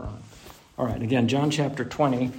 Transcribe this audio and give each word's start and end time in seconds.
we're 0.00 0.06
on. 0.06 0.22
All 0.78 0.86
right, 0.86 1.02
again, 1.02 1.28
John 1.28 1.50
chapter 1.50 1.84
20, 1.84 2.30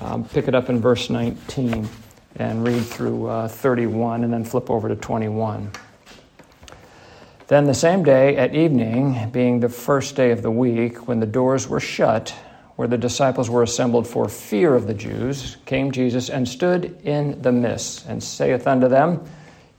um, 0.00 0.24
pick 0.24 0.48
it 0.48 0.54
up 0.54 0.68
in 0.68 0.80
verse 0.80 1.10
19 1.10 1.88
and 2.36 2.66
read 2.66 2.84
through 2.84 3.26
uh, 3.26 3.48
31 3.48 4.24
and 4.24 4.32
then 4.32 4.44
flip 4.44 4.70
over 4.70 4.88
to 4.88 4.96
21. 4.96 5.70
Then 7.46 7.64
the 7.64 7.74
same 7.74 8.02
day 8.02 8.36
at 8.36 8.54
evening, 8.54 9.30
being 9.30 9.60
the 9.60 9.70
first 9.70 10.16
day 10.16 10.32
of 10.32 10.42
the 10.42 10.50
week, 10.50 11.08
when 11.08 11.18
the 11.18 11.26
doors 11.26 11.66
were 11.66 11.80
shut, 11.80 12.34
where 12.76 12.86
the 12.86 12.98
disciples 12.98 13.48
were 13.48 13.62
assembled 13.62 14.06
for 14.06 14.28
fear 14.28 14.74
of 14.74 14.86
the 14.86 14.94
Jews, 14.94 15.56
came 15.64 15.90
Jesus 15.90 16.28
and 16.28 16.46
stood 16.46 17.00
in 17.04 17.40
the 17.40 17.50
midst, 17.50 18.06
and 18.06 18.22
saith 18.22 18.66
unto 18.66 18.86
them, 18.86 19.26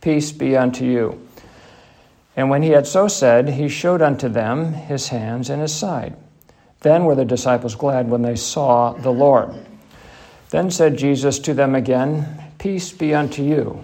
Peace 0.02 0.32
be 0.32 0.57
unto 0.57 0.84
you. 0.84 1.27
And 2.36 2.50
when 2.50 2.64
he 2.64 2.70
had 2.70 2.88
so 2.88 3.07
said, 3.07 3.50
he 3.50 3.70
showed 3.70 4.02
unto 4.02 4.30
them 4.30 4.73
his 4.73 5.09
hands 5.09 5.50
and 5.50 5.61
his 5.61 5.75
side. 5.75 6.16
Then 6.82 7.05
were 7.05 7.16
the 7.16 7.25
disciples 7.25 7.75
glad 7.75 8.09
when 8.09 8.21
they 8.21 8.36
saw 8.36 8.93
the 8.93 9.12
Lord. 9.12 9.54
Then 10.49 10.72
said 10.72 10.98
Jesus 10.98 11.40
to 11.40 11.54
them 11.54 11.76
again, 11.76 12.44
Peace 12.58 12.91
be 12.91 13.13
unto 13.13 13.44
you. 13.44 13.84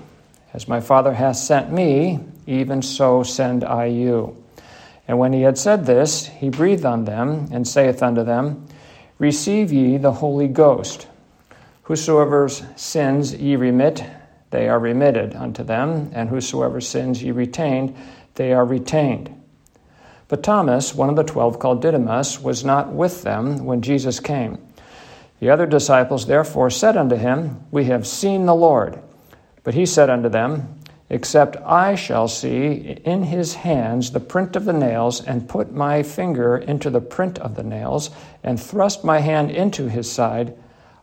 As 0.53 0.67
my 0.67 0.79
Father 0.79 1.13
hath 1.13 1.35
sent 1.35 1.71
me, 1.71 2.20
even 2.47 2.81
so 2.81 3.23
send 3.23 3.63
I 3.63 3.85
you. 3.85 4.41
And 5.07 5.20
when 5.20 5.34
he 5.34 5.41
had 5.41 5.57
said 5.57 5.85
this, 5.85 6.27
he 6.27 6.49
breathed 6.49 6.85
on 6.85 7.05
them, 7.05 7.49
and 7.51 7.67
saith 7.67 8.01
unto 8.01 8.23
them, 8.23 8.65
Receive 9.20 9.71
ye 9.71 9.98
the 9.98 10.13
Holy 10.13 10.48
Ghost. 10.48 11.07
Whosoever's 11.84 12.63
sins 12.75 13.34
ye 13.35 13.55
remit, 13.55 14.03
they 14.49 14.67
are 14.67 14.79
remitted 14.79 15.35
unto 15.35 15.63
them, 15.63 16.09
and 16.13 16.29
whosoever 16.29 16.81
sins 16.81 17.21
ye 17.21 17.31
retained, 17.31 17.95
they 18.35 18.53
are 18.53 18.65
retained. 18.65 19.29
But 20.27 20.43
Thomas, 20.43 20.95
one 20.95 21.09
of 21.09 21.15
the 21.15 21.23
twelve 21.23 21.59
called 21.59 21.81
Didymus, 21.81 22.41
was 22.41 22.65
not 22.65 22.91
with 22.91 23.21
them 23.21 23.65
when 23.65 23.81
Jesus 23.81 24.20
came. 24.20 24.57
The 25.39 25.49
other 25.49 25.65
disciples 25.65 26.25
therefore 26.25 26.70
said 26.70 26.98
unto 26.98 27.15
him, 27.15 27.59
We 27.70 27.85
have 27.85 28.07
seen 28.07 28.46
the 28.46 28.55
Lord. 28.55 28.99
But 29.63 29.73
he 29.73 29.85
said 29.85 30.09
unto 30.09 30.29
them, 30.29 30.79
Except 31.09 31.57
I 31.57 31.93
shall 31.93 32.27
see 32.27 32.98
in 33.05 33.23
his 33.23 33.53
hands 33.53 34.12
the 34.12 34.20
print 34.20 34.55
of 34.55 34.65
the 34.65 34.73
nails, 34.73 35.21
and 35.23 35.48
put 35.48 35.71
my 35.71 36.01
finger 36.01 36.57
into 36.57 36.90
the 36.90 37.01
print 37.01 37.37
of 37.37 37.55
the 37.55 37.63
nails, 37.63 38.09
and 38.43 38.59
thrust 38.59 39.03
my 39.03 39.20
hand 39.20 39.51
into 39.51 39.87
his 39.87 40.12
side, 40.12 40.55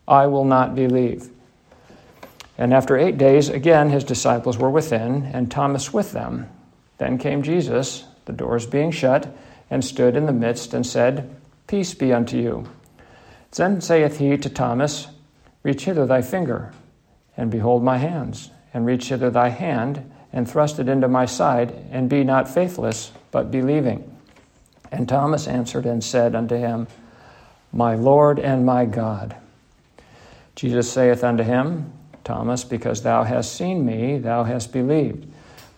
I 0.08 0.26
will 0.26 0.44
not 0.44 0.74
believe. 0.74 1.28
And 2.58 2.74
after 2.74 2.96
eight 2.98 3.16
days, 3.16 3.48
again 3.48 3.90
his 3.90 4.02
disciples 4.02 4.58
were 4.58 4.70
within, 4.70 5.30
and 5.32 5.50
Thomas 5.50 5.92
with 5.92 6.10
them. 6.12 6.48
Then 6.98 7.18
came 7.18 7.42
Jesus, 7.42 8.04
the 8.24 8.32
doors 8.32 8.66
being 8.66 8.90
shut, 8.90 9.34
and 9.70 9.84
stood 9.84 10.16
in 10.16 10.26
the 10.26 10.32
midst, 10.32 10.74
and 10.74 10.86
said, 10.86 11.34
Peace 11.66 11.94
be 11.94 12.12
unto 12.12 12.36
you. 12.36 12.68
Then 13.52 13.80
saith 13.80 14.18
he 14.18 14.36
to 14.36 14.48
Thomas, 14.50 15.08
Reach 15.62 15.84
hither 15.84 16.06
thy 16.06 16.22
finger, 16.22 16.72
and 17.36 17.50
behold 17.50 17.82
my 17.82 17.98
hands, 17.98 18.50
and 18.74 18.84
reach 18.84 19.08
hither 19.08 19.30
thy 19.30 19.48
hand, 19.48 20.10
and 20.32 20.50
thrust 20.50 20.78
it 20.78 20.88
into 20.88 21.08
my 21.08 21.26
side, 21.26 21.72
and 21.90 22.08
be 22.08 22.24
not 22.24 22.48
faithless, 22.48 23.12
but 23.30 23.50
believing. 23.50 24.08
And 24.90 25.08
Thomas 25.08 25.46
answered 25.46 25.86
and 25.86 26.02
said 26.02 26.34
unto 26.34 26.56
him, 26.56 26.86
My 27.72 27.94
Lord 27.94 28.38
and 28.38 28.66
my 28.66 28.84
God. 28.84 29.36
Jesus 30.54 30.90
saith 30.90 31.24
unto 31.24 31.42
him, 31.42 31.92
Thomas, 32.24 32.64
because 32.64 33.02
thou 33.02 33.24
hast 33.24 33.54
seen 33.54 33.84
me, 33.84 34.18
thou 34.18 34.44
hast 34.44 34.72
believed. 34.72 35.26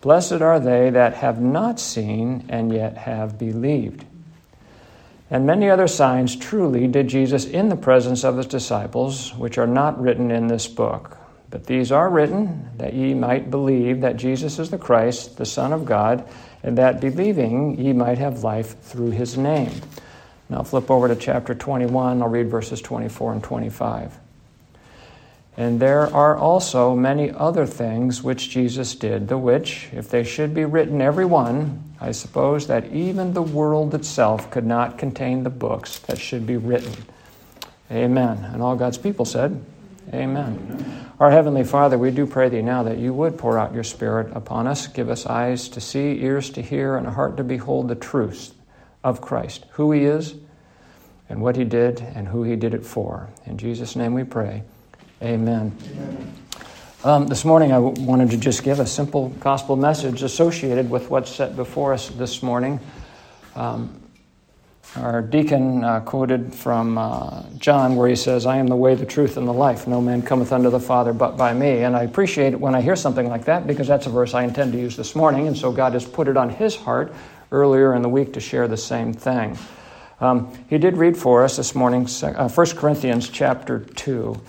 Blessed 0.05 0.33
are 0.33 0.59
they 0.59 0.91
that 0.91 1.15
have 1.15 1.41
not 1.41 1.79
seen 1.79 2.45
and 2.47 2.71
yet 2.71 2.95
have 2.95 3.39
believed. 3.39 4.05
And 5.31 5.47
many 5.47 5.67
other 5.67 5.87
signs 5.87 6.35
truly 6.35 6.87
did 6.87 7.07
Jesus 7.07 7.45
in 7.45 7.69
the 7.69 7.75
presence 7.75 8.23
of 8.23 8.37
his 8.37 8.45
disciples, 8.45 9.33
which 9.33 9.57
are 9.57 9.65
not 9.65 9.99
written 9.99 10.29
in 10.29 10.45
this 10.45 10.67
book. 10.67 11.17
But 11.49 11.65
these 11.65 11.91
are 11.91 12.07
written 12.07 12.69
that 12.77 12.93
ye 12.93 13.15
might 13.15 13.49
believe 13.49 14.01
that 14.01 14.17
Jesus 14.17 14.59
is 14.59 14.69
the 14.69 14.77
Christ, 14.77 15.37
the 15.37 15.45
Son 15.47 15.73
of 15.73 15.85
God, 15.85 16.23
and 16.61 16.77
that 16.77 17.01
believing 17.01 17.83
ye 17.83 17.91
might 17.91 18.19
have 18.19 18.43
life 18.43 18.79
through 18.81 19.09
his 19.09 19.39
name. 19.39 19.71
Now 20.49 20.61
flip 20.61 20.91
over 20.91 21.07
to 21.07 21.15
chapter 21.15 21.55
21. 21.55 22.21
I'll 22.21 22.29
read 22.29 22.51
verses 22.51 22.79
24 22.79 23.33
and 23.33 23.43
25. 23.43 24.19
And 25.57 25.79
there 25.79 26.13
are 26.13 26.35
also 26.35 26.95
many 26.95 27.31
other 27.31 27.65
things 27.65 28.21
which 28.21 28.49
Jesus 28.49 28.93
did, 28.93 29.29
the 29.29 29.37
which, 29.37 29.87
if 29.93 30.09
they 30.09 30.23
should 30.23 30.53
be 30.53 30.65
written 30.65 31.01
every 31.01 31.25
one, 31.25 31.81
I 32.01 32.11
suppose 32.11 32.67
that 32.67 32.91
even 32.91 33.33
the 33.33 33.41
world 33.41 33.95
itself 33.95 34.51
could 34.51 34.65
not 34.65 34.97
contain 34.97 35.43
the 35.43 35.49
books 35.49 35.99
that 35.99 36.19
should 36.19 36.45
be 36.45 36.57
written. 36.57 36.93
Amen. 37.89 38.43
And 38.51 38.61
all 38.61 38.75
God's 38.75 38.97
people 38.97 39.23
said, 39.23 39.63
Amen. 40.13 41.09
Our 41.19 41.31
Heavenly 41.31 41.63
Father, 41.63 41.97
we 41.97 42.11
do 42.11 42.25
pray 42.25 42.49
Thee 42.49 42.61
now 42.61 42.83
that 42.83 42.97
you 42.97 43.13
would 43.13 43.37
pour 43.37 43.57
out 43.57 43.73
your 43.73 43.83
Spirit 43.83 44.35
upon 44.35 44.67
us, 44.67 44.87
give 44.87 45.09
us 45.09 45.25
eyes 45.25 45.69
to 45.69 45.81
see, 45.81 46.21
ears 46.21 46.49
to 46.51 46.61
hear, 46.61 46.97
and 46.97 47.07
a 47.07 47.11
heart 47.11 47.37
to 47.37 47.43
behold 47.43 47.87
the 47.87 47.95
truths 47.95 48.53
of 49.03 49.21
Christ, 49.21 49.65
who 49.71 49.91
He 49.93 50.03
is, 50.03 50.35
and 51.29 51.41
what 51.41 51.55
He 51.55 51.63
did, 51.63 52.01
and 52.01 52.27
who 52.27 52.43
He 52.43 52.55
did 52.55 52.73
it 52.73 52.85
for. 52.85 53.29
In 53.45 53.57
Jesus' 53.57 53.95
name 53.95 54.13
we 54.13 54.25
pray. 54.25 54.63
Amen. 55.21 55.75
Amen. 55.91 56.33
Um, 57.05 57.27
this 57.27 57.45
morning, 57.45 57.71
I 57.71 57.75
w- 57.75 58.05
wanted 58.05 58.31
to 58.31 58.37
just 58.37 58.63
give 58.63 58.79
a 58.81 58.85
simple 58.85 59.29
gospel 59.39 59.77
message 59.77 60.23
associated 60.23 60.89
with 60.89 61.09
what's 61.09 61.31
set 61.33 61.55
before 61.55 61.93
us 61.93 62.09
this 62.09 62.43
morning. 62.43 62.81
Um, 63.55 64.01
our 64.97 65.21
deacon 65.21 65.83
uh, 65.83 66.01
quoted 66.01 66.53
from 66.53 66.97
uh, 66.97 67.43
John, 67.57 67.95
where 67.95 68.09
he 68.09 68.15
says, 68.15 68.45
I 68.45 68.57
am 68.57 68.67
the 68.67 68.75
way, 68.75 68.95
the 68.95 69.05
truth, 69.05 69.37
and 69.37 69.47
the 69.47 69.53
life. 69.53 69.87
No 69.87 70.01
man 70.01 70.21
cometh 70.21 70.51
unto 70.51 70.69
the 70.69 70.79
Father 70.79 71.13
but 71.13 71.37
by 71.37 71.53
me. 71.53 71.83
And 71.83 71.95
I 71.95 72.03
appreciate 72.03 72.53
it 72.53 72.59
when 72.59 72.75
I 72.75 72.81
hear 72.81 72.95
something 72.95 73.29
like 73.29 73.45
that 73.45 73.67
because 73.67 73.87
that's 73.87 74.07
a 74.07 74.09
verse 74.09 74.33
I 74.33 74.43
intend 74.43 74.73
to 74.73 74.79
use 74.79 74.97
this 74.97 75.15
morning. 75.15 75.47
And 75.47 75.57
so 75.57 75.71
God 75.71 75.93
has 75.93 76.05
put 76.05 76.27
it 76.27 76.35
on 76.35 76.49
his 76.49 76.75
heart 76.75 77.13
earlier 77.51 77.93
in 77.93 78.01
the 78.01 78.09
week 78.09 78.33
to 78.33 78.41
share 78.41 78.67
the 78.67 78.77
same 78.77 79.13
thing. 79.13 79.57
Um, 80.19 80.51
he 80.69 80.77
did 80.77 80.97
read 80.97 81.15
for 81.15 81.43
us 81.43 81.57
this 81.57 81.73
morning 81.73 82.07
uh, 82.23 82.49
1 82.49 82.67
Corinthians 82.77 83.29
chapter 83.29 83.79
2. 83.79 84.41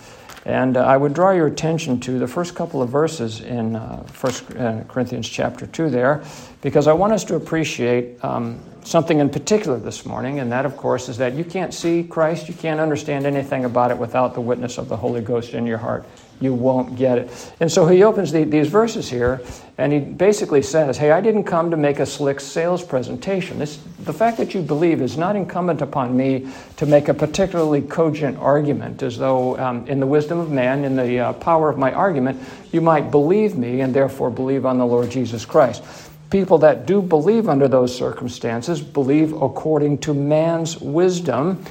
And 0.47 0.77
uh, 0.77 0.85
I 0.85 0.95
would 0.95 1.13
draw 1.13 1.31
your 1.31 1.47
attention 1.47 1.99
to 1.99 2.19
the 2.19 2.27
first 2.27 2.55
couple 2.55 2.81
of 2.81 2.87
verses 2.87 3.41
in 3.41 3.75
uh, 3.75 4.01
1 4.03 4.57
uh, 4.57 4.83
Corinthians 4.87 5.27
chapter 5.27 5.67
2 5.67 5.89
there, 5.89 6.23
because 6.61 6.87
I 6.87 6.93
want 6.93 7.11
us 7.11 7.25
to 7.25 7.35
appreciate 7.35 8.23
um, 8.23 8.57
something 8.85 9.19
in 9.19 9.29
particular 9.29 9.77
this 9.77 10.05
morning, 10.05 10.39
and 10.39 10.49
that, 10.53 10.65
of 10.65 10.77
course, 10.77 11.09
is 11.09 11.17
that 11.17 11.33
you 11.33 11.43
can't 11.43 11.73
see 11.73 12.01
Christ, 12.01 12.47
you 12.47 12.53
can't 12.53 12.79
understand 12.79 13.25
anything 13.25 13.65
about 13.65 13.91
it 13.91 13.97
without 13.97 14.35
the 14.35 14.39
witness 14.39 14.77
of 14.77 14.87
the 14.87 14.95
Holy 14.95 15.19
Ghost 15.19 15.53
in 15.53 15.65
your 15.65 15.79
heart 15.79 16.05
you 16.39 16.53
won't 16.53 16.95
get 16.95 17.17
it. 17.17 17.53
And 17.59 17.71
so 17.71 17.87
he 17.87 18.03
opens 18.03 18.31
the, 18.31 18.43
these 18.43 18.67
verses 18.67 19.09
here, 19.09 19.41
and 19.77 19.91
he 19.91 19.99
basically 19.99 20.61
says, 20.61 20.97
Hey, 20.97 21.11
I 21.11 21.19
didn't 21.19 21.45
come 21.45 21.71
to 21.71 21.77
make 21.77 21.99
a 21.99 22.05
slick 22.05 22.39
sales 22.39 22.83
presentation. 22.83 23.57
This, 23.57 23.77
the 24.03 24.13
fact 24.13 24.37
that 24.37 24.53
you 24.53 24.61
believe 24.61 25.01
is 25.01 25.17
not 25.17 25.35
incumbent 25.35 25.81
upon 25.81 26.15
me 26.15 26.47
to 26.77 26.85
make 26.85 27.07
a 27.07 27.13
particularly 27.13 27.81
cogent 27.81 28.37
argument, 28.37 29.01
as 29.01 29.17
though 29.17 29.57
um, 29.57 29.87
in 29.87 29.99
the 29.99 30.07
wisdom 30.07 30.37
of 30.37 30.51
man, 30.51 30.83
in 30.83 30.95
the 30.95 31.19
uh, 31.19 31.33
power 31.33 31.69
of 31.69 31.77
my 31.77 31.91
argument, 31.91 32.39
you 32.71 32.81
might 32.81 33.09
believe 33.09 33.57
me 33.57 33.81
and 33.81 33.93
therefore 33.93 34.29
believe 34.29 34.65
on 34.65 34.77
the 34.77 34.85
Lord 34.85 35.09
Jesus 35.09 35.45
Christ. 35.45 35.83
People 36.29 36.57
that 36.59 36.85
do 36.85 37.01
believe 37.01 37.47
under 37.47 37.67
those 37.67 37.95
circumstances 37.95 38.81
believe 38.81 39.33
according 39.33 39.99
to 39.99 40.13
man's 40.13 40.77
wisdom, 40.77 41.63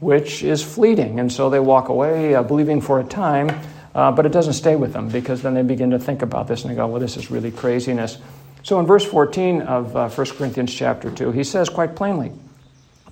which 0.00 0.42
is 0.42 0.62
fleeting. 0.62 1.18
And 1.18 1.32
so 1.32 1.48
they 1.48 1.60
walk 1.60 1.88
away 1.88 2.34
uh, 2.34 2.42
believing 2.42 2.80
for 2.80 3.00
a 3.00 3.04
time 3.04 3.48
uh, 3.94 4.10
but 4.12 4.26
it 4.26 4.32
doesn't 4.32 4.54
stay 4.54 4.76
with 4.76 4.92
them 4.92 5.08
because 5.08 5.42
then 5.42 5.54
they 5.54 5.62
begin 5.62 5.90
to 5.90 5.98
think 5.98 6.22
about 6.22 6.48
this 6.48 6.62
and 6.62 6.70
they 6.70 6.76
go, 6.76 6.86
well, 6.86 7.00
this 7.00 7.16
is 7.16 7.30
really 7.30 7.50
craziness. 7.50 8.18
So 8.62 8.78
in 8.80 8.86
verse 8.86 9.04
14 9.04 9.62
of 9.62 9.96
uh, 9.96 10.08
1 10.08 10.26
Corinthians 10.30 10.72
chapter 10.72 11.10
2, 11.10 11.32
he 11.32 11.44
says 11.44 11.68
quite 11.68 11.96
plainly, 11.96 12.32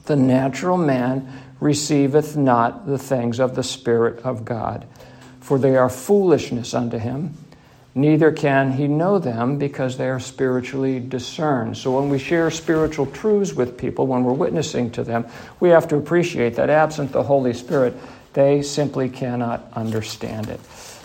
The 0.07 0.17
natural 0.17 0.77
man 0.77 1.31
receiveth 1.61 2.37
not 2.37 2.87
the 2.87 2.99
things 2.99 3.41
of 3.41 3.55
the 3.55 3.63
Spirit 3.63 4.21
of 4.21 4.45
God, 4.45 4.87
for 5.41 5.59
they 5.59 5.77
are 5.77 5.91
foolishness 5.91 6.73
unto 6.73 6.99
him, 6.99 7.35
neither 7.95 8.31
can 8.31 8.73
he 8.73 8.87
know 8.87 9.19
them 9.19 9.59
because 9.59 9.99
they 9.99 10.09
are 10.09 10.21
spiritually 10.21 11.01
discerned. 11.01 11.77
So 11.77 11.99
when 11.99 12.09
we 12.09 12.19
share 12.19 12.51
spiritual 12.51 13.07
truths 13.07 13.53
with 13.53 13.77
people, 13.77 14.07
when 14.07 14.25
we're 14.25 14.33
witnessing 14.33 14.91
to 14.93 15.03
them, 15.03 15.27
we 15.59 15.71
have 15.71 15.89
to 15.89 15.97
appreciate 15.97 16.55
that 16.55 16.71
absent 16.71 17.13
the 17.13 17.25
Holy 17.25 17.53
Spirit, 17.53 17.95
they 18.33 18.63
simply 18.63 19.09
cannot 19.09 19.67
understand 19.73 20.49
it. 20.49 20.61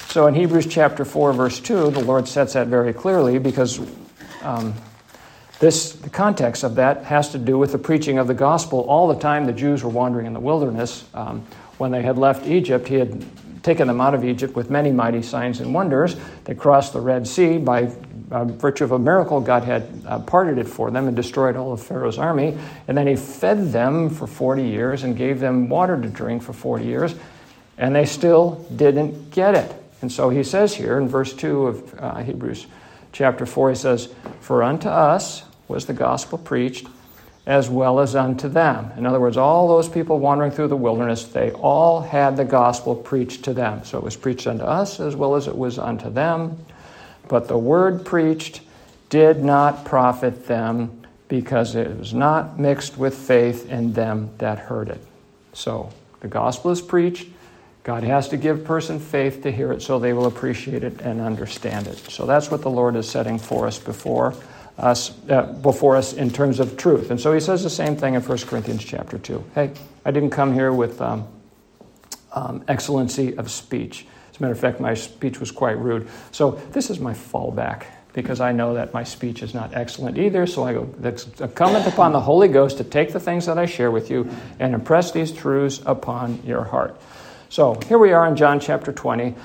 So 0.09 0.27
in 0.27 0.33
Hebrews 0.33 0.67
chapter 0.67 1.03
4, 1.03 1.33
verse 1.33 1.59
2, 1.59 1.91
the 1.91 2.03
Lord 2.03 2.27
sets 2.27 2.53
that 2.53 2.67
very 2.67 2.93
clearly 2.93 3.39
because 3.39 3.79
um, 4.43 4.73
this, 5.59 5.93
the 5.93 6.09
context 6.09 6.63
of 6.63 6.75
that 6.75 7.03
has 7.03 7.31
to 7.31 7.37
do 7.37 7.57
with 7.57 7.71
the 7.71 7.77
preaching 7.77 8.17
of 8.17 8.27
the 8.27 8.33
gospel. 8.33 8.81
All 8.81 9.07
the 9.07 9.19
time 9.19 9.45
the 9.45 9.53
Jews 9.53 9.83
were 9.83 9.89
wandering 9.89 10.25
in 10.25 10.33
the 10.33 10.39
wilderness, 10.39 11.05
um, 11.13 11.45
when 11.77 11.91
they 11.91 12.01
had 12.01 12.17
left 12.17 12.47
Egypt, 12.47 12.87
he 12.87 12.95
had 12.95 13.25
taken 13.63 13.87
them 13.87 13.99
out 13.99 14.13
of 14.13 14.23
Egypt 14.23 14.55
with 14.55 14.69
many 14.69 14.91
mighty 14.91 15.21
signs 15.21 15.59
and 15.59 15.73
wonders. 15.73 16.15
They 16.43 16.55
crossed 16.55 16.93
the 16.93 17.01
Red 17.01 17.27
Sea 17.27 17.57
by 17.57 17.91
by 18.27 18.43
virtue 18.43 18.83
of 18.83 18.91
a 18.91 18.99
miracle, 18.99 19.39
God 19.39 19.63
had 19.63 19.87
uh, 20.05 20.19
parted 20.19 20.57
it 20.57 20.67
for 20.67 20.91
them 20.91 21.07
and 21.07 21.15
destroyed 21.15 21.55
all 21.55 21.71
of 21.71 21.81
Pharaoh's 21.81 22.17
army. 22.17 22.57
And 22.87 22.97
then 22.97 23.07
he 23.07 23.15
fed 23.15 23.71
them 23.71 24.09
for 24.09 24.27
40 24.27 24.63
years 24.63 25.03
and 25.03 25.15
gave 25.15 25.39
them 25.39 25.69
water 25.69 25.99
to 25.99 26.07
drink 26.09 26.43
for 26.43 26.53
40 26.53 26.85
years, 26.85 27.15
and 27.77 27.95
they 27.95 28.05
still 28.05 28.65
didn't 28.75 29.31
get 29.31 29.55
it. 29.55 29.73
And 30.01 30.11
so 30.11 30.29
he 30.29 30.43
says 30.43 30.75
here 30.75 30.97
in 30.97 31.07
verse 31.07 31.33
2 31.33 31.67
of 31.67 31.99
uh, 31.99 32.17
Hebrews 32.23 32.67
chapter 33.11 33.45
4, 33.45 33.69
he 33.69 33.75
says, 33.75 34.13
For 34.41 34.63
unto 34.63 34.89
us 34.89 35.43
was 35.67 35.85
the 35.85 35.93
gospel 35.93 36.37
preached 36.37 36.87
as 37.45 37.69
well 37.69 37.99
as 37.99 38.15
unto 38.15 38.49
them. 38.49 38.91
In 38.97 39.05
other 39.05 39.19
words, 39.19 39.37
all 39.37 39.67
those 39.67 39.87
people 39.87 40.19
wandering 40.19 40.51
through 40.51 40.69
the 40.69 40.75
wilderness, 40.75 41.25
they 41.25 41.51
all 41.51 42.01
had 42.01 42.37
the 42.37 42.45
gospel 42.45 42.95
preached 42.95 43.43
to 43.43 43.53
them. 43.53 43.83
So 43.83 43.97
it 43.99 44.03
was 44.03 44.15
preached 44.15 44.47
unto 44.47 44.63
us 44.63 44.99
as 44.99 45.15
well 45.15 45.35
as 45.35 45.47
it 45.47 45.55
was 45.55 45.77
unto 45.77 46.09
them. 46.09 46.57
But 47.27 47.47
the 47.47 47.57
word 47.57 48.05
preached 48.05 48.61
did 49.09 49.43
not 49.43 49.85
profit 49.85 50.47
them 50.47 51.05
because 51.27 51.75
it 51.75 51.97
was 51.97 52.13
not 52.13 52.59
mixed 52.59 52.97
with 52.97 53.15
faith 53.15 53.69
in 53.69 53.93
them 53.93 54.29
that 54.37 54.59
heard 54.59 54.89
it. 54.89 55.01
So 55.53 55.91
the 56.19 56.27
gospel 56.27 56.71
is 56.71 56.81
preached. 56.81 57.27
God 57.83 58.03
has 58.03 58.29
to 58.29 58.37
give 58.37 58.63
person 58.63 58.99
faith 58.99 59.43
to 59.43 59.51
hear 59.51 59.71
it 59.71 59.81
so 59.81 59.99
they 59.99 60.13
will 60.13 60.25
appreciate 60.25 60.83
it 60.83 61.01
and 61.01 61.21
understand 61.21 61.87
it. 61.87 61.97
So 61.97 62.25
that's 62.25 62.49
what 62.49 62.61
the 62.61 62.69
Lord 62.69 62.95
is 62.95 63.07
setting 63.07 63.37
for 63.37 63.67
us 63.67 63.77
before 63.77 64.33
us 64.77 65.13
uh, 65.29 65.43
before 65.61 65.95
us 65.95 66.13
in 66.13 66.29
terms 66.29 66.59
of 66.59 66.77
truth. 66.77 67.11
And 67.11 67.19
so 67.19 67.33
he 67.33 67.39
says 67.39 67.63
the 67.63 67.69
same 67.69 67.95
thing 67.95 68.15
in 68.15 68.21
1 68.21 68.37
Corinthians 68.39 68.83
chapter 68.83 69.17
2. 69.17 69.43
Hey, 69.55 69.71
I 70.03 70.11
didn't 70.11 70.31
come 70.31 70.53
here 70.53 70.73
with 70.73 71.01
um, 71.01 71.27
um, 72.33 72.63
excellency 72.67 73.37
of 73.37 73.49
speech. 73.49 74.05
As 74.35 74.39
a 74.39 74.43
matter 74.43 74.51
of 74.51 74.59
fact, 74.59 74.81
my 74.81 74.93
speech 74.93 75.39
was 75.39 75.49
quite 75.49 75.77
rude. 75.77 76.09
So 76.31 76.51
this 76.73 76.89
is 76.89 76.99
my 76.99 77.13
fallback 77.13 77.85
because 78.11 78.41
I 78.41 78.51
know 78.51 78.73
that 78.73 78.93
my 78.93 79.01
speech 79.01 79.41
is 79.41 79.53
not 79.53 79.73
excellent 79.73 80.17
either. 80.17 80.45
So 80.45 80.65
I 80.65 80.73
go, 80.73 80.93
incumbent 81.39 81.87
upon 81.87 82.11
the 82.11 82.19
Holy 82.19 82.49
Ghost 82.49 82.75
to 82.79 82.83
take 82.83 83.13
the 83.13 83.19
things 83.21 83.45
that 83.45 83.57
I 83.57 83.65
share 83.65 83.91
with 83.91 84.11
you 84.11 84.29
and 84.59 84.73
impress 84.73 85.11
these 85.11 85.31
truths 85.31 85.81
upon 85.85 86.43
your 86.45 86.65
heart. 86.65 86.99
So 87.47 87.75
here 87.87 87.97
we 87.97 88.11
are 88.11 88.27
in 88.27 88.35
John 88.35 88.59
chapter 88.59 88.91
20. 88.91 89.35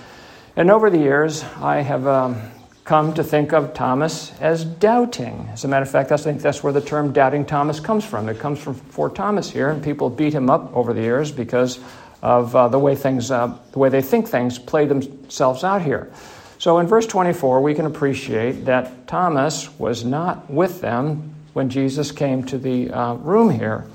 And 0.57 0.73
over 0.73 0.91
the 0.91 0.99
years, 0.99 1.45
I 1.61 1.83
have 1.83 2.09
um, 2.09 2.43
come 2.83 3.15
to 3.15 3.23
think 3.23 3.53
of 3.53 3.73
Thomas 3.75 4.33
as 4.41 4.65
doubting. 4.65 5.49
As 5.53 5.63
a 5.63 5.69
matter 5.69 5.85
of 5.85 5.91
fact, 5.91 6.11
I 6.11 6.17
think 6.17 6.43
that's 6.43 6.65
where 6.65 6.73
the 6.73 6.81
term 6.81 7.13
doubting 7.13 7.47
Thomas 7.47 7.79
comes 7.79 8.05
from. 8.05 8.29
It 8.29 8.41
comes 8.41 8.59
from 8.59 8.75
Fort 8.75 9.15
Thomas 9.15 9.49
here, 9.53 9.71
and 9.71 9.85
people 9.85 10.11
beat 10.11 10.33
him 10.33 10.51
up 10.51 10.77
over 10.77 10.93
the 10.93 11.03
years 11.03 11.31
because 11.31 11.79
of 12.23 12.55
uh, 12.55 12.69
the 12.69 12.79
way 12.79 12.95
things, 12.95 13.31
uh, 13.31 13.57
the 13.73 13.79
way 13.79 13.89
they 13.89 14.03
think 14.03 14.29
things 14.29 14.59
play 14.59 14.87
themselves 14.87 15.65
out 15.65 15.83
here. 15.83 16.13
So 16.59 16.79
in 16.79 16.87
verse 16.87 17.07
24, 17.07 17.63
we 17.63 17.75
can 17.75 17.87
appreciate 17.87 18.67
that 18.67 19.07
Thomas 19.07 19.79
was 19.79 20.05
not 20.05 20.51
with 20.51 20.81
them 20.81 21.35
when 21.55 21.71
Jesus 21.71 22.13
came 22.13 22.45
to 22.45 22.59
the 22.59 22.91
uh, 22.91 23.15
room 23.15 23.51
here. 23.51 23.87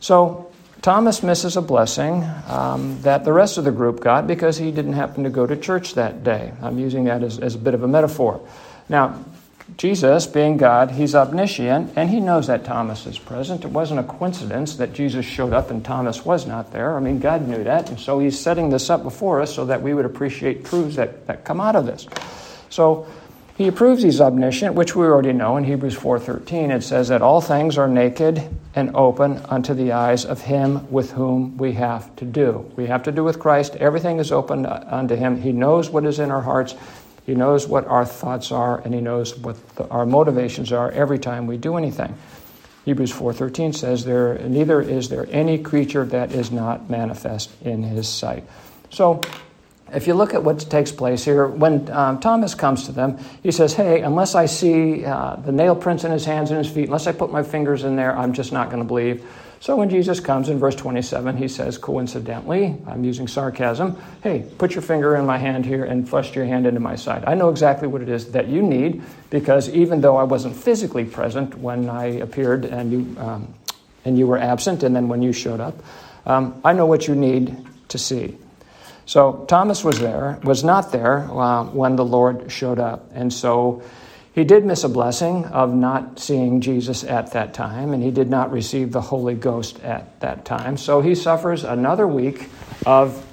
So 0.00 0.50
Thomas 0.80 1.22
misses 1.22 1.56
a 1.56 1.62
blessing 1.62 2.24
um, 2.48 3.00
that 3.02 3.24
the 3.24 3.32
rest 3.32 3.58
of 3.58 3.64
the 3.64 3.72
group 3.72 4.00
got 4.00 4.26
because 4.26 4.56
he 4.56 4.70
didn't 4.70 4.94
happen 4.94 5.24
to 5.24 5.30
go 5.30 5.46
to 5.46 5.56
church 5.56 5.94
that 5.94 6.24
day. 6.24 6.52
I'm 6.62 6.78
using 6.78 7.04
that 7.04 7.22
as, 7.22 7.38
as 7.38 7.54
a 7.54 7.58
bit 7.58 7.74
of 7.74 7.82
a 7.82 7.88
metaphor. 7.88 8.40
Now, 8.88 9.22
Jesus, 9.76 10.26
being 10.26 10.56
God, 10.56 10.92
he's 10.92 11.14
omniscient, 11.14 11.92
and 11.96 12.08
he 12.08 12.18
knows 12.18 12.46
that 12.46 12.64
Thomas 12.64 13.06
is 13.06 13.18
present. 13.18 13.62
It 13.62 13.70
wasn't 13.70 14.00
a 14.00 14.04
coincidence 14.04 14.76
that 14.76 14.94
Jesus 14.94 15.26
showed 15.26 15.52
up 15.52 15.70
and 15.70 15.84
Thomas 15.84 16.24
was 16.24 16.46
not 16.46 16.72
there. 16.72 16.96
I 16.96 17.00
mean, 17.00 17.18
God 17.18 17.46
knew 17.46 17.62
that, 17.64 17.90
and 17.90 18.00
so 18.00 18.18
he's 18.18 18.40
setting 18.40 18.70
this 18.70 18.88
up 18.88 19.02
before 19.02 19.42
us 19.42 19.54
so 19.54 19.66
that 19.66 19.82
we 19.82 19.92
would 19.92 20.06
appreciate 20.06 20.64
truths 20.64 20.96
that, 20.96 21.26
that 21.26 21.44
come 21.44 21.60
out 21.60 21.76
of 21.76 21.84
this. 21.84 22.06
So 22.70 23.06
he 23.56 23.68
approves 23.68 24.02
he's 24.02 24.20
omniscient, 24.20 24.74
which 24.74 24.94
we 24.94 25.04
already 25.06 25.32
know 25.32 25.56
in 25.56 25.64
Hebrews 25.64 25.96
4:13. 25.96 26.70
It 26.70 26.82
says 26.82 27.08
that 27.08 27.22
all 27.22 27.40
things 27.40 27.78
are 27.78 27.88
naked 27.88 28.42
and 28.74 28.94
open 28.94 29.40
unto 29.48 29.72
the 29.72 29.92
eyes 29.92 30.26
of 30.26 30.42
him 30.42 30.90
with 30.90 31.12
whom 31.12 31.56
we 31.56 31.72
have 31.72 32.14
to 32.16 32.26
do. 32.26 32.70
We 32.76 32.86
have 32.86 33.02
to 33.04 33.12
do 33.12 33.24
with 33.24 33.38
Christ. 33.38 33.76
Everything 33.76 34.18
is 34.18 34.30
open 34.30 34.66
unto 34.66 35.16
him. 35.16 35.40
He 35.40 35.52
knows 35.52 35.88
what 35.88 36.04
is 36.04 36.18
in 36.18 36.30
our 36.30 36.42
hearts. 36.42 36.74
He 37.26 37.34
knows 37.34 37.66
what 37.66 37.86
our 37.86 38.04
thoughts 38.04 38.52
are 38.52 38.78
and 38.78 38.94
he 38.94 39.00
knows 39.00 39.36
what 39.36 39.56
the, 39.76 39.86
our 39.88 40.06
motivations 40.06 40.72
are 40.72 40.90
every 40.92 41.18
time 41.18 41.46
we 41.46 41.56
do 41.56 41.76
anything. 41.76 42.16
Hebrews 42.84 43.12
4:13 43.12 43.74
says 43.74 44.04
there 44.04 44.38
neither 44.38 44.80
is 44.80 45.08
there 45.08 45.26
any 45.30 45.58
creature 45.58 46.04
that 46.04 46.30
is 46.30 46.52
not 46.52 46.88
manifest 46.88 47.50
in 47.64 47.82
his 47.82 48.08
sight. 48.08 48.44
So 48.90 49.20
if 49.92 50.06
you 50.06 50.14
look 50.14 50.34
at 50.34 50.42
what 50.42 50.58
takes 50.60 50.90
place 50.90 51.24
here, 51.24 51.46
when 51.46 51.90
um, 51.90 52.18
Thomas 52.18 52.54
comes 52.54 52.86
to 52.86 52.92
them, 52.92 53.18
he 53.42 53.52
says, 53.52 53.74
Hey, 53.74 54.00
unless 54.00 54.34
I 54.34 54.46
see 54.46 55.04
uh, 55.04 55.36
the 55.36 55.52
nail 55.52 55.76
prints 55.76 56.04
in 56.04 56.10
his 56.10 56.24
hands 56.24 56.50
and 56.50 56.58
his 56.58 56.72
feet, 56.72 56.86
unless 56.86 57.06
I 57.06 57.12
put 57.12 57.30
my 57.30 57.42
fingers 57.42 57.84
in 57.84 57.96
there, 57.96 58.16
I'm 58.16 58.32
just 58.32 58.52
not 58.52 58.68
going 58.68 58.82
to 58.82 58.86
believe. 58.86 59.24
So 59.60 59.76
when 59.76 59.88
Jesus 59.88 60.20
comes 60.20 60.48
in 60.48 60.58
verse 60.58 60.74
27, 60.74 61.36
he 61.36 61.48
says, 61.48 61.78
coincidentally, 61.78 62.76
I'm 62.86 63.04
using 63.04 63.26
sarcasm, 63.26 63.96
Hey, 64.22 64.44
put 64.58 64.74
your 64.74 64.82
finger 64.82 65.16
in 65.16 65.24
my 65.24 65.38
hand 65.38 65.64
here 65.64 65.84
and 65.84 66.08
thrust 66.08 66.34
your 66.34 66.44
hand 66.44 66.66
into 66.66 66.80
my 66.80 66.96
side. 66.96 67.24
I 67.26 67.34
know 67.34 67.48
exactly 67.48 67.88
what 67.88 68.02
it 68.02 68.08
is 68.08 68.32
that 68.32 68.48
you 68.48 68.62
need 68.62 69.02
because 69.30 69.68
even 69.70 70.00
though 70.02 70.16
I 70.16 70.24
wasn't 70.24 70.56
physically 70.56 71.04
present 71.04 71.56
when 71.58 71.88
I 71.88 72.04
appeared 72.04 72.64
and 72.64 72.92
you, 72.92 73.20
um, 73.20 73.54
and 74.04 74.18
you 74.18 74.26
were 74.26 74.38
absent, 74.38 74.82
and 74.82 74.94
then 74.94 75.08
when 75.08 75.22
you 75.22 75.32
showed 75.32 75.60
up, 75.60 75.74
um, 76.26 76.60
I 76.64 76.72
know 76.72 76.86
what 76.86 77.08
you 77.08 77.14
need 77.14 77.56
to 77.88 77.98
see. 77.98 78.36
So 79.04 79.44
Thomas 79.48 79.84
was 79.84 80.00
there, 80.00 80.38
was 80.42 80.64
not 80.64 80.92
there 80.92 81.30
uh, 81.30 81.64
when 81.64 81.96
the 81.96 82.04
Lord 82.04 82.50
showed 82.50 82.78
up. 82.78 83.10
And 83.14 83.32
so 83.32 83.82
he 84.36 84.44
did 84.44 84.66
miss 84.66 84.84
a 84.84 84.88
blessing 84.90 85.46
of 85.46 85.74
not 85.74 86.18
seeing 86.20 86.60
Jesus 86.60 87.04
at 87.04 87.32
that 87.32 87.54
time, 87.54 87.94
and 87.94 88.02
he 88.02 88.10
did 88.10 88.28
not 88.28 88.52
receive 88.52 88.92
the 88.92 89.00
Holy 89.00 89.34
Ghost 89.34 89.80
at 89.80 90.20
that 90.20 90.44
time. 90.44 90.76
So 90.76 91.00
he 91.00 91.14
suffers 91.14 91.64
another 91.64 92.06
week 92.06 92.50
of 92.84 93.24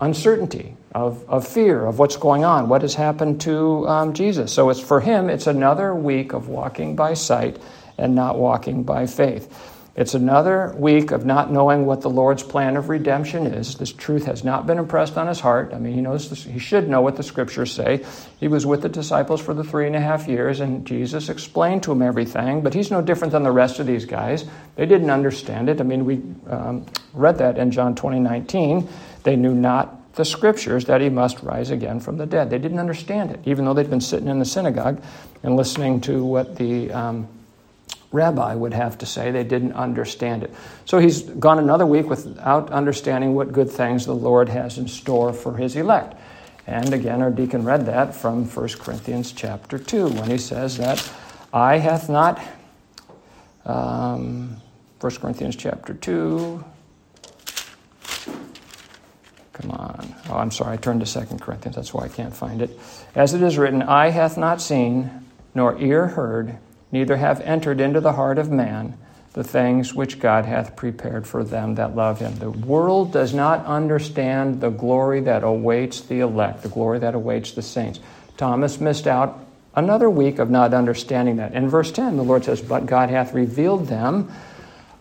uncertainty, 0.00 0.74
of, 0.92 1.22
of 1.30 1.46
fear 1.46 1.86
of 1.86 2.00
what's 2.00 2.16
going 2.16 2.44
on, 2.44 2.68
what 2.68 2.82
has 2.82 2.94
happened 2.94 3.40
to 3.42 3.86
um, 3.86 4.12
Jesus. 4.12 4.52
So 4.52 4.70
it's 4.70 4.80
for 4.80 5.00
him, 5.00 5.30
it's 5.30 5.46
another 5.46 5.94
week 5.94 6.32
of 6.32 6.48
walking 6.48 6.96
by 6.96 7.14
sight 7.14 7.56
and 7.96 8.16
not 8.16 8.36
walking 8.36 8.82
by 8.82 9.06
faith. 9.06 9.79
It's 9.96 10.14
another 10.14 10.72
week 10.76 11.10
of 11.10 11.26
not 11.26 11.50
knowing 11.50 11.84
what 11.84 12.00
the 12.00 12.10
Lord's 12.10 12.44
plan 12.44 12.76
of 12.76 12.88
redemption 12.88 13.46
is. 13.46 13.74
This 13.74 13.92
truth 13.92 14.24
has 14.26 14.44
not 14.44 14.66
been 14.66 14.78
impressed 14.78 15.16
on 15.18 15.26
his 15.26 15.40
heart. 15.40 15.74
I 15.74 15.78
mean, 15.78 15.94
he 15.94 16.00
knows 16.00 16.30
this, 16.30 16.44
he 16.44 16.60
should 16.60 16.88
know 16.88 17.00
what 17.00 17.16
the 17.16 17.22
scriptures 17.24 17.72
say. 17.72 18.04
He 18.38 18.46
was 18.46 18.64
with 18.64 18.82
the 18.82 18.88
disciples 18.88 19.40
for 19.40 19.52
the 19.52 19.64
three 19.64 19.88
and 19.88 19.96
a 19.96 20.00
half 20.00 20.28
years, 20.28 20.60
and 20.60 20.86
Jesus 20.86 21.28
explained 21.28 21.82
to 21.82 21.92
him 21.92 22.02
everything. 22.02 22.60
But 22.62 22.72
he's 22.72 22.90
no 22.90 23.02
different 23.02 23.32
than 23.32 23.42
the 23.42 23.50
rest 23.50 23.80
of 23.80 23.86
these 23.86 24.04
guys. 24.04 24.44
They 24.76 24.86
didn't 24.86 25.10
understand 25.10 25.68
it. 25.68 25.80
I 25.80 25.84
mean, 25.84 26.04
we 26.04 26.22
um, 26.48 26.86
read 27.12 27.38
that 27.38 27.58
in 27.58 27.72
John 27.72 27.96
20, 27.96 28.20
19. 28.20 28.88
They 29.24 29.34
knew 29.34 29.54
not 29.54 30.14
the 30.14 30.24
scriptures 30.24 30.84
that 30.86 31.00
he 31.00 31.08
must 31.08 31.42
rise 31.42 31.70
again 31.70 31.98
from 32.00 32.16
the 32.16 32.26
dead. 32.26 32.50
They 32.50 32.58
didn't 32.58 32.78
understand 32.78 33.30
it, 33.30 33.40
even 33.44 33.64
though 33.64 33.74
they'd 33.74 33.90
been 33.90 34.00
sitting 34.00 34.28
in 34.28 34.38
the 34.38 34.44
synagogue 34.44 35.02
and 35.42 35.56
listening 35.56 36.00
to 36.02 36.24
what 36.24 36.56
the 36.56 36.92
um, 36.92 37.28
rabbi 38.12 38.54
would 38.54 38.74
have 38.74 38.98
to 38.98 39.06
say. 39.06 39.30
They 39.30 39.44
didn't 39.44 39.72
understand 39.72 40.42
it. 40.42 40.54
So 40.84 40.98
he's 40.98 41.22
gone 41.22 41.58
another 41.58 41.86
week 41.86 42.08
without 42.08 42.70
understanding 42.70 43.34
what 43.34 43.52
good 43.52 43.70
things 43.70 44.06
the 44.06 44.14
Lord 44.14 44.48
has 44.48 44.78
in 44.78 44.88
store 44.88 45.32
for 45.32 45.56
his 45.56 45.76
elect. 45.76 46.16
And 46.66 46.92
again, 46.92 47.22
our 47.22 47.30
deacon 47.30 47.64
read 47.64 47.86
that 47.86 48.14
from 48.14 48.46
1 48.46 48.68
Corinthians 48.80 49.32
chapter 49.32 49.78
2 49.78 50.08
when 50.08 50.30
he 50.30 50.38
says 50.38 50.76
that 50.78 51.10
eye 51.52 51.78
hath 51.78 52.08
not, 52.08 52.40
um, 53.64 54.56
1 55.00 55.16
Corinthians 55.16 55.56
chapter 55.56 55.94
2. 55.94 56.64
Come 59.52 59.70
on. 59.72 60.14
Oh, 60.28 60.36
I'm 60.36 60.50
sorry, 60.50 60.74
I 60.74 60.76
turned 60.76 61.04
to 61.04 61.12
2 61.12 61.38
Corinthians. 61.38 61.76
That's 61.76 61.92
why 61.92 62.04
I 62.04 62.08
can't 62.08 62.34
find 62.34 62.62
it. 62.62 62.78
As 63.14 63.34
it 63.34 63.42
is 63.42 63.58
written, 63.58 63.82
Eye 63.82 64.10
hath 64.10 64.36
not 64.38 64.60
seen, 64.60 65.26
nor 65.54 65.78
ear 65.78 66.08
heard, 66.08 66.58
neither 66.92 67.16
have 67.16 67.40
entered 67.42 67.80
into 67.80 68.00
the 68.00 68.12
heart 68.12 68.38
of 68.38 68.50
man 68.50 68.96
the 69.32 69.44
things 69.44 69.94
which 69.94 70.18
God 70.18 70.44
hath 70.44 70.74
prepared 70.74 71.26
for 71.26 71.44
them 71.44 71.76
that 71.76 71.94
love 71.94 72.18
him. 72.18 72.36
The 72.36 72.50
world 72.50 73.12
does 73.12 73.32
not 73.32 73.64
understand 73.64 74.60
the 74.60 74.70
glory 74.70 75.20
that 75.20 75.44
awaits 75.44 76.00
the 76.00 76.20
elect, 76.20 76.62
the 76.62 76.68
glory 76.68 76.98
that 76.98 77.14
awaits 77.14 77.52
the 77.52 77.62
saints. 77.62 78.00
Thomas 78.36 78.80
missed 78.80 79.06
out 79.06 79.38
another 79.76 80.10
week 80.10 80.40
of 80.40 80.50
not 80.50 80.74
understanding 80.74 81.36
that. 81.36 81.52
In 81.54 81.68
verse 81.68 81.92
10, 81.92 82.16
the 82.16 82.24
Lord 82.24 82.44
says, 82.44 82.60
But 82.60 82.86
God 82.86 83.08
hath 83.08 83.32
revealed 83.32 83.86
them 83.86 84.32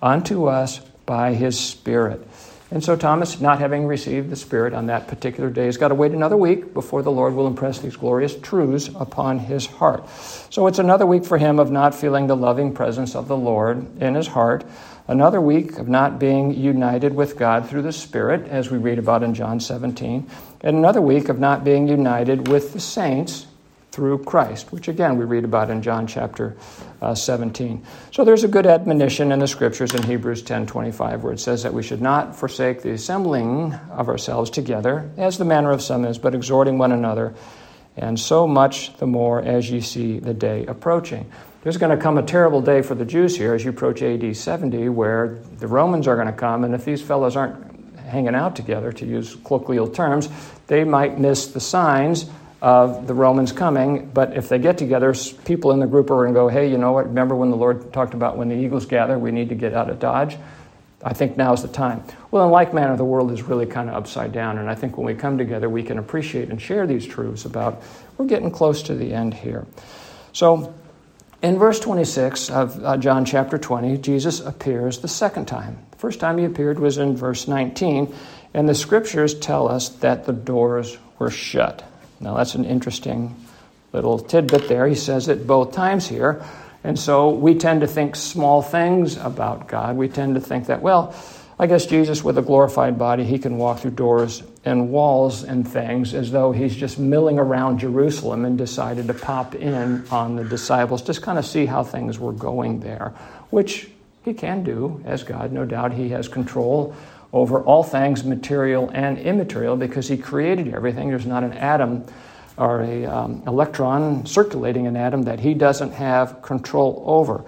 unto 0.01 0.45
us 0.45 0.79
by 1.07 1.33
his 1.33 1.59
Spirit. 1.59 2.27
And 2.71 2.83
so 2.83 2.95
Thomas, 2.95 3.41
not 3.41 3.57
having 3.59 3.87
received 3.87 4.29
the 4.29 4.35
Spirit 4.35 4.75
on 4.75 4.85
that 4.87 5.07
particular 5.07 5.49
day, 5.49 5.65
has 5.65 5.77
got 5.77 5.87
to 5.87 5.95
wait 5.95 6.11
another 6.11 6.37
week 6.37 6.71
before 6.73 7.01
the 7.01 7.11
Lord 7.11 7.33
will 7.33 7.47
impress 7.47 7.79
these 7.79 7.95
glorious 7.95 8.35
truths 8.39 8.89
upon 8.95 9.39
his 9.39 9.65
heart. 9.65 10.07
So 10.51 10.67
it's 10.67 10.77
another 10.77 11.07
week 11.07 11.25
for 11.25 11.39
him 11.39 11.57
of 11.57 11.71
not 11.71 11.95
feeling 11.95 12.27
the 12.27 12.35
loving 12.35 12.73
presence 12.73 13.15
of 13.15 13.27
the 13.27 13.37
Lord 13.37 13.99
in 13.99 14.13
his 14.13 14.27
heart. 14.27 14.63
Another 15.07 15.41
week 15.41 15.79
of 15.79 15.87
not 15.87 16.19
being 16.19 16.53
united 16.53 17.15
with 17.15 17.37
God 17.37 17.67
through 17.67 17.81
the 17.81 17.91
Spirit, 17.91 18.47
as 18.47 18.69
we 18.69 18.77
read 18.77 18.99
about 18.99 19.23
in 19.23 19.33
John 19.33 19.59
17. 19.59 20.29
And 20.61 20.77
another 20.77 21.01
week 21.01 21.29
of 21.29 21.39
not 21.39 21.63
being 21.63 21.87
united 21.87 22.47
with 22.47 22.73
the 22.73 22.79
saints 22.79 23.47
through 23.99 24.23
Christ, 24.23 24.71
which 24.71 24.87
again 24.87 25.17
we 25.17 25.25
read 25.25 25.43
about 25.43 25.69
in 25.69 25.81
John 25.81 26.07
chapter 26.07 26.55
uh, 27.01 27.13
17. 27.13 27.85
So 28.11 28.23
there's 28.23 28.45
a 28.45 28.47
good 28.47 28.65
admonition 28.65 29.33
in 29.33 29.39
the 29.39 29.47
scriptures 29.47 29.93
in 29.93 30.03
Hebrews 30.03 30.41
10:25 30.43 31.21
where 31.21 31.33
it 31.33 31.39
says 31.41 31.63
that 31.63 31.73
we 31.73 31.83
should 31.83 32.01
not 32.01 32.33
forsake 32.33 32.81
the 32.81 32.91
assembling 32.91 33.73
of 33.91 34.07
ourselves 34.07 34.49
together, 34.51 35.11
as 35.17 35.37
the 35.37 35.43
manner 35.43 35.71
of 35.71 35.81
some 35.81 36.05
is, 36.05 36.17
but 36.17 36.33
exhorting 36.33 36.77
one 36.77 36.93
another, 36.93 37.35
and 37.97 38.17
so 38.17 38.47
much 38.47 38.95
the 38.99 39.05
more 39.05 39.41
as 39.41 39.69
ye 39.69 39.81
see 39.81 40.17
the 40.17 40.33
day 40.33 40.65
approaching. 40.67 41.29
There's 41.63 41.75
going 41.75 41.93
to 41.93 42.01
come 42.01 42.17
a 42.17 42.23
terrible 42.23 42.61
day 42.61 42.81
for 42.81 42.95
the 42.95 43.03
Jews 43.03 43.35
here 43.35 43.53
as 43.53 43.65
you 43.65 43.71
approach 43.71 44.01
AD 44.01 44.33
70, 44.33 44.87
where 44.87 45.39
the 45.57 45.67
Romans 45.67 46.07
are 46.07 46.15
going 46.15 46.27
to 46.27 46.31
come, 46.31 46.63
and 46.63 46.73
if 46.73 46.85
these 46.85 47.01
fellows 47.01 47.35
aren't 47.35 47.97
hanging 47.99 48.33
out 48.33 48.55
together, 48.55 48.93
to 48.93 49.05
use 49.05 49.35
colloquial 49.43 49.89
terms, 49.89 50.29
they 50.67 50.85
might 50.85 51.19
miss 51.19 51.47
the 51.47 51.59
signs 51.59 52.29
of 52.61 53.07
the 53.07 53.13
Romans 53.13 53.51
coming. 53.51 54.09
But 54.09 54.35
if 54.35 54.49
they 54.49 54.59
get 54.59 54.77
together, 54.77 55.13
people 55.45 55.71
in 55.71 55.79
the 55.79 55.87
group 55.87 56.11
are 56.11 56.17
going 56.17 56.33
to 56.33 56.33
go, 56.33 56.47
hey, 56.47 56.69
you 56.69 56.77
know 56.77 56.91
what? 56.91 57.07
Remember 57.07 57.35
when 57.35 57.51
the 57.51 57.57
Lord 57.57 57.93
talked 57.93 58.13
about 58.13 58.37
when 58.37 58.49
the 58.49 58.55
eagles 58.55 58.85
gather, 58.85 59.17
we 59.17 59.31
need 59.31 59.49
to 59.49 59.55
get 59.55 59.73
out 59.73 59.89
of 59.89 59.99
Dodge? 59.99 60.37
I 61.01 61.13
think 61.13 61.37
now's 61.37 61.61
the 61.61 61.69
time. 61.69 62.03
Well, 62.29 62.45
in 62.45 62.51
like 62.51 62.73
manner, 62.73 62.97
the 62.97 63.05
world 63.05 63.31
is 63.31 63.41
really 63.41 63.65
kind 63.65 63.89
of 63.89 63.95
upside 63.95 64.33
down. 64.33 64.57
And 64.57 64.69
I 64.69 64.75
think 64.75 64.97
when 64.97 65.05
we 65.05 65.15
come 65.15 65.37
together, 65.37 65.69
we 65.69 65.83
can 65.83 65.97
appreciate 65.97 66.49
and 66.49 66.61
share 66.61 66.85
these 66.85 67.05
truths 67.05 67.45
about 67.45 67.81
we're 68.17 68.25
getting 68.25 68.51
close 68.51 68.83
to 68.83 68.95
the 68.95 69.13
end 69.13 69.33
here. 69.33 69.65
So, 70.33 70.73
in 71.41 71.57
verse 71.57 71.79
26 71.79 72.49
of 72.49 72.83
uh, 72.83 72.97
John 72.97 73.23
chapter 73.23 73.57
20, 73.57 73.97
Jesus 73.99 74.41
appears 74.41 74.99
the 74.99 75.07
second 75.07 75.45
time. 75.45 75.77
The 75.91 75.97
first 75.97 76.19
time 76.19 76.37
he 76.37 76.43
appeared 76.43 76.79
was 76.79 76.97
in 76.97 77.15
verse 77.15 77.47
19, 77.47 78.13
and 78.53 78.67
the 78.67 78.75
scriptures 78.75 79.33
tell 79.33 79.69
us 79.69 79.87
that 79.87 80.25
the 80.25 80.33
doors 80.33 80.97
were 81.17 81.31
shut. 81.31 81.88
Now, 82.19 82.35
that's 82.35 82.55
an 82.55 82.65
interesting 82.65 83.35
little 83.93 84.19
tidbit 84.19 84.67
there. 84.67 84.87
He 84.87 84.95
says 84.95 85.27
it 85.27 85.47
both 85.47 85.71
times 85.71 86.07
here. 86.07 86.43
And 86.83 86.97
so 86.97 87.29
we 87.31 87.55
tend 87.55 87.81
to 87.81 87.87
think 87.87 88.15
small 88.15 88.61
things 88.61 89.17
about 89.17 89.67
God. 89.67 89.97
We 89.97 90.07
tend 90.07 90.35
to 90.35 90.41
think 90.41 90.67
that, 90.67 90.81
well, 90.81 91.13
I 91.61 91.67
guess 91.67 91.85
Jesus, 91.85 92.23
with 92.23 92.37
a 92.37 92.41
glorified 92.41 92.97
body, 92.97 93.25
he 93.25 93.37
can 93.37 93.57
walk 93.57 93.79
through 93.79 93.91
doors 93.91 94.43
and 94.63 94.91
walls 94.91 95.43
and 95.43 95.67
things 95.67 96.13
as 96.13 96.31
though 96.31 96.53
he's 96.53 96.73
just 96.73 96.97
milling 96.97 97.37
around 97.37 97.79
Jerusalem 97.79 98.45
and 98.45 98.57
decided 98.57 99.07
to 99.07 99.13
pop 99.13 99.55
in 99.55 100.07
on 100.09 100.37
the 100.37 100.45
disciples, 100.45 101.01
just 101.01 101.21
kind 101.21 101.37
of 101.37 101.45
see 101.45 101.65
how 101.65 101.83
things 101.83 102.17
were 102.17 102.31
going 102.31 102.79
there, 102.79 103.13
which 103.49 103.89
he 104.23 104.33
can 104.33 104.63
do 104.63 105.01
as 105.05 105.23
God. 105.23 105.51
No 105.51 105.65
doubt 105.65 105.91
he 105.91 106.09
has 106.09 106.29
control 106.29 106.95
over 107.31 107.61
all 107.61 107.83
things 107.83 108.23
material 108.23 108.89
and 108.93 109.17
immaterial 109.17 109.75
because 109.75 110.07
he 110.07 110.17
created 110.17 110.73
everything. 110.73 111.09
There's 111.09 111.25
not 111.25 111.43
an 111.43 111.53
atom 111.53 112.05
or 112.57 112.81
a 112.81 113.05
um, 113.05 113.43
electron 113.47 114.25
circulating 114.25 114.87
an 114.87 114.97
atom 114.97 115.23
that 115.23 115.39
he 115.39 115.53
doesn't 115.53 115.91
have 115.93 116.41
control 116.41 117.03
over. 117.05 117.43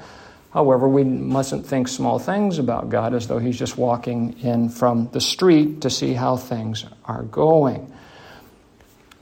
However, 0.53 0.87
we 0.87 1.03
mustn't 1.03 1.65
think 1.65 1.87
small 1.87 2.19
things 2.19 2.59
about 2.59 2.89
God 2.89 3.13
as 3.13 3.27
though 3.27 3.39
He's 3.39 3.57
just 3.57 3.77
walking 3.77 4.37
in 4.39 4.69
from 4.69 5.09
the 5.11 5.21
street 5.21 5.81
to 5.81 5.89
see 5.89 6.13
how 6.13 6.35
things 6.35 6.85
are 7.05 7.23
going. 7.23 7.91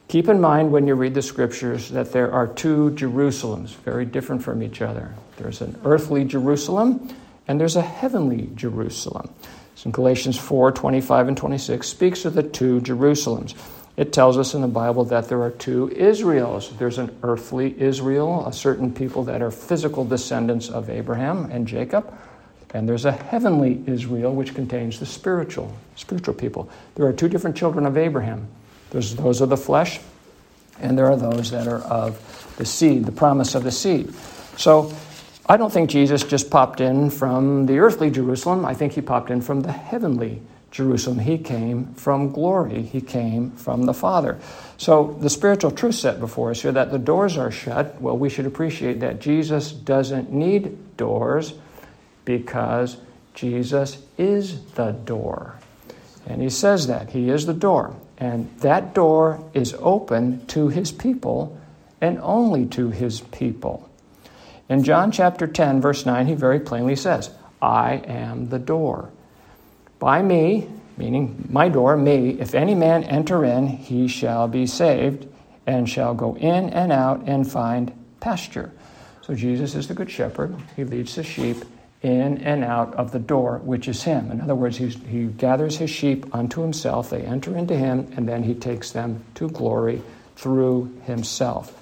Keep 0.07 0.27
in 0.27 0.41
mind 0.41 0.71
when 0.71 0.87
you 0.87 0.95
read 0.95 1.13
the 1.13 1.21
scriptures 1.21 1.89
that 1.89 2.11
there 2.11 2.31
are 2.31 2.47
two 2.47 2.89
Jerusalems, 2.95 3.75
very 3.75 4.05
different 4.05 4.41
from 4.41 4.63
each 4.63 4.81
other. 4.81 5.13
There's 5.37 5.61
an 5.61 5.79
earthly 5.85 6.25
Jerusalem 6.25 7.15
and 7.47 7.59
there's 7.59 7.75
a 7.75 7.81
heavenly 7.81 8.49
Jerusalem. 8.55 9.29
In 9.85 9.91
Galatians 9.91 10.37
4 10.37 10.71
25 10.71 11.27
and 11.29 11.37
26 11.37 11.87
speaks 11.87 12.25
of 12.25 12.33
the 12.33 12.43
two 12.43 12.81
Jerusalems 12.81 13.55
it 13.99 14.13
tells 14.13 14.37
us 14.37 14.53
in 14.53 14.61
the 14.61 14.67
Bible 14.69 15.03
that 15.03 15.27
there 15.27 15.41
are 15.41 15.49
two 15.51 15.89
Israels. 15.89 16.71
There's 16.77 16.99
an 16.99 17.13
earthly 17.21 17.77
Israel, 17.81 18.47
a 18.47 18.53
certain 18.53 18.93
people 18.93 19.25
that 19.25 19.41
are 19.41 19.51
physical 19.51 20.05
descendants 20.05 20.69
of 20.69 20.89
Abraham 20.89 21.51
and 21.51 21.67
Jacob, 21.67 22.17
and 22.73 22.87
there's 22.87 23.03
a 23.03 23.11
heavenly 23.11 23.83
Israel 23.87 24.33
which 24.33 24.55
contains 24.55 25.01
the 25.01 25.05
spiritual, 25.05 25.75
spiritual 25.97 26.33
people. 26.33 26.69
There 26.95 27.05
are 27.07 27.11
two 27.11 27.27
different 27.27 27.57
children 27.57 27.85
of 27.85 27.97
Abraham. 27.97 28.47
There's 28.91 29.15
those 29.15 29.41
of 29.41 29.49
the 29.49 29.57
flesh, 29.57 29.99
and 30.79 30.97
there 30.97 31.07
are 31.07 31.17
those 31.17 31.51
that 31.51 31.67
are 31.67 31.81
of 31.81 32.55
the 32.57 32.65
seed, 32.65 33.03
the 33.03 33.11
promise 33.11 33.53
of 33.53 33.65
the 33.65 33.71
seed. 33.71 34.13
So 34.55 34.93
I 35.49 35.57
don't 35.57 35.73
think 35.73 35.89
Jesus 35.89 36.23
just 36.23 36.51
popped 36.51 36.79
in 36.79 37.09
from 37.09 37.65
the 37.65 37.79
earthly 37.79 38.11
Jerusalem. 38.11 38.65
I 38.65 38.75
think 38.75 38.93
he 38.93 39.01
popped 39.01 39.31
in 39.31 39.41
from 39.41 39.61
the 39.61 39.71
heavenly 39.71 40.43
Jerusalem. 40.69 41.17
He 41.17 41.39
came 41.39 41.95
from 41.95 42.31
glory, 42.31 42.83
he 42.83 43.01
came 43.01 43.49
from 43.51 43.85
the 43.87 43.93
Father. 43.95 44.37
So, 44.77 45.17
the 45.19 45.29
spiritual 45.29 45.71
truth 45.71 45.95
set 45.95 46.19
before 46.19 46.51
us 46.51 46.61
here 46.61 46.71
that 46.73 46.91
the 46.91 46.99
doors 46.99 47.35
are 47.35 47.49
shut, 47.49 47.99
well, 47.99 48.15
we 48.15 48.29
should 48.29 48.45
appreciate 48.45 48.99
that 48.99 49.19
Jesus 49.19 49.71
doesn't 49.71 50.31
need 50.31 50.95
doors 50.97 51.53
because 52.25 52.97
Jesus 53.33 54.03
is 54.19 54.63
the 54.73 54.91
door. 54.91 55.57
And 56.27 56.43
he 56.43 56.49
says 56.51 56.85
that. 56.85 57.09
He 57.09 57.31
is 57.31 57.47
the 57.47 57.55
door. 57.55 57.95
And 58.19 58.55
that 58.59 58.93
door 58.93 59.43
is 59.55 59.73
open 59.79 60.45
to 60.47 60.67
his 60.67 60.91
people 60.91 61.57
and 62.01 62.19
only 62.19 62.67
to 62.67 62.91
his 62.91 63.21
people. 63.21 63.88
In 64.69 64.83
John 64.83 65.11
chapter 65.11 65.47
10, 65.47 65.81
verse 65.81 66.05
9, 66.05 66.27
he 66.27 66.35
very 66.35 66.59
plainly 66.59 66.95
says, 66.95 67.31
I 67.59 67.95
am 68.05 68.49
the 68.49 68.59
door. 68.59 69.09
By 69.97 70.21
me, 70.21 70.69
meaning 70.95 71.47
my 71.49 71.69
door, 71.69 71.97
me, 71.97 72.39
if 72.39 72.53
any 72.53 72.75
man 72.75 73.03
enter 73.03 73.43
in, 73.43 73.67
he 73.67 74.07
shall 74.07 74.47
be 74.47 74.67
saved, 74.67 75.27
and 75.65 75.89
shall 75.89 76.13
go 76.13 76.35
in 76.37 76.69
and 76.69 76.91
out 76.91 77.23
and 77.25 77.51
find 77.51 77.91
pasture. 78.19 78.71
So 79.21 79.33
Jesus 79.33 79.73
is 79.73 79.87
the 79.87 79.95
good 79.95 80.09
shepherd. 80.09 80.55
He 80.75 80.83
leads 80.83 81.15
the 81.15 81.23
sheep 81.23 81.57
in 82.01 82.37
and 82.39 82.63
out 82.63 82.93
of 82.93 83.11
the 83.11 83.19
door, 83.19 83.57
which 83.63 83.87
is 83.87 84.03
him. 84.03 84.31
In 84.31 84.39
other 84.39 84.55
words, 84.55 84.77
he 84.77 85.25
gathers 85.37 85.77
his 85.77 85.89
sheep 85.89 86.33
unto 86.33 86.61
himself. 86.61 87.09
They 87.09 87.21
enter 87.21 87.57
into 87.57 87.75
him, 87.75 88.11
and 88.15 88.27
then 88.29 88.43
he 88.43 88.53
takes 88.53 88.91
them 88.91 89.23
to 89.35 89.49
glory 89.49 90.01
through 90.35 90.95
himself. 91.05 91.78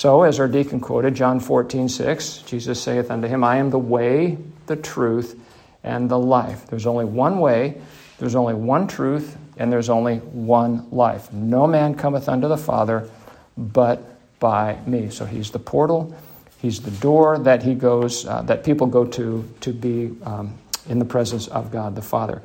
So, 0.00 0.22
as 0.22 0.40
our 0.40 0.48
deacon 0.48 0.80
quoted, 0.80 1.14
John 1.14 1.40
14, 1.40 1.90
6, 1.90 2.38
Jesus 2.46 2.82
saith 2.82 3.10
unto 3.10 3.28
him, 3.28 3.44
I 3.44 3.58
am 3.58 3.68
the 3.68 3.78
way, 3.78 4.38
the 4.64 4.76
truth, 4.76 5.38
and 5.84 6.10
the 6.10 6.18
life. 6.18 6.68
There's 6.68 6.86
only 6.86 7.04
one 7.04 7.38
way, 7.38 7.78
there's 8.16 8.34
only 8.34 8.54
one 8.54 8.86
truth, 8.86 9.36
and 9.58 9.70
there's 9.70 9.90
only 9.90 10.16
one 10.16 10.88
life. 10.90 11.30
No 11.34 11.66
man 11.66 11.96
cometh 11.96 12.30
unto 12.30 12.48
the 12.48 12.56
Father 12.56 13.10
but 13.58 14.02
by 14.40 14.78
me. 14.86 15.10
So 15.10 15.26
he's 15.26 15.50
the 15.50 15.58
portal, 15.58 16.16
he's 16.62 16.80
the 16.80 16.92
door 16.92 17.38
that 17.38 17.62
he 17.62 17.74
goes, 17.74 18.24
uh, 18.24 18.40
that 18.44 18.64
people 18.64 18.86
go 18.86 19.04
to 19.04 19.46
to 19.60 19.70
be 19.70 20.16
um, 20.22 20.56
in 20.88 20.98
the 20.98 21.04
presence 21.04 21.46
of 21.46 21.70
God 21.70 21.94
the 21.94 22.00
Father. 22.00 22.40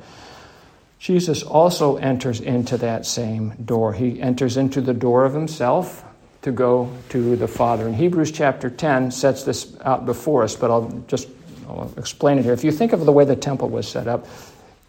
Jesus 0.98 1.42
also 1.42 1.96
enters 1.96 2.38
into 2.38 2.76
that 2.76 3.06
same 3.06 3.54
door. 3.64 3.94
He 3.94 4.20
enters 4.20 4.58
into 4.58 4.82
the 4.82 4.92
door 4.92 5.24
of 5.24 5.32
himself 5.32 6.04
to 6.46 6.52
go 6.52 6.88
to 7.08 7.34
the 7.34 7.48
Father. 7.48 7.88
And 7.88 7.96
Hebrews 7.96 8.30
chapter 8.30 8.70
10 8.70 9.10
sets 9.10 9.42
this 9.42 9.76
out 9.80 10.06
before 10.06 10.44
us, 10.44 10.54
but 10.54 10.70
I'll 10.70 10.88
just 11.08 11.28
I'll 11.68 11.92
explain 11.96 12.38
it 12.38 12.44
here. 12.44 12.52
If 12.52 12.62
you 12.62 12.70
think 12.70 12.92
of 12.92 13.04
the 13.04 13.10
way 13.10 13.24
the 13.24 13.34
temple 13.34 13.68
was 13.68 13.88
set 13.88 14.06
up, 14.06 14.28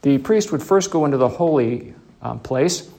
the 0.03 0.19
priest 0.19 0.51
would 0.51 0.61
first 0.61 0.91
go 0.91 1.03
into 1.05 1.17
the 1.17 1.27
holy 1.27 1.95
um, 2.21 2.39
place 2.41 2.91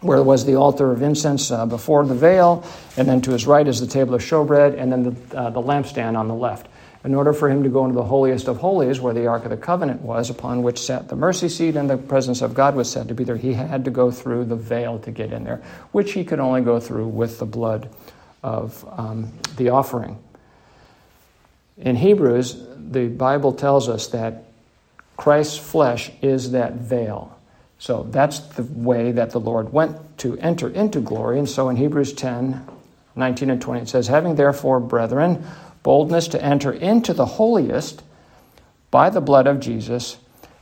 where 0.00 0.22
was 0.22 0.46
the 0.46 0.54
altar 0.54 0.90
of 0.92 1.02
incense 1.02 1.50
uh, 1.50 1.66
before 1.66 2.06
the 2.06 2.14
veil, 2.14 2.64
and 2.96 3.06
then 3.06 3.20
to 3.20 3.32
his 3.32 3.46
right 3.46 3.68
is 3.68 3.80
the 3.80 3.86
table 3.86 4.14
of 4.14 4.22
showbread, 4.22 4.80
and 4.80 4.90
then 4.90 5.02
the, 5.02 5.38
uh, 5.38 5.50
the 5.50 5.60
lampstand 5.60 6.18
on 6.18 6.26
the 6.26 6.34
left. 6.34 6.68
In 7.02 7.14
order 7.14 7.32
for 7.32 7.48
him 7.48 7.62
to 7.62 7.70
go 7.70 7.84
into 7.84 7.94
the 7.94 8.04
holiest 8.04 8.46
of 8.46 8.58
holies, 8.58 9.00
where 9.00 9.14
the 9.14 9.26
Ark 9.26 9.44
of 9.44 9.50
the 9.50 9.56
Covenant 9.56 10.02
was, 10.02 10.28
upon 10.28 10.62
which 10.62 10.78
sat 10.78 11.08
the 11.08 11.16
mercy 11.16 11.48
seat 11.48 11.76
and 11.76 11.88
the 11.88 11.96
presence 11.96 12.42
of 12.42 12.52
God 12.52 12.74
was 12.74 12.90
said 12.90 13.08
to 13.08 13.14
be 13.14 13.24
there, 13.24 13.36
he 13.36 13.54
had 13.54 13.86
to 13.86 13.90
go 13.90 14.10
through 14.10 14.44
the 14.44 14.56
veil 14.56 14.98
to 15.00 15.10
get 15.10 15.32
in 15.32 15.44
there, 15.44 15.62
which 15.92 16.12
he 16.12 16.24
could 16.24 16.40
only 16.40 16.60
go 16.60 16.78
through 16.78 17.08
with 17.08 17.38
the 17.38 17.46
blood 17.46 17.88
of 18.42 18.84
um, 18.98 19.32
the 19.56 19.70
offering. 19.70 20.18
In 21.78 21.96
Hebrews, 21.96 22.62
the 22.76 23.08
Bible 23.08 23.54
tells 23.54 23.88
us 23.88 24.08
that 24.08 24.44
Christ's 25.16 25.58
flesh 25.58 26.10
is 26.20 26.50
that 26.50 26.74
veil. 26.74 27.36
So 27.78 28.06
that's 28.10 28.40
the 28.40 28.62
way 28.62 29.12
that 29.12 29.30
the 29.30 29.40
Lord 29.40 29.72
went 29.72 30.18
to 30.18 30.38
enter 30.38 30.68
into 30.68 31.00
glory. 31.00 31.38
And 31.38 31.48
so 31.48 31.70
in 31.70 31.76
Hebrews 31.76 32.12
10 32.12 32.66
19 33.16 33.50
and 33.50 33.60
20, 33.60 33.80
it 33.80 33.88
says, 33.88 34.06
Having 34.06 34.36
therefore, 34.36 34.78
brethren, 34.78 35.44
boldness 35.82 36.28
to 36.28 36.42
enter 36.42 36.72
into 36.72 37.12
the 37.12 37.26
holiest 37.26 38.02
by 38.90 39.10
the 39.10 39.20
blood 39.20 39.46
of 39.46 39.60
Jesus, 39.60 40.18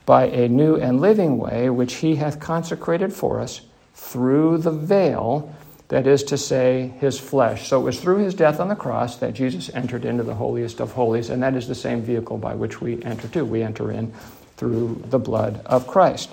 by 0.06 0.24
a 0.26 0.48
new 0.48 0.76
and 0.76 1.00
living 1.00 1.38
way, 1.38 1.70
which 1.70 1.94
he 1.96 2.16
hath 2.16 2.40
consecrated 2.40 3.12
for 3.12 3.40
us 3.40 3.62
through 3.94 4.58
the 4.58 4.70
veil 4.70 5.54
that 5.88 6.06
is 6.06 6.22
to 6.24 6.36
say, 6.36 6.92
his 7.00 7.18
flesh. 7.18 7.66
So 7.68 7.80
it 7.80 7.84
was 7.84 7.98
through 7.98 8.18
his 8.18 8.34
death 8.34 8.60
on 8.60 8.68
the 8.68 8.76
cross 8.76 9.16
that 9.16 9.32
Jesus 9.32 9.70
entered 9.74 10.04
into 10.04 10.22
the 10.22 10.34
holiest 10.34 10.80
of 10.80 10.92
holies, 10.92 11.30
and 11.30 11.42
that 11.42 11.54
is 11.54 11.66
the 11.66 11.74
same 11.74 12.02
vehicle 12.02 12.36
by 12.36 12.54
which 12.54 12.80
we 12.80 13.02
enter 13.02 13.26
too. 13.28 13.44
We 13.44 13.62
enter 13.62 13.90
in 13.90 14.12
through 14.56 15.02
the 15.08 15.18
blood 15.18 15.62
of 15.64 15.86
Christ. 15.86 16.30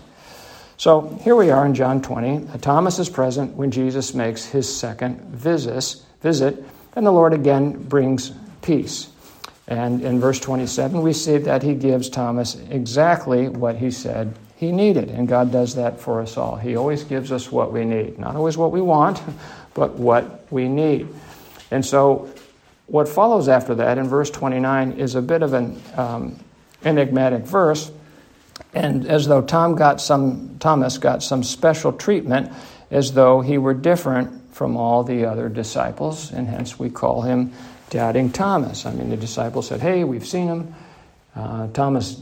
So 0.77 1.17
here 1.23 1.37
we 1.37 1.51
are 1.51 1.65
in 1.65 1.73
John 1.73 2.01
20. 2.01 2.59
Thomas 2.59 2.99
is 2.99 3.07
present 3.07 3.55
when 3.55 3.71
Jesus 3.71 4.13
makes 4.13 4.43
his 4.43 4.73
second 4.73 5.21
visit. 5.21 6.03
visit. 6.21 6.61
And 6.97 7.05
the 7.05 7.11
Lord 7.11 7.31
again 7.31 7.81
brings 7.87 8.33
peace. 8.65 9.09
And 9.67 10.01
in 10.01 10.19
verse 10.19 10.39
27, 10.39 11.01
we 11.01 11.13
see 11.13 11.37
that 11.37 11.63
he 11.63 11.73
gives 11.73 12.09
Thomas 12.09 12.55
exactly 12.69 13.47
what 13.47 13.77
he 13.77 13.89
said 13.89 14.35
he 14.55 14.71
needed. 14.71 15.09
And 15.09 15.27
God 15.27 15.51
does 15.51 15.75
that 15.75 15.99
for 15.99 16.21
us 16.21 16.37
all. 16.37 16.55
He 16.55 16.75
always 16.75 17.03
gives 17.03 17.31
us 17.31 17.51
what 17.51 17.71
we 17.71 17.83
need. 17.83 18.17
Not 18.17 18.35
always 18.35 18.57
what 18.57 18.71
we 18.71 18.81
want, 18.81 19.21
but 19.73 19.95
what 19.95 20.45
we 20.51 20.67
need. 20.67 21.07
And 21.71 21.85
so, 21.85 22.29
what 22.87 23.09
follows 23.09 23.49
after 23.49 23.75
that 23.75 23.97
in 23.97 24.07
verse 24.07 24.29
29 24.29 24.93
is 24.93 25.15
a 25.15 25.21
bit 25.21 25.41
of 25.41 25.53
an 25.53 25.81
um, 25.95 26.39
enigmatic 26.83 27.43
verse. 27.43 27.91
And 28.73 29.07
as 29.07 29.27
though 29.27 29.41
Tom 29.41 29.75
got 29.75 29.99
some, 29.99 30.57
Thomas 30.59 30.99
got 30.99 31.23
some 31.23 31.43
special 31.43 31.91
treatment, 31.91 32.51
as 32.91 33.13
though 33.13 33.41
he 33.41 33.57
were 33.57 33.73
different 33.73 34.53
from 34.53 34.77
all 34.77 35.03
the 35.03 35.25
other 35.25 35.49
disciples, 35.49 36.31
and 36.31 36.47
hence 36.47 36.77
we 36.77 36.89
call 36.89 37.23
him 37.23 37.51
doubting 37.89 38.31
Thomas. 38.31 38.85
I 38.85 38.93
mean, 38.93 39.09
the 39.09 39.17
disciples 39.17 39.67
said, 39.67 39.81
Hey, 39.81 40.03
we've 40.03 40.25
seen 40.25 40.47
him. 40.47 40.75
Uh, 41.35 41.67
Thomas 41.67 42.21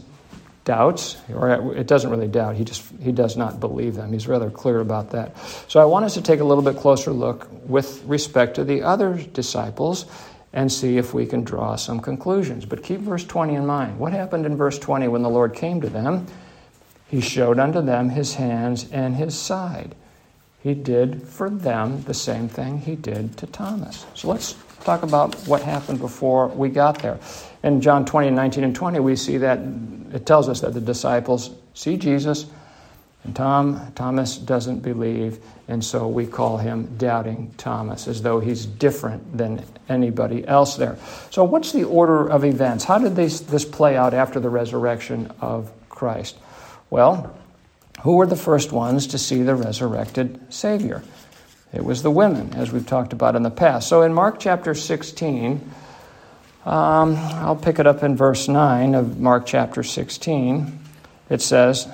doubts, 0.64 1.16
or 1.32 1.74
it 1.74 1.86
doesn't 1.86 2.10
really 2.10 2.26
doubt, 2.26 2.56
he 2.56 2.64
just 2.64 2.82
he 3.00 3.12
does 3.12 3.36
not 3.36 3.60
believe 3.60 3.94
them. 3.94 4.12
He's 4.12 4.26
rather 4.26 4.50
clear 4.50 4.80
about 4.80 5.10
that. 5.10 5.36
So 5.68 5.80
I 5.80 5.84
want 5.84 6.04
us 6.04 6.14
to 6.14 6.22
take 6.22 6.40
a 6.40 6.44
little 6.44 6.64
bit 6.64 6.76
closer 6.76 7.12
look 7.12 7.48
with 7.68 8.02
respect 8.04 8.56
to 8.56 8.64
the 8.64 8.82
other 8.82 9.14
disciples 9.14 10.06
and 10.52 10.72
see 10.72 10.96
if 10.96 11.12
we 11.12 11.26
can 11.26 11.44
draw 11.44 11.76
some 11.76 12.00
conclusions. 12.00 12.64
But 12.64 12.82
keep 12.82 13.00
verse 13.00 13.24
20 13.24 13.54
in 13.54 13.66
mind. 13.66 13.98
What 13.98 14.12
happened 14.12 14.46
in 14.46 14.56
verse 14.56 14.78
20 14.78 15.08
when 15.08 15.22
the 15.22 15.30
Lord 15.30 15.54
came 15.54 15.80
to 15.80 15.88
them? 15.88 16.26
He 17.08 17.20
showed 17.20 17.58
unto 17.58 17.82
them 17.82 18.08
his 18.10 18.34
hands 18.34 18.90
and 18.90 19.16
his 19.16 19.38
side. 19.38 19.94
He 20.62 20.74
did 20.74 21.22
for 21.22 21.50
them 21.50 22.02
the 22.04 22.14
same 22.14 22.48
thing 22.48 22.78
he 22.78 22.96
did 22.96 23.36
to 23.38 23.46
Thomas. 23.46 24.06
So 24.14 24.28
let's 24.28 24.54
talk 24.84 25.02
about 25.02 25.34
what 25.46 25.62
happened 25.62 25.98
before 25.98 26.48
we 26.48 26.68
got 26.68 27.00
there. 27.00 27.18
In 27.62 27.80
John 27.80 28.04
20, 28.04 28.30
19, 28.30 28.64
and 28.64 28.76
20, 28.76 29.00
we 29.00 29.16
see 29.16 29.38
that 29.38 29.58
it 30.12 30.26
tells 30.26 30.48
us 30.48 30.60
that 30.60 30.74
the 30.74 30.80
disciples 30.80 31.50
see 31.74 31.96
Jesus, 31.96 32.46
and 33.24 33.34
Tom, 33.34 33.92
Thomas 33.94 34.36
doesn't 34.36 34.80
believe, 34.80 35.38
and 35.66 35.82
so 35.82 36.06
we 36.06 36.26
call 36.26 36.58
him 36.58 36.94
doubting 36.98 37.54
Thomas, 37.56 38.06
as 38.06 38.20
though 38.20 38.38
he's 38.38 38.66
different 38.66 39.36
than 39.36 39.64
anybody 39.88 40.46
else 40.46 40.76
there. 40.76 40.98
So, 41.30 41.42
what's 41.42 41.72
the 41.72 41.84
order 41.84 42.28
of 42.28 42.44
events? 42.44 42.84
How 42.84 42.98
did 42.98 43.16
this, 43.16 43.40
this 43.40 43.64
play 43.64 43.96
out 43.96 44.12
after 44.12 44.40
the 44.40 44.50
resurrection 44.50 45.32
of 45.40 45.72
Christ? 45.88 46.36
Well, 46.90 47.34
who 48.02 48.16
were 48.16 48.26
the 48.26 48.36
first 48.36 48.72
ones 48.72 49.06
to 49.08 49.18
see 49.18 49.42
the 49.42 49.54
resurrected 49.54 50.52
Savior? 50.52 51.02
It 51.74 51.84
was 51.84 52.02
the 52.04 52.10
women, 52.10 52.54
as 52.54 52.70
we've 52.70 52.86
talked 52.86 53.12
about 53.12 53.34
in 53.34 53.42
the 53.42 53.50
past. 53.50 53.88
So 53.88 54.02
in 54.02 54.14
Mark 54.14 54.38
chapter 54.38 54.74
16, 54.74 55.60
um, 56.64 57.16
I'll 57.16 57.56
pick 57.56 57.80
it 57.80 57.86
up 57.86 58.04
in 58.04 58.16
verse 58.16 58.46
9 58.46 58.94
of 58.94 59.18
Mark 59.18 59.44
chapter 59.44 59.82
16. 59.82 60.78
It 61.30 61.42
says, 61.42 61.88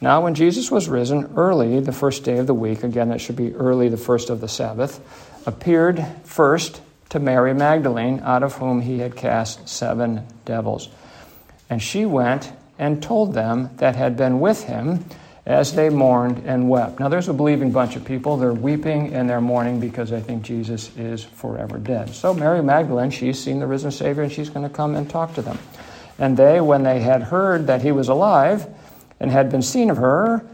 Now 0.00 0.22
when 0.22 0.34
Jesus 0.34 0.70
was 0.70 0.88
risen 0.88 1.34
early, 1.36 1.78
the 1.80 1.92
first 1.92 2.24
day 2.24 2.38
of 2.38 2.46
the 2.46 2.54
week, 2.54 2.84
again, 2.84 3.10
that 3.10 3.20
should 3.20 3.36
be 3.36 3.54
early, 3.54 3.90
the 3.90 3.98
first 3.98 4.30
of 4.30 4.40
the 4.40 4.48
Sabbath, 4.48 4.98
appeared 5.46 6.04
first 6.24 6.80
to 7.10 7.20
Mary 7.20 7.52
Magdalene, 7.52 8.20
out 8.20 8.42
of 8.42 8.54
whom 8.54 8.80
he 8.80 9.00
had 9.00 9.14
cast 9.14 9.68
seven 9.68 10.26
devils. 10.46 10.88
And 11.68 11.82
she 11.82 12.06
went 12.06 12.50
and 12.78 13.02
told 13.02 13.34
them 13.34 13.68
that 13.76 13.94
had 13.94 14.16
been 14.16 14.40
with 14.40 14.64
him 14.64 15.04
as 15.44 15.74
they 15.74 15.88
mourned 15.88 16.44
and 16.46 16.68
wept. 16.68 17.00
Now, 17.00 17.08
there's 17.08 17.28
a 17.28 17.32
believing 17.32 17.72
bunch 17.72 17.96
of 17.96 18.04
people. 18.04 18.36
They're 18.36 18.52
weeping 18.52 19.12
and 19.12 19.28
they're 19.28 19.40
mourning 19.40 19.80
because 19.80 20.10
they 20.10 20.20
think 20.20 20.42
Jesus 20.42 20.96
is 20.96 21.24
forever 21.24 21.78
dead. 21.78 22.14
So, 22.14 22.32
Mary 22.32 22.62
Magdalene, 22.62 23.10
she's 23.10 23.42
seen 23.42 23.58
the 23.58 23.66
risen 23.66 23.90
Savior 23.90 24.22
and 24.22 24.30
she's 24.30 24.50
going 24.50 24.68
to 24.68 24.74
come 24.74 24.94
and 24.94 25.10
talk 25.10 25.34
to 25.34 25.42
them. 25.42 25.58
And 26.18 26.36
they, 26.36 26.60
when 26.60 26.84
they 26.84 27.00
had 27.00 27.22
heard 27.22 27.66
that 27.66 27.82
he 27.82 27.90
was 27.90 28.08
alive 28.08 28.66
and 29.18 29.30
had 29.30 29.50
been 29.50 29.62
seen 29.62 29.90
of 29.90 29.96
her, 29.96 30.46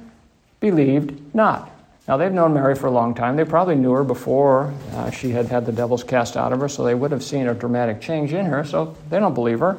believed 0.60 1.34
not. 1.34 1.70
Now, 2.06 2.16
they've 2.16 2.32
known 2.32 2.54
Mary 2.54 2.74
for 2.74 2.86
a 2.86 2.90
long 2.90 3.14
time. 3.14 3.36
They 3.36 3.44
probably 3.44 3.74
knew 3.74 3.92
her 3.92 4.04
before 4.04 4.72
uh, 4.94 5.10
she 5.10 5.30
had 5.30 5.46
had 5.46 5.66
the 5.66 5.72
devils 5.72 6.02
cast 6.02 6.38
out 6.38 6.54
of 6.54 6.60
her, 6.60 6.68
so 6.68 6.82
they 6.82 6.94
would 6.94 7.10
have 7.10 7.22
seen 7.22 7.46
a 7.46 7.52
dramatic 7.54 8.00
change 8.00 8.32
in 8.32 8.46
her, 8.46 8.64
so 8.64 8.96
they 9.10 9.18
don't 9.18 9.34
believe 9.34 9.60
her. 9.60 9.78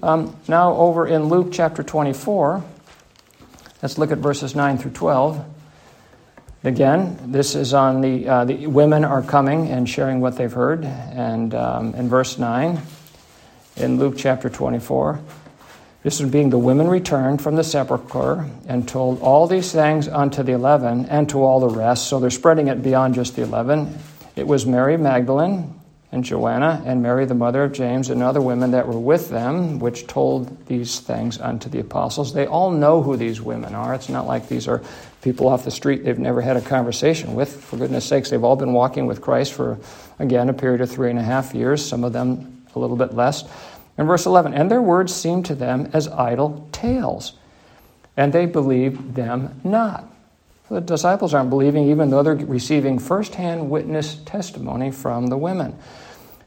Um, 0.00 0.36
now, 0.46 0.74
over 0.74 1.08
in 1.08 1.24
Luke 1.24 1.48
chapter 1.50 1.82
24, 1.82 2.62
Let's 3.80 3.96
look 3.96 4.10
at 4.10 4.18
verses 4.18 4.56
9 4.56 4.78
through 4.78 4.90
12. 4.90 5.44
Again, 6.64 7.30
this 7.30 7.54
is 7.54 7.72
on 7.72 8.00
the, 8.00 8.28
uh, 8.28 8.44
the 8.44 8.66
women 8.66 9.04
are 9.04 9.22
coming 9.22 9.68
and 9.68 9.88
sharing 9.88 10.20
what 10.20 10.36
they've 10.36 10.52
heard. 10.52 10.84
And 10.84 11.54
um, 11.54 11.94
in 11.94 12.08
verse 12.08 12.38
9, 12.38 12.80
in 13.76 13.98
Luke 13.98 14.14
chapter 14.16 14.50
24, 14.50 15.20
this 16.02 16.20
is 16.20 16.28
being 16.28 16.50
the 16.50 16.58
women 16.58 16.88
returned 16.88 17.40
from 17.40 17.54
the 17.54 17.62
sepulchre 17.62 18.48
and 18.66 18.88
told 18.88 19.20
all 19.20 19.46
these 19.46 19.70
things 19.70 20.08
unto 20.08 20.42
the 20.42 20.52
eleven 20.52 21.06
and 21.06 21.28
to 21.30 21.42
all 21.42 21.60
the 21.60 21.68
rest. 21.68 22.08
So 22.08 22.18
they're 22.18 22.30
spreading 22.30 22.68
it 22.68 22.82
beyond 22.82 23.14
just 23.14 23.36
the 23.36 23.42
eleven. 23.42 23.98
It 24.34 24.46
was 24.46 24.64
Mary 24.64 24.96
Magdalene 24.96 25.77
and 26.10 26.24
Joanna 26.24 26.82
and 26.86 27.02
Mary, 27.02 27.26
the 27.26 27.34
mother 27.34 27.64
of 27.64 27.72
James, 27.72 28.08
and 28.08 28.22
other 28.22 28.40
women 28.40 28.70
that 28.70 28.88
were 28.88 28.98
with 28.98 29.28
them, 29.28 29.78
which 29.78 30.06
told 30.06 30.66
these 30.66 31.00
things 31.00 31.38
unto 31.38 31.68
the 31.68 31.80
apostles. 31.80 32.32
They 32.32 32.46
all 32.46 32.70
know 32.70 33.02
who 33.02 33.16
these 33.16 33.42
women 33.42 33.74
are. 33.74 33.94
It's 33.94 34.08
not 34.08 34.26
like 34.26 34.48
these 34.48 34.66
are 34.68 34.82
people 35.20 35.48
off 35.48 35.64
the 35.64 35.70
street 35.70 36.04
they've 36.04 36.18
never 36.18 36.40
had 36.40 36.56
a 36.56 36.62
conversation 36.62 37.34
with. 37.34 37.62
For 37.62 37.76
goodness 37.76 38.06
sakes, 38.06 38.30
they've 38.30 38.42
all 38.42 38.56
been 38.56 38.72
walking 38.72 39.06
with 39.06 39.20
Christ 39.20 39.52
for, 39.52 39.78
again, 40.18 40.48
a 40.48 40.54
period 40.54 40.80
of 40.80 40.90
three 40.90 41.10
and 41.10 41.18
a 41.18 41.22
half 41.22 41.54
years, 41.54 41.84
some 41.84 42.04
of 42.04 42.14
them 42.14 42.62
a 42.74 42.78
little 42.78 42.96
bit 42.96 43.12
less. 43.12 43.44
In 43.98 44.06
verse 44.06 44.24
11, 44.24 44.54
and 44.54 44.70
their 44.70 44.80
words 44.80 45.14
seemed 45.14 45.44
to 45.46 45.54
them 45.54 45.90
as 45.92 46.08
idle 46.08 46.66
tales, 46.72 47.34
and 48.16 48.32
they 48.32 48.46
believed 48.46 49.14
them 49.14 49.60
not. 49.62 50.04
The 50.70 50.80
disciples 50.80 51.32
aren't 51.32 51.50
believing, 51.50 51.88
even 51.88 52.10
though 52.10 52.22
they're 52.22 52.34
receiving 52.34 52.98
firsthand 52.98 53.70
witness 53.70 54.16
testimony 54.26 54.90
from 54.90 55.28
the 55.28 55.38
women. 55.38 55.76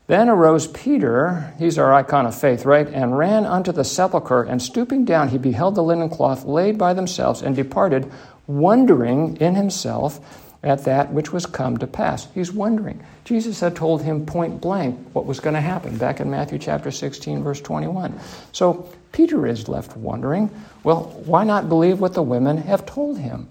Then 0.07 0.29
arose 0.29 0.67
Peter, 0.67 1.53
he's 1.57 1.77
our 1.77 1.93
icon 1.93 2.25
of 2.25 2.39
faith, 2.39 2.65
right? 2.65 2.87
And 2.87 3.17
ran 3.17 3.45
unto 3.45 3.71
the 3.71 3.83
sepulchre, 3.83 4.43
and 4.43 4.61
stooping 4.61 5.05
down, 5.05 5.29
he 5.29 5.37
beheld 5.37 5.75
the 5.75 5.83
linen 5.83 6.09
cloth 6.09 6.43
laid 6.43 6.77
by 6.77 6.93
themselves, 6.93 7.41
and 7.41 7.55
departed, 7.55 8.11
wondering 8.45 9.37
in 9.37 9.55
himself 9.55 10.19
at 10.63 10.83
that 10.83 11.11
which 11.11 11.31
was 11.31 11.45
come 11.45 11.77
to 11.77 11.87
pass. 11.87 12.27
He's 12.33 12.51
wondering. 12.51 13.03
Jesus 13.23 13.59
had 13.59 13.75
told 13.75 14.03
him 14.03 14.25
point 14.25 14.61
blank 14.61 14.99
what 15.13 15.25
was 15.25 15.39
going 15.39 15.55
to 15.55 15.61
happen 15.61 15.97
back 15.97 16.19
in 16.19 16.29
Matthew 16.29 16.59
chapter 16.59 16.91
16, 16.91 17.43
verse 17.43 17.61
21. 17.61 18.19
So 18.51 18.89
Peter 19.11 19.47
is 19.47 19.67
left 19.67 19.97
wondering 19.97 20.49
well, 20.83 21.03
why 21.25 21.43
not 21.43 21.69
believe 21.69 21.99
what 21.99 22.13
the 22.13 22.23
women 22.23 22.57
have 22.57 22.85
told 22.85 23.17
him? 23.17 23.47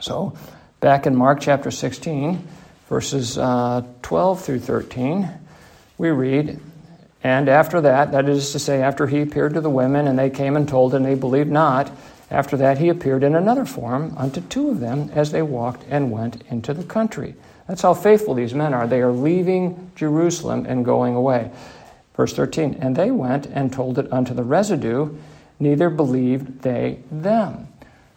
So, 0.00 0.36
back 0.80 1.06
in 1.06 1.16
Mark 1.16 1.40
chapter 1.40 1.70
16, 1.70 2.46
verses 2.88 3.38
uh, 3.38 3.82
12 4.02 4.44
through 4.44 4.60
13, 4.60 5.28
we 5.98 6.10
read, 6.10 6.60
And 7.22 7.48
after 7.48 7.80
that, 7.80 8.12
that 8.12 8.28
is 8.28 8.52
to 8.52 8.58
say, 8.58 8.82
after 8.82 9.06
he 9.06 9.20
appeared 9.20 9.54
to 9.54 9.60
the 9.60 9.70
women, 9.70 10.06
and 10.06 10.18
they 10.18 10.30
came 10.30 10.56
and 10.56 10.68
told, 10.68 10.94
and 10.94 11.04
they 11.04 11.14
believed 11.14 11.50
not, 11.50 11.90
after 12.30 12.56
that 12.56 12.78
he 12.78 12.88
appeared 12.88 13.22
in 13.22 13.34
another 13.34 13.64
form 13.64 14.14
unto 14.16 14.40
two 14.40 14.70
of 14.70 14.80
them 14.80 15.10
as 15.14 15.30
they 15.30 15.42
walked 15.42 15.84
and 15.88 16.10
went 16.10 16.42
into 16.50 16.74
the 16.74 16.84
country. 16.84 17.34
That's 17.68 17.82
how 17.82 17.94
faithful 17.94 18.34
these 18.34 18.54
men 18.54 18.74
are. 18.74 18.86
They 18.86 19.00
are 19.00 19.12
leaving 19.12 19.90
Jerusalem 19.96 20.66
and 20.66 20.84
going 20.84 21.14
away. 21.14 21.50
Verse 22.14 22.32
13, 22.32 22.78
And 22.80 22.96
they 22.96 23.10
went 23.10 23.46
and 23.46 23.72
told 23.72 23.98
it 23.98 24.12
unto 24.12 24.34
the 24.34 24.44
residue, 24.44 25.16
neither 25.58 25.90
believed 25.90 26.62
they 26.62 27.00
them. 27.10 27.65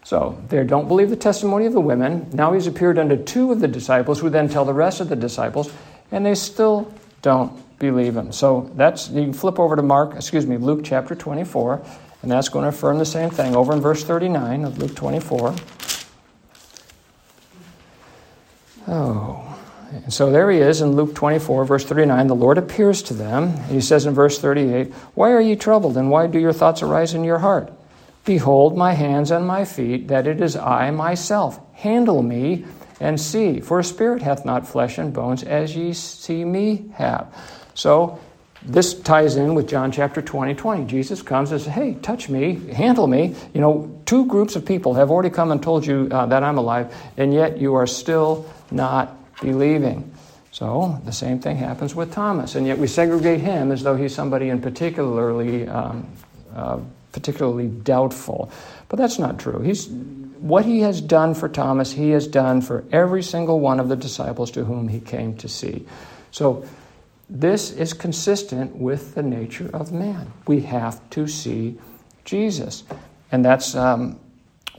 So 0.02 0.42
they 0.48 0.64
don't 0.64 0.88
believe 0.88 1.10
the 1.10 1.16
testimony 1.16 1.66
of 1.66 1.72
the 1.72 1.80
women. 1.80 2.28
Now 2.32 2.52
he's 2.52 2.66
appeared 2.66 2.98
unto 2.98 3.22
two 3.22 3.52
of 3.52 3.60
the 3.60 3.68
disciples, 3.68 4.20
who 4.20 4.30
then 4.30 4.48
tell 4.48 4.64
the 4.64 4.74
rest 4.74 5.00
of 5.00 5.08
the 5.08 5.16
disciples, 5.16 5.72
and 6.10 6.24
they 6.24 6.34
still 6.34 6.92
don't 7.22 7.52
believe 7.78 8.16
him. 8.16 8.32
So 8.32 8.70
that's 8.74 9.08
you 9.10 9.22
can 9.22 9.32
flip 9.32 9.58
over 9.58 9.76
to 9.76 9.82
Mark, 9.82 10.14
excuse 10.14 10.46
me, 10.46 10.56
Luke 10.56 10.80
chapter 10.84 11.14
24, 11.14 11.82
and 12.22 12.30
that's 12.30 12.48
going 12.48 12.62
to 12.62 12.68
affirm 12.68 12.98
the 12.98 13.06
same 13.06 13.30
thing. 13.30 13.54
Over 13.54 13.72
in 13.72 13.80
verse 13.80 14.04
39 14.04 14.64
of 14.64 14.78
Luke 14.78 14.94
24. 14.94 15.54
Oh. 18.88 19.46
And 19.92 20.12
so 20.12 20.30
there 20.30 20.50
he 20.50 20.58
is 20.58 20.80
in 20.80 20.92
Luke 20.92 21.14
24, 21.14 21.64
verse 21.64 21.84
39. 21.84 22.28
The 22.28 22.34
Lord 22.34 22.58
appears 22.58 23.02
to 23.02 23.14
them. 23.14 23.44
And 23.44 23.66
he 23.66 23.80
says 23.80 24.06
in 24.06 24.14
verse 24.14 24.38
38, 24.38 24.92
Why 25.14 25.32
are 25.32 25.40
ye 25.40 25.56
troubled, 25.56 25.96
and 25.96 26.10
why 26.10 26.28
do 26.28 26.38
your 26.38 26.52
thoughts 26.52 26.82
arise 26.82 27.12
in 27.12 27.24
your 27.24 27.38
heart? 27.38 27.72
Behold 28.30 28.76
my 28.76 28.92
hands 28.92 29.32
and 29.32 29.44
my 29.44 29.64
feet, 29.64 30.06
that 30.06 30.28
it 30.28 30.40
is 30.40 30.54
I 30.54 30.92
myself. 30.92 31.58
Handle 31.74 32.22
me 32.22 32.64
and 33.00 33.20
see, 33.20 33.58
for 33.58 33.80
a 33.80 33.82
spirit 33.82 34.22
hath 34.22 34.44
not 34.44 34.68
flesh 34.68 34.98
and 34.98 35.12
bones, 35.12 35.42
as 35.42 35.74
ye 35.74 35.92
see 35.92 36.44
me 36.44 36.92
have. 36.94 37.34
So 37.74 38.20
this 38.62 38.94
ties 38.94 39.34
in 39.34 39.56
with 39.56 39.68
John 39.68 39.90
chapter 39.90 40.22
20, 40.22 40.54
20. 40.54 40.84
Jesus 40.84 41.22
comes 41.22 41.50
and 41.50 41.60
says, 41.60 41.74
Hey, 41.74 41.94
touch 42.02 42.28
me, 42.28 42.54
handle 42.72 43.08
me. 43.08 43.34
You 43.52 43.60
know, 43.60 44.00
two 44.06 44.26
groups 44.26 44.54
of 44.54 44.64
people 44.64 44.94
have 44.94 45.10
already 45.10 45.30
come 45.30 45.50
and 45.50 45.60
told 45.60 45.84
you 45.84 46.06
uh, 46.12 46.26
that 46.26 46.44
I'm 46.44 46.56
alive, 46.56 46.94
and 47.16 47.34
yet 47.34 47.58
you 47.58 47.74
are 47.74 47.88
still 47.88 48.48
not 48.70 49.12
believing. 49.40 50.14
So 50.52 51.00
the 51.04 51.10
same 51.10 51.40
thing 51.40 51.56
happens 51.56 51.96
with 51.96 52.12
Thomas, 52.12 52.54
and 52.54 52.64
yet 52.64 52.78
we 52.78 52.86
segregate 52.86 53.40
him 53.40 53.72
as 53.72 53.82
though 53.82 53.96
he's 53.96 54.14
somebody 54.14 54.50
in 54.50 54.62
particularly, 54.62 55.66
um, 55.66 56.06
uh, 56.54 56.78
particularly 57.12 57.68
doubtful. 57.68 58.50
But 58.88 58.98
that's 58.98 59.18
not 59.18 59.38
true. 59.38 59.60
He's 59.60 59.88
what 59.88 60.64
he 60.64 60.80
has 60.80 61.00
done 61.00 61.34
for 61.34 61.48
Thomas, 61.48 61.92
he 61.92 62.10
has 62.10 62.26
done 62.26 62.62
for 62.62 62.84
every 62.92 63.22
single 63.22 63.60
one 63.60 63.78
of 63.78 63.88
the 63.88 63.96
disciples 63.96 64.50
to 64.52 64.64
whom 64.64 64.88
he 64.88 65.00
came 65.00 65.36
to 65.38 65.48
see. 65.48 65.86
So 66.30 66.64
this 67.28 67.72
is 67.72 67.92
consistent 67.92 68.74
with 68.76 69.14
the 69.14 69.22
nature 69.22 69.70
of 69.74 69.92
man. 69.92 70.32
We 70.46 70.62
have 70.62 71.08
to 71.10 71.26
see 71.26 71.78
Jesus, 72.24 72.84
and 73.30 73.44
that's. 73.44 73.74
Um, 73.74 74.18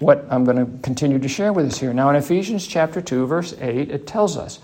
what 0.02 0.26
I'm 0.32 0.44
going 0.44 0.58
to 0.58 0.82
continue 0.82 1.20
to 1.20 1.28
share 1.28 1.54
with 1.54 1.68
us 1.68 1.78
here. 1.78 1.94
Now, 1.94 2.10
in 2.10 2.16
Ephesians 2.16 2.66
chapter 2.66 3.02
2, 3.02 3.28
verse 3.28 3.54
8, 3.60 3.92
it 3.92 4.08
tells 4.08 4.36
us 4.36 4.60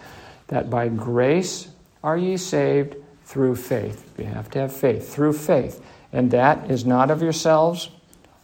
that 0.47 0.69
by 0.69 0.87
grace 0.87 1.67
are 2.03 2.17
ye 2.17 2.37
saved 2.37 2.95
through 3.25 3.55
faith. 3.55 4.11
You 4.17 4.25
have 4.25 4.49
to 4.51 4.59
have 4.59 4.75
faith, 4.75 5.13
through 5.13 5.33
faith. 5.33 5.83
And 6.11 6.31
that 6.31 6.69
is 6.71 6.85
not 6.85 7.11
of 7.11 7.21
yourselves. 7.21 7.89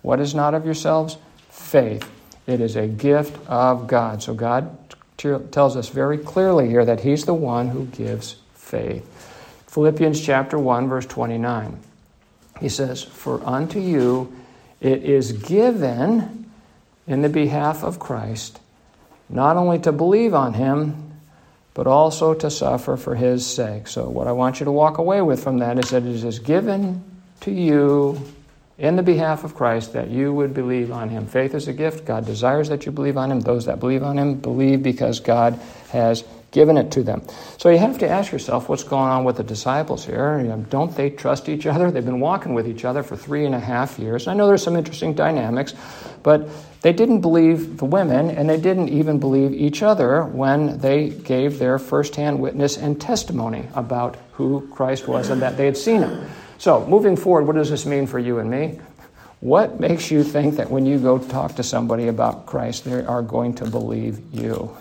What 0.02 0.19
is 0.19 0.36
not 0.36 0.54
of 0.54 0.65
yourselves? 0.65 1.17
Faith. 1.49 2.10
It 2.45 2.60
is 2.60 2.76
a 2.76 2.88
gift 2.88 3.38
of 3.47 3.88
God. 3.88 4.21
So 4.21 4.34
God 4.34 4.78
t- 5.17 5.38
tells 5.52 5.78
us 5.78 5.89
very 5.89 6.17
clearly 6.17 6.67
here 6.67 6.84
that 6.84 7.02
He's 7.02 7.26
the 7.26 7.34
one 7.34 7.69
who 7.69 7.86
gives 7.86 8.36
faith. 8.54 9.08
Philippians 9.67 10.21
chapter 10.21 10.60
1, 10.60 10.89
verse 10.89 11.06
29. 11.06 11.80
He 12.60 12.69
says, 12.69 13.02
For 13.02 13.41
unto 13.45 13.80
you 13.80 14.34
it 14.82 15.04
is 15.04 15.32
given 15.32 16.52
in 17.08 17.21
the 17.21 17.30
behalf 17.30 17.84
of 17.84 17.99
Christ, 17.99 18.60
not 19.30 19.58
only 19.58 19.80
to 19.80 19.91
believe 19.91 20.34
on 20.34 20.54
Him, 20.54 21.13
but 21.73 21.88
also 21.88 22.34
to 22.34 22.52
suffer 22.52 22.97
for 22.97 23.15
his 23.15 23.45
sake. 23.45 23.88
So, 23.88 24.08
what 24.08 24.28
I 24.28 24.32
want 24.32 24.60
you 24.60 24.65
to 24.65 24.71
walk 24.71 24.97
away 24.97 25.21
with 25.21 25.43
from 25.43 25.60
that 25.60 25.80
is 25.80 25.89
that 25.89 26.04
it 26.04 26.23
is 26.23 26.39
given 26.39 27.04
to 27.43 27.51
you 27.51 28.19
in 28.77 28.95
the 28.95 29.03
behalf 29.03 29.43
of 29.43 29.56
Christ 29.56 29.93
that 29.93 30.10
you 30.10 30.34
would 30.34 30.53
believe 30.53 30.91
on 30.91 31.10
him. 31.10 31.27
Faith 31.27 31.53
is 31.53 31.67
a 31.67 31.73
gift. 31.73 32.06
God 32.06 32.25
desires 32.25 32.69
that 32.69 32.86
you 32.86 32.91
believe 32.91 33.17
on 33.17 33.32
him. 33.32 33.39
Those 33.39 33.65
that 33.65 33.79
believe 33.79 34.03
on 34.03 34.17
him 34.17 34.36
believe 34.36 34.82
because 34.82 35.19
God 35.19 35.60
has 35.91 36.23
given 36.51 36.77
it 36.77 36.91
to 36.91 37.03
them. 37.03 37.21
So 37.58 37.69
you 37.69 37.79
have 37.79 37.97
to 37.99 38.08
ask 38.08 38.32
yourself 38.32 38.69
what's 38.69 38.84
going 38.84 39.10
on 39.10 39.23
with 39.23 39.38
the 39.38 39.43
disciples 39.43 40.06
here. 40.06 40.41
don't 40.69 40.95
they 40.95 41.10
trust 41.10 41.49
each 41.49 41.65
other? 41.65 41.91
They've 41.91 42.06
been 42.06 42.19
walking 42.19 42.53
with 42.53 42.67
each 42.67 42.86
other 42.86 43.03
for 43.03 43.15
three 43.17 43.45
and 43.45 43.56
a 43.56 43.60
half 43.60 43.97
years. 43.97 44.27
I 44.27 44.34
know 44.34 44.47
there's 44.47 44.63
some 44.63 44.75
interesting 44.75 45.13
dynamics, 45.13 45.73
but 46.21 46.47
they 46.82 46.93
didn't 46.93 47.21
believe 47.21 47.77
the 47.77 47.86
women, 47.86 48.29
and 48.29 48.47
they 48.47 48.60
didn't 48.60 48.89
even 48.89 49.19
believe 49.19 49.51
each 49.53 49.82
other 49.82 50.23
when 50.23 50.77
they 50.79 51.10
gave 51.10 51.58
their 51.58 51.79
firsthand 51.79 52.39
witness 52.39 52.77
and 52.77 53.01
testimony 53.01 53.65
about 53.73 54.17
who 54.34 54.67
Christ 54.71 55.08
was 55.08 55.29
and 55.29 55.41
that 55.41 55.58
they 55.58 55.65
had 55.65 55.77
seen 55.77 56.01
him. 56.01 56.29
So, 56.58 56.86
moving 56.88 57.16
forward, 57.16 57.46
what 57.46 57.56
does 57.56 57.70
this 57.70 57.86
mean 57.86 58.08
for 58.08 58.20
you 58.20 58.39
and 58.39 58.50
me? 58.50 58.80
What 59.39 59.80
makes 59.80 60.10
you 60.10 60.24
think 60.24 60.56
that 60.56 60.72
when 60.72 60.86
you 60.86 60.98
go 60.98 61.18
talk 61.18 61.56
to 61.56 61.63
somebody 61.63 62.08
about 62.08 62.46
Christ, 62.46 62.86
they 62.86 63.04
are 63.04 63.22
going 63.22 63.56
to 63.56 63.66
believe 63.66 64.22
you? 64.32 64.76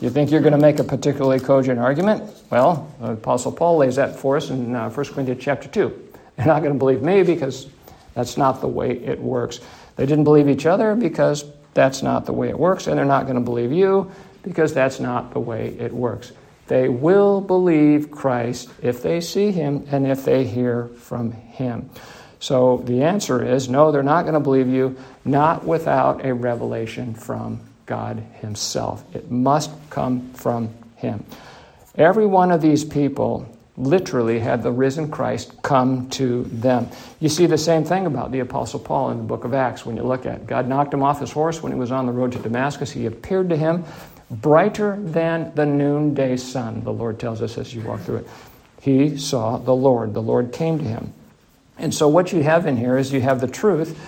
Do 0.00 0.06
You 0.06 0.10
think 0.10 0.30
you're 0.30 0.40
going 0.40 0.52
to 0.52 0.58
make 0.58 0.78
a 0.78 0.84
particularly 0.84 1.40
cogent 1.40 1.80
argument? 1.80 2.22
Well, 2.50 2.88
Apostle 3.02 3.52
Paul 3.52 3.78
lays 3.78 3.96
that 3.96 4.16
for 4.16 4.36
us 4.36 4.50
in 4.50 4.74
uh, 4.74 4.90
1 4.90 5.06
Corinthians 5.06 5.42
chapter 5.42 5.68
2. 5.68 6.12
They're 6.36 6.46
not 6.46 6.60
going 6.60 6.72
to 6.72 6.78
believe 6.78 7.02
me 7.02 7.22
because 7.22 7.66
that's 8.14 8.36
not 8.36 8.60
the 8.60 8.68
way 8.68 8.92
it 8.92 9.18
works. 9.20 9.60
They 9.96 10.06
didn't 10.06 10.24
believe 10.24 10.48
each 10.48 10.66
other 10.66 10.94
because 10.94 11.44
that's 11.74 12.02
not 12.02 12.26
the 12.26 12.32
way 12.32 12.48
it 12.48 12.58
works, 12.58 12.86
and 12.86 12.96
they're 12.96 13.04
not 13.04 13.24
going 13.24 13.34
to 13.34 13.42
believe 13.42 13.72
you 13.72 14.10
because 14.42 14.72
that's 14.72 15.00
not 15.00 15.32
the 15.32 15.40
way 15.40 15.76
it 15.78 15.92
works. 15.92 16.32
They 16.70 16.88
will 16.88 17.40
believe 17.40 18.12
Christ 18.12 18.70
if 18.80 19.02
they 19.02 19.20
see 19.20 19.50
him 19.50 19.88
and 19.90 20.06
if 20.06 20.24
they 20.24 20.44
hear 20.44 20.86
from 20.86 21.32
him. 21.32 21.90
So 22.38 22.78
the 22.86 23.02
answer 23.02 23.44
is 23.44 23.68
no, 23.68 23.90
they're 23.90 24.04
not 24.04 24.22
going 24.22 24.34
to 24.34 24.40
believe 24.40 24.68
you, 24.68 24.96
not 25.24 25.64
without 25.64 26.24
a 26.24 26.32
revelation 26.32 27.12
from 27.12 27.60
God 27.86 28.22
Himself. 28.34 29.04
It 29.16 29.32
must 29.32 29.72
come 29.90 30.32
from 30.34 30.72
Him. 30.94 31.24
Every 31.96 32.24
one 32.24 32.52
of 32.52 32.62
these 32.62 32.84
people 32.84 33.48
literally 33.76 34.38
had 34.38 34.62
the 34.62 34.70
risen 34.70 35.10
Christ 35.10 35.60
come 35.62 36.08
to 36.10 36.44
them. 36.44 36.88
You 37.18 37.28
see 37.28 37.46
the 37.46 37.58
same 37.58 37.82
thing 37.82 38.06
about 38.06 38.30
the 38.30 38.40
Apostle 38.40 38.78
Paul 38.78 39.10
in 39.10 39.18
the 39.18 39.24
book 39.24 39.44
of 39.44 39.54
Acts 39.54 39.84
when 39.84 39.96
you 39.96 40.02
look 40.02 40.24
at 40.24 40.36
it. 40.36 40.46
God 40.46 40.68
knocked 40.68 40.94
him 40.94 41.02
off 41.02 41.18
his 41.18 41.32
horse 41.32 41.62
when 41.62 41.72
he 41.72 41.78
was 41.78 41.90
on 41.90 42.06
the 42.06 42.12
road 42.12 42.32
to 42.32 42.38
Damascus. 42.38 42.90
He 42.90 43.06
appeared 43.06 43.48
to 43.48 43.56
him 43.56 43.84
brighter 44.30 44.96
than 44.98 45.54
the 45.54 45.66
noonday 45.66 46.36
sun, 46.36 46.84
the 46.84 46.92
Lord 46.92 47.18
tells 47.18 47.42
us 47.42 47.58
as 47.58 47.74
you 47.74 47.82
walk 47.82 48.00
through 48.00 48.16
it. 48.16 48.28
He 48.80 49.18
saw 49.18 49.58
the 49.58 49.74
Lord. 49.74 50.14
The 50.14 50.22
Lord 50.22 50.52
came 50.52 50.78
to 50.78 50.84
him. 50.84 51.12
And 51.78 51.94
so, 51.94 52.08
what 52.08 52.32
you 52.32 52.42
have 52.42 52.66
in 52.66 52.76
here 52.76 52.96
is 52.96 53.12
you 53.12 53.20
have 53.20 53.40
the 53.40 53.48
truth 53.48 53.98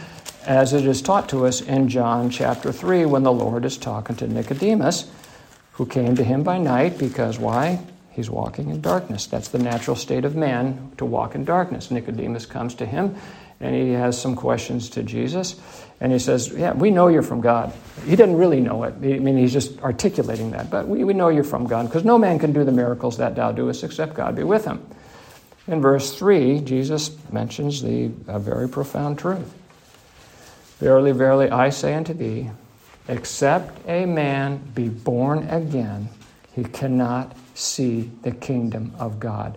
as 0.47 0.73
it 0.73 0.87
is 0.87 1.03
taught 1.03 1.29
to 1.31 1.47
us 1.47 1.61
in 1.61 1.89
John 1.89 2.31
chapter 2.31 2.73
3 2.73 3.07
when 3.07 3.23
the 3.23 3.33
Lord 3.33 3.65
is 3.65 3.77
talking 3.77 4.17
to 4.17 4.27
Nicodemus, 4.27 5.11
who 5.73 5.87
came 5.87 6.17
to 6.17 6.25
him 6.25 6.43
by 6.43 6.59
night 6.59 6.99
because 6.99 7.39
why? 7.39 7.85
He's 8.11 8.29
walking 8.29 8.69
in 8.69 8.83
darkness. 8.83 9.27
That's 9.27 9.49
the 9.49 9.59
natural 9.59 9.97
state 9.97 10.27
of 10.27 10.37
man 10.37 10.93
to 10.99 11.07
walk 11.07 11.35
in 11.35 11.45
darkness. 11.45 11.91
Nicodemus 11.91 12.45
comes 12.45 12.75
to 12.75 12.87
him 12.87 13.17
and 13.63 13.75
he 13.75 13.93
has 13.93 14.21
some 14.21 14.35
questions 14.35 14.91
to 14.91 15.03
Jesus. 15.03 15.59
And 16.01 16.13
he 16.13 16.19
says, 16.19 16.49
Yeah, 16.49 16.73
we 16.73 16.91
know 16.91 17.07
you're 17.07 17.23
from 17.23 17.41
God. 17.41 17.73
He 18.05 18.17
didn't 18.17 18.37
really 18.37 18.61
know 18.61 18.83
it. 18.83 18.95
I 18.95 19.21
mean, 19.21 19.39
he's 19.39 19.53
just 19.53 19.81
articulating 19.81 20.51
that. 20.51 20.69
But 20.69 20.89
we, 20.89 21.05
we 21.05 21.15
know 21.15 21.29
you're 21.29 21.45
from 21.45 21.67
God 21.67 21.87
because 21.87 22.05
no 22.05 22.19
man 22.19 22.41
can 22.41 22.53
do 22.53 22.65
the 22.65 22.73
miracles 22.73 23.19
that 23.19 23.37
thou 23.37 23.53
doest 23.53 23.85
except 23.85 24.15
God 24.15 24.35
be 24.35 24.43
with 24.43 24.65
him. 24.65 24.85
In 25.69 25.81
verse 25.81 26.13
3, 26.19 26.61
Jesus 26.61 27.17
mentions 27.31 27.83
the, 27.83 28.09
very 28.27 28.69
profound 28.69 29.19
truth. 29.19 29.55
Verily, 30.81 31.13
verily, 31.13 31.49
I 31.49 31.71
say 31.71 31.95
unto 31.95 32.13
thee, 32.13 32.51
except 33.07 33.89
a 33.89 34.05
man 34.05 34.59
be 34.75 34.89
born 34.89 35.49
again, 35.49 36.09
he 36.53 36.65
cannot 36.65 37.37
see 37.55 38.11
the 38.23 38.33
kingdom 38.33 38.93
of 38.99 39.21
God. 39.21 39.57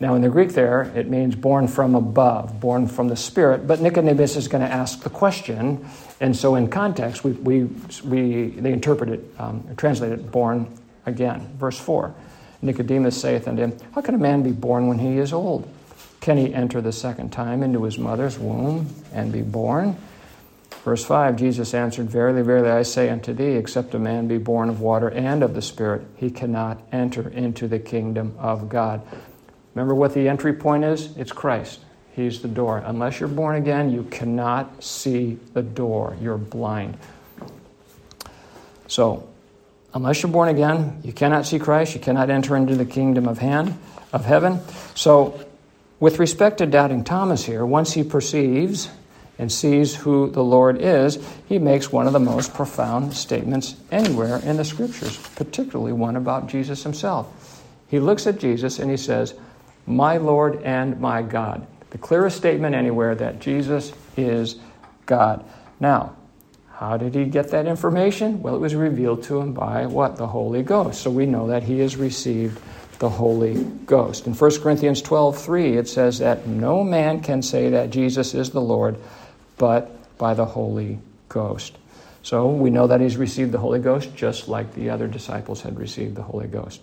Now, 0.00 0.14
in 0.14 0.22
the 0.22 0.28
Greek, 0.28 0.52
there, 0.52 0.82
it 0.94 1.08
means 1.08 1.34
born 1.34 1.66
from 1.66 1.96
above, 1.96 2.60
born 2.60 2.86
from 2.86 3.08
the 3.08 3.16
Spirit, 3.16 3.66
but 3.66 3.80
Nicodemus 3.80 4.36
is 4.36 4.46
going 4.46 4.62
to 4.62 4.72
ask 4.72 5.02
the 5.02 5.10
question, 5.10 5.84
and 6.20 6.36
so 6.36 6.54
in 6.54 6.68
context, 6.68 7.24
we, 7.24 7.32
we, 7.32 7.64
we, 8.04 8.46
they 8.50 8.72
interpret 8.72 9.08
it, 9.08 9.24
um, 9.38 9.66
translate 9.76 10.12
it, 10.12 10.30
born 10.30 10.72
again. 11.06 11.52
Verse 11.58 11.78
4 11.78 12.14
Nicodemus 12.62 13.20
saith 13.20 13.48
unto 13.48 13.62
him, 13.62 13.76
How 13.92 14.00
can 14.00 14.14
a 14.14 14.18
man 14.18 14.42
be 14.42 14.52
born 14.52 14.86
when 14.86 14.98
he 14.98 15.18
is 15.18 15.32
old? 15.32 15.68
Can 16.20 16.36
he 16.36 16.52
enter 16.52 16.80
the 16.80 16.92
second 16.92 17.32
time 17.32 17.62
into 17.62 17.84
his 17.84 17.98
mother's 17.98 18.38
womb 18.38 18.92
and 19.12 19.32
be 19.32 19.42
born? 19.42 19.96
Verse 20.84 21.04
5 21.04 21.36
Jesus 21.36 21.74
answered, 21.74 22.08
Verily, 22.08 22.42
verily, 22.42 22.70
I 22.70 22.82
say 22.82 23.10
unto 23.10 23.32
thee, 23.32 23.52
except 23.52 23.94
a 23.94 23.98
man 23.98 24.26
be 24.26 24.38
born 24.38 24.68
of 24.68 24.80
water 24.80 25.08
and 25.08 25.42
of 25.42 25.54
the 25.54 25.62
Spirit, 25.62 26.02
he 26.16 26.30
cannot 26.30 26.80
enter 26.92 27.28
into 27.28 27.68
the 27.68 27.78
kingdom 27.78 28.34
of 28.38 28.68
God. 28.68 29.02
Remember 29.78 29.94
what 29.94 30.12
the 30.12 30.28
entry 30.28 30.54
point 30.54 30.82
is? 30.82 31.16
It's 31.16 31.30
Christ. 31.30 31.78
He's 32.16 32.42
the 32.42 32.48
door. 32.48 32.82
Unless 32.84 33.20
you're 33.20 33.28
born 33.28 33.54
again, 33.54 33.92
you 33.92 34.02
cannot 34.10 34.82
see 34.82 35.38
the 35.52 35.62
door. 35.62 36.16
You're 36.20 36.36
blind. 36.36 36.98
So, 38.88 39.28
unless 39.94 40.20
you're 40.20 40.32
born 40.32 40.48
again, 40.48 41.00
you 41.04 41.12
cannot 41.12 41.46
see 41.46 41.60
Christ. 41.60 41.94
You 41.94 42.00
cannot 42.00 42.28
enter 42.28 42.56
into 42.56 42.74
the 42.74 42.84
kingdom 42.84 43.28
of, 43.28 43.38
hand, 43.38 43.78
of 44.12 44.24
heaven. 44.24 44.58
So, 44.96 45.46
with 46.00 46.18
respect 46.18 46.58
to 46.58 46.66
doubting 46.66 47.04
Thomas 47.04 47.44
here, 47.44 47.64
once 47.64 47.92
he 47.92 48.02
perceives 48.02 48.90
and 49.38 49.52
sees 49.52 49.94
who 49.94 50.28
the 50.28 50.42
Lord 50.42 50.80
is, 50.80 51.24
he 51.48 51.60
makes 51.60 51.92
one 51.92 52.08
of 52.08 52.12
the 52.12 52.18
most 52.18 52.52
profound 52.52 53.14
statements 53.14 53.76
anywhere 53.92 54.38
in 54.38 54.56
the 54.56 54.64
scriptures, 54.64 55.16
particularly 55.36 55.92
one 55.92 56.16
about 56.16 56.48
Jesus 56.48 56.82
himself. 56.82 57.62
He 57.86 58.00
looks 58.00 58.26
at 58.26 58.40
Jesus 58.40 58.80
and 58.80 58.90
he 58.90 58.96
says, 58.96 59.34
My 59.88 60.18
Lord 60.18 60.62
and 60.62 61.00
my 61.00 61.22
God. 61.22 61.66
The 61.90 61.98
clearest 61.98 62.36
statement 62.36 62.74
anywhere 62.74 63.14
that 63.14 63.40
Jesus 63.40 63.92
is 64.16 64.56
God. 65.06 65.44
Now, 65.80 66.14
how 66.72 66.96
did 66.96 67.14
he 67.14 67.24
get 67.24 67.50
that 67.50 67.66
information? 67.66 68.42
Well, 68.42 68.54
it 68.54 68.60
was 68.60 68.74
revealed 68.74 69.24
to 69.24 69.40
him 69.40 69.52
by 69.52 69.86
what? 69.86 70.16
The 70.16 70.26
Holy 70.26 70.62
Ghost. 70.62 71.00
So 71.02 71.10
we 71.10 71.26
know 71.26 71.48
that 71.48 71.62
he 71.62 71.80
has 71.80 71.96
received 71.96 72.60
the 72.98 73.08
Holy 73.08 73.64
Ghost. 73.86 74.26
In 74.26 74.34
1 74.34 74.60
Corinthians 74.60 75.02
12 75.02 75.38
3, 75.38 75.76
it 75.76 75.88
says 75.88 76.18
that 76.18 76.46
no 76.46 76.84
man 76.84 77.20
can 77.20 77.42
say 77.42 77.70
that 77.70 77.90
Jesus 77.90 78.34
is 78.34 78.50
the 78.50 78.60
Lord 78.60 78.96
but 79.56 80.16
by 80.18 80.34
the 80.34 80.44
Holy 80.44 80.98
Ghost. 81.28 81.76
So 82.22 82.48
we 82.48 82.70
know 82.70 82.88
that 82.88 83.00
he's 83.00 83.16
received 83.16 83.52
the 83.52 83.58
Holy 83.58 83.78
Ghost 83.78 84.14
just 84.14 84.48
like 84.48 84.74
the 84.74 84.90
other 84.90 85.06
disciples 85.06 85.62
had 85.62 85.78
received 85.78 86.14
the 86.14 86.22
Holy 86.22 86.46
Ghost. 86.46 86.80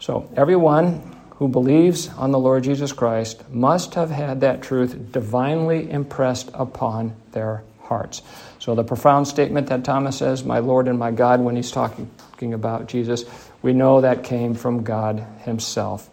So 0.00 0.28
everyone 0.36 1.16
who 1.40 1.48
believes 1.48 2.08
on 2.10 2.32
the 2.32 2.38
Lord 2.38 2.62
Jesus 2.62 2.92
Christ 2.92 3.48
must 3.50 3.94
have 3.94 4.10
had 4.10 4.42
that 4.42 4.60
truth 4.60 5.10
divinely 5.10 5.90
impressed 5.90 6.50
upon 6.52 7.16
their 7.32 7.62
hearts. 7.80 8.20
So 8.58 8.74
the 8.74 8.84
profound 8.84 9.26
statement 9.26 9.68
that 9.68 9.82
Thomas 9.82 10.18
says, 10.18 10.44
My 10.44 10.58
Lord 10.58 10.86
and 10.86 10.98
my 10.98 11.10
God, 11.10 11.40
when 11.40 11.56
he's 11.56 11.70
talking, 11.72 12.10
about 12.42 12.88
Jesus, 12.88 13.24
we 13.62 13.72
know 13.72 14.02
that 14.02 14.24
came 14.24 14.54
from 14.54 14.82
God 14.82 15.26
himself. 15.44 16.08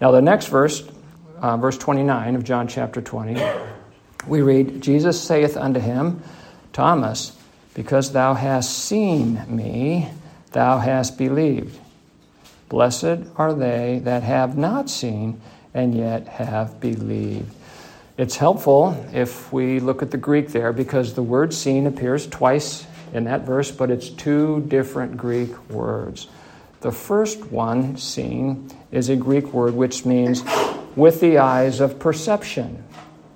Now, 0.00 0.12
the 0.12 0.22
next 0.22 0.46
verse, 0.46 0.88
uh, 1.40 1.56
verse 1.56 1.78
29 1.78 2.36
of 2.36 2.44
John 2.44 2.66
chapter 2.66 3.00
20, 3.00 3.40
we 4.26 4.42
read, 4.42 4.80
Jesus 4.80 5.20
saith 5.20 5.56
unto 5.56 5.78
him, 5.78 6.22
Thomas, 6.72 7.36
because 7.74 8.12
thou 8.12 8.34
hast 8.34 8.78
seen 8.78 9.44
me, 9.48 10.08
thou 10.52 10.78
hast 10.78 11.18
believed. 11.18 11.79
Blessed 12.70 13.26
are 13.36 13.52
they 13.52 14.00
that 14.04 14.22
have 14.22 14.56
not 14.56 14.88
seen 14.88 15.40
and 15.74 15.94
yet 15.94 16.26
have 16.28 16.80
believed. 16.80 17.52
It's 18.16 18.36
helpful 18.36 18.96
if 19.12 19.52
we 19.52 19.80
look 19.80 20.02
at 20.02 20.12
the 20.12 20.16
Greek 20.16 20.48
there 20.50 20.72
because 20.72 21.14
the 21.14 21.22
word 21.22 21.52
seen 21.52 21.86
appears 21.86 22.28
twice 22.28 22.86
in 23.12 23.24
that 23.24 23.42
verse, 23.42 23.72
but 23.72 23.90
it's 23.90 24.08
two 24.08 24.64
different 24.68 25.16
Greek 25.16 25.68
words. 25.68 26.28
The 26.80 26.92
first 26.92 27.50
one, 27.50 27.96
seen, 27.96 28.70
is 28.92 29.08
a 29.08 29.16
Greek 29.16 29.52
word 29.52 29.74
which 29.74 30.06
means 30.06 30.44
with 30.94 31.20
the 31.20 31.38
eyes 31.38 31.80
of 31.80 31.98
perception. 31.98 32.84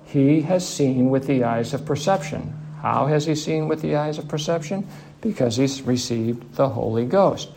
He 0.05 0.43
has 0.43 0.67
seen 0.67 1.11
with 1.11 1.27
the 1.27 1.43
eyes 1.43 1.75
of 1.75 1.85
perception. 1.85 2.55
How 2.83 3.07
has 3.07 3.27
he 3.27 3.35
seen 3.35 3.67
with 3.67 3.83
the 3.83 3.97
eyes 3.97 4.19
of 4.19 4.29
perception? 4.29 4.87
Because 5.21 5.57
he's 5.57 5.83
received 5.83 6.55
the 6.55 6.69
Holy 6.69 7.05
Ghost. 7.05 7.49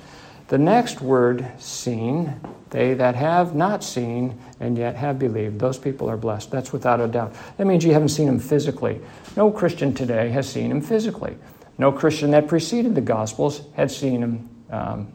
The 0.48 0.58
next 0.58 1.02
word, 1.02 1.46
seen, 1.60 2.40
they 2.70 2.94
that 2.94 3.16
have 3.16 3.54
not 3.54 3.84
seen 3.84 4.40
and 4.60 4.78
yet 4.78 4.96
have 4.96 5.20
believed, 5.20 5.60
those 5.60 5.78
people 5.78 6.10
are 6.10 6.18
blessed. 6.18 6.52
That's 6.52 6.72
without 6.72 7.02
a 7.02 7.08
doubt. 7.08 7.36
That 7.58 7.68
means 7.68 7.84
you 7.84 7.94
haven't 7.94 8.10
seen 8.10 8.28
him 8.28 8.40
physically. 8.40 9.02
No 9.36 9.52
Christian 9.52 9.94
today 9.94 10.30
has 10.30 10.50
seen 10.50 10.72
him 10.72 10.82
physically. 10.82 11.38
No 11.78 11.92
Christian 11.92 12.32
that 12.32 12.48
preceded 12.48 12.96
the 12.96 13.02
Gospels 13.02 13.62
had 13.76 13.92
seen 13.92 14.24
him 14.24 14.50
um, 14.72 15.12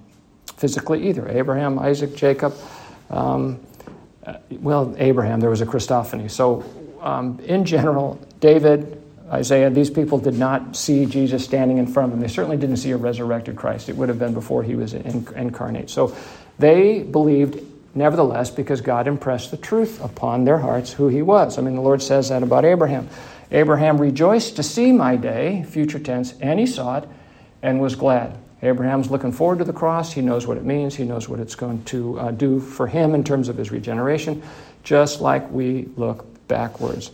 physically 0.56 1.08
either. 1.08 1.28
Abraham, 1.28 1.78
Isaac, 1.78 2.14
Jacob. 2.14 2.54
Um, 3.10 3.60
uh, 4.24 4.36
well, 4.50 4.94
Abraham, 4.98 5.40
there 5.40 5.50
was 5.50 5.60
a 5.60 5.66
Christophany. 5.66 6.30
So, 6.30 6.64
um, 7.00 7.40
in 7.40 7.64
general, 7.64 8.20
David, 8.38 9.01
Isaiah, 9.32 9.70
these 9.70 9.90
people 9.90 10.18
did 10.18 10.38
not 10.38 10.76
see 10.76 11.06
Jesus 11.06 11.42
standing 11.42 11.78
in 11.78 11.86
front 11.86 12.06
of 12.06 12.10
them. 12.12 12.20
They 12.20 12.32
certainly 12.32 12.58
didn't 12.58 12.76
see 12.76 12.90
a 12.90 12.98
resurrected 12.98 13.56
Christ. 13.56 13.88
It 13.88 13.96
would 13.96 14.10
have 14.10 14.18
been 14.18 14.34
before 14.34 14.62
he 14.62 14.74
was 14.74 14.92
incarnate. 14.92 15.88
So 15.88 16.14
they 16.58 17.02
believed, 17.02 17.60
nevertheless, 17.94 18.50
because 18.50 18.82
God 18.82 19.08
impressed 19.08 19.50
the 19.50 19.56
truth 19.56 20.04
upon 20.04 20.44
their 20.44 20.58
hearts 20.58 20.92
who 20.92 21.08
he 21.08 21.22
was. 21.22 21.58
I 21.58 21.62
mean, 21.62 21.76
the 21.76 21.80
Lord 21.80 22.02
says 22.02 22.28
that 22.28 22.42
about 22.42 22.66
Abraham. 22.66 23.08
Abraham 23.50 23.98
rejoiced 23.98 24.56
to 24.56 24.62
see 24.62 24.92
my 24.92 25.16
day, 25.16 25.64
future 25.68 25.98
tense, 25.98 26.34
and 26.40 26.60
he 26.60 26.66
saw 26.66 26.98
it 26.98 27.08
and 27.62 27.80
was 27.80 27.94
glad. 27.94 28.36
Abraham's 28.62 29.10
looking 29.10 29.32
forward 29.32 29.58
to 29.58 29.64
the 29.64 29.72
cross. 29.72 30.12
He 30.12 30.20
knows 30.20 30.46
what 30.46 30.56
it 30.56 30.64
means. 30.64 30.94
He 30.94 31.04
knows 31.04 31.28
what 31.28 31.40
it's 31.40 31.54
going 31.54 31.82
to 31.84 32.18
uh, 32.18 32.30
do 32.30 32.60
for 32.60 32.86
him 32.86 33.14
in 33.14 33.24
terms 33.24 33.48
of 33.48 33.56
his 33.56 33.70
regeneration, 33.70 34.42
just 34.84 35.20
like 35.20 35.50
we 35.50 35.88
look 35.96 36.26
backwards. 36.48 37.10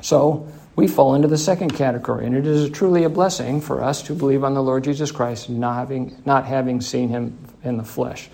So, 0.00 0.48
we 0.76 0.88
fall 0.88 1.14
into 1.14 1.28
the 1.28 1.38
second 1.38 1.74
category, 1.74 2.26
and 2.26 2.36
it 2.36 2.46
is 2.46 2.68
truly 2.70 3.04
a 3.04 3.08
blessing 3.08 3.60
for 3.60 3.82
us 3.82 4.02
to 4.02 4.14
believe 4.14 4.42
on 4.42 4.54
the 4.54 4.62
Lord 4.62 4.84
Jesus 4.84 5.12
Christ, 5.12 5.48
not 5.48 5.74
having, 5.74 6.20
not 6.24 6.44
having 6.46 6.80
seen 6.80 7.08
him 7.08 7.38
in 7.62 7.76
the 7.76 7.84
flesh. 7.84 8.28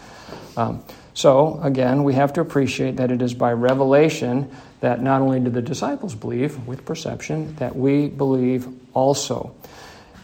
Um, 0.57 0.83
so, 1.13 1.61
again, 1.63 2.05
we 2.05 2.15
have 2.15 2.33
to 2.35 2.41
appreciate 2.41 2.97
that 2.97 3.11
it 3.11 3.21
is 3.21 3.35
by 3.35 3.53
revelation 3.53 4.51
that 4.81 5.03
not 5.03 5.21
only 5.21 5.41
did 5.41 5.53
the 5.53 5.63
disciples 5.63 6.15
believe 6.15 6.67
with 6.67 6.85
perception, 6.85 7.55
that 7.57 7.77
we 7.77 8.09
believe 8.09 8.69
also. 8.95 9.55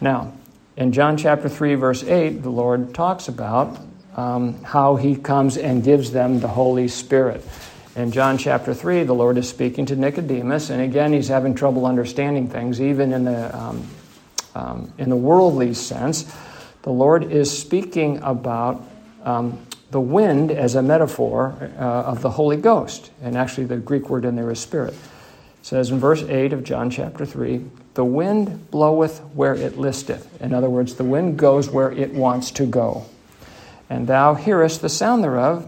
Now, 0.00 0.32
in 0.76 0.92
John 0.92 1.16
chapter 1.16 1.48
3, 1.48 1.74
verse 1.74 2.02
8, 2.02 2.42
the 2.42 2.50
Lord 2.50 2.94
talks 2.94 3.28
about 3.28 3.78
um, 4.16 4.62
how 4.62 4.96
he 4.96 5.16
comes 5.16 5.58
and 5.58 5.84
gives 5.84 6.12
them 6.12 6.40
the 6.40 6.48
Holy 6.48 6.88
Spirit. 6.88 7.44
In 7.96 8.12
John 8.12 8.36
chapter 8.36 8.74
3, 8.74 9.04
the 9.04 9.14
Lord 9.14 9.38
is 9.38 9.48
speaking 9.48 9.86
to 9.86 9.96
Nicodemus, 9.96 10.68
and 10.68 10.82
again, 10.82 11.14
he's 11.14 11.28
having 11.28 11.54
trouble 11.54 11.86
understanding 11.86 12.46
things, 12.46 12.78
even 12.78 13.10
in 13.14 13.24
the, 13.24 13.56
um, 13.56 13.88
um, 14.54 14.92
in 14.98 15.08
the 15.08 15.16
worldly 15.16 15.72
sense. 15.72 16.30
The 16.82 16.90
Lord 16.90 17.32
is 17.32 17.58
speaking 17.58 18.18
about 18.22 18.86
um, 19.24 19.58
the 19.92 20.00
wind 20.00 20.50
as 20.50 20.74
a 20.74 20.82
metaphor 20.82 21.56
uh, 21.78 21.82
of 21.82 22.20
the 22.20 22.28
Holy 22.28 22.58
Ghost, 22.58 23.10
and 23.22 23.34
actually, 23.34 23.64
the 23.64 23.78
Greek 23.78 24.10
word 24.10 24.26
in 24.26 24.36
there 24.36 24.50
is 24.50 24.60
spirit. 24.60 24.92
It 24.92 24.98
says 25.62 25.90
in 25.90 25.98
verse 25.98 26.22
8 26.22 26.52
of 26.52 26.64
John 26.64 26.90
chapter 26.90 27.24
3 27.24 27.64
The 27.94 28.04
wind 28.04 28.70
bloweth 28.70 29.20
where 29.32 29.54
it 29.54 29.78
listeth. 29.78 30.42
In 30.42 30.52
other 30.52 30.68
words, 30.68 30.96
the 30.96 31.04
wind 31.04 31.38
goes 31.38 31.70
where 31.70 31.90
it 31.90 32.12
wants 32.12 32.50
to 32.52 32.66
go. 32.66 33.06
And 33.88 34.06
thou 34.06 34.34
hearest 34.34 34.82
the 34.82 34.90
sound 34.90 35.24
thereof 35.24 35.66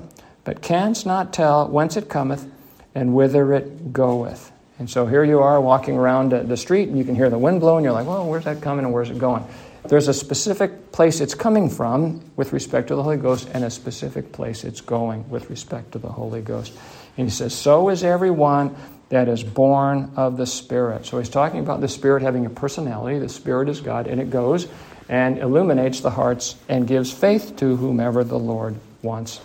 but 0.48 0.62
canst 0.62 1.04
not 1.04 1.30
tell 1.30 1.68
whence 1.68 1.98
it 1.98 2.08
cometh 2.08 2.50
and 2.94 3.14
whither 3.14 3.52
it 3.52 3.92
goeth. 3.92 4.50
And 4.78 4.88
so 4.88 5.04
here 5.04 5.22
you 5.22 5.40
are 5.40 5.60
walking 5.60 5.98
around 5.98 6.30
the 6.30 6.56
street, 6.56 6.88
and 6.88 6.96
you 6.96 7.04
can 7.04 7.14
hear 7.14 7.28
the 7.28 7.36
wind 7.36 7.60
blow, 7.60 7.76
and 7.76 7.84
you're 7.84 7.92
like, 7.92 8.06
well, 8.06 8.26
where's 8.26 8.44
that 8.44 8.62
coming 8.62 8.86
and 8.86 8.94
where's 8.94 9.10
it 9.10 9.18
going? 9.18 9.44
There's 9.90 10.08
a 10.08 10.14
specific 10.14 10.90
place 10.90 11.20
it's 11.20 11.34
coming 11.34 11.68
from 11.68 12.22
with 12.36 12.54
respect 12.54 12.88
to 12.88 12.94
the 12.94 13.02
Holy 13.02 13.18
Ghost, 13.18 13.50
and 13.52 13.62
a 13.62 13.68
specific 13.68 14.32
place 14.32 14.64
it's 14.64 14.80
going 14.80 15.28
with 15.28 15.50
respect 15.50 15.92
to 15.92 15.98
the 15.98 16.08
Holy 16.08 16.40
Ghost. 16.40 16.72
And 17.18 17.26
he 17.26 17.30
says, 17.30 17.54
So 17.54 17.90
is 17.90 18.02
everyone 18.02 18.74
that 19.10 19.28
is 19.28 19.44
born 19.44 20.12
of 20.16 20.38
the 20.38 20.46
Spirit. 20.46 21.04
So 21.04 21.18
he's 21.18 21.28
talking 21.28 21.60
about 21.60 21.82
the 21.82 21.88
Spirit 21.88 22.22
having 22.22 22.46
a 22.46 22.50
personality. 22.50 23.18
The 23.18 23.28
Spirit 23.28 23.68
is 23.68 23.82
God, 23.82 24.06
and 24.06 24.18
it 24.18 24.30
goes 24.30 24.66
and 25.10 25.36
illuminates 25.36 26.00
the 26.00 26.10
hearts 26.10 26.56
and 26.70 26.88
gives 26.88 27.12
faith 27.12 27.56
to 27.56 27.76
whomever 27.76 28.24
the 28.24 28.38
Lord 28.38 28.76
wants 29.02 29.42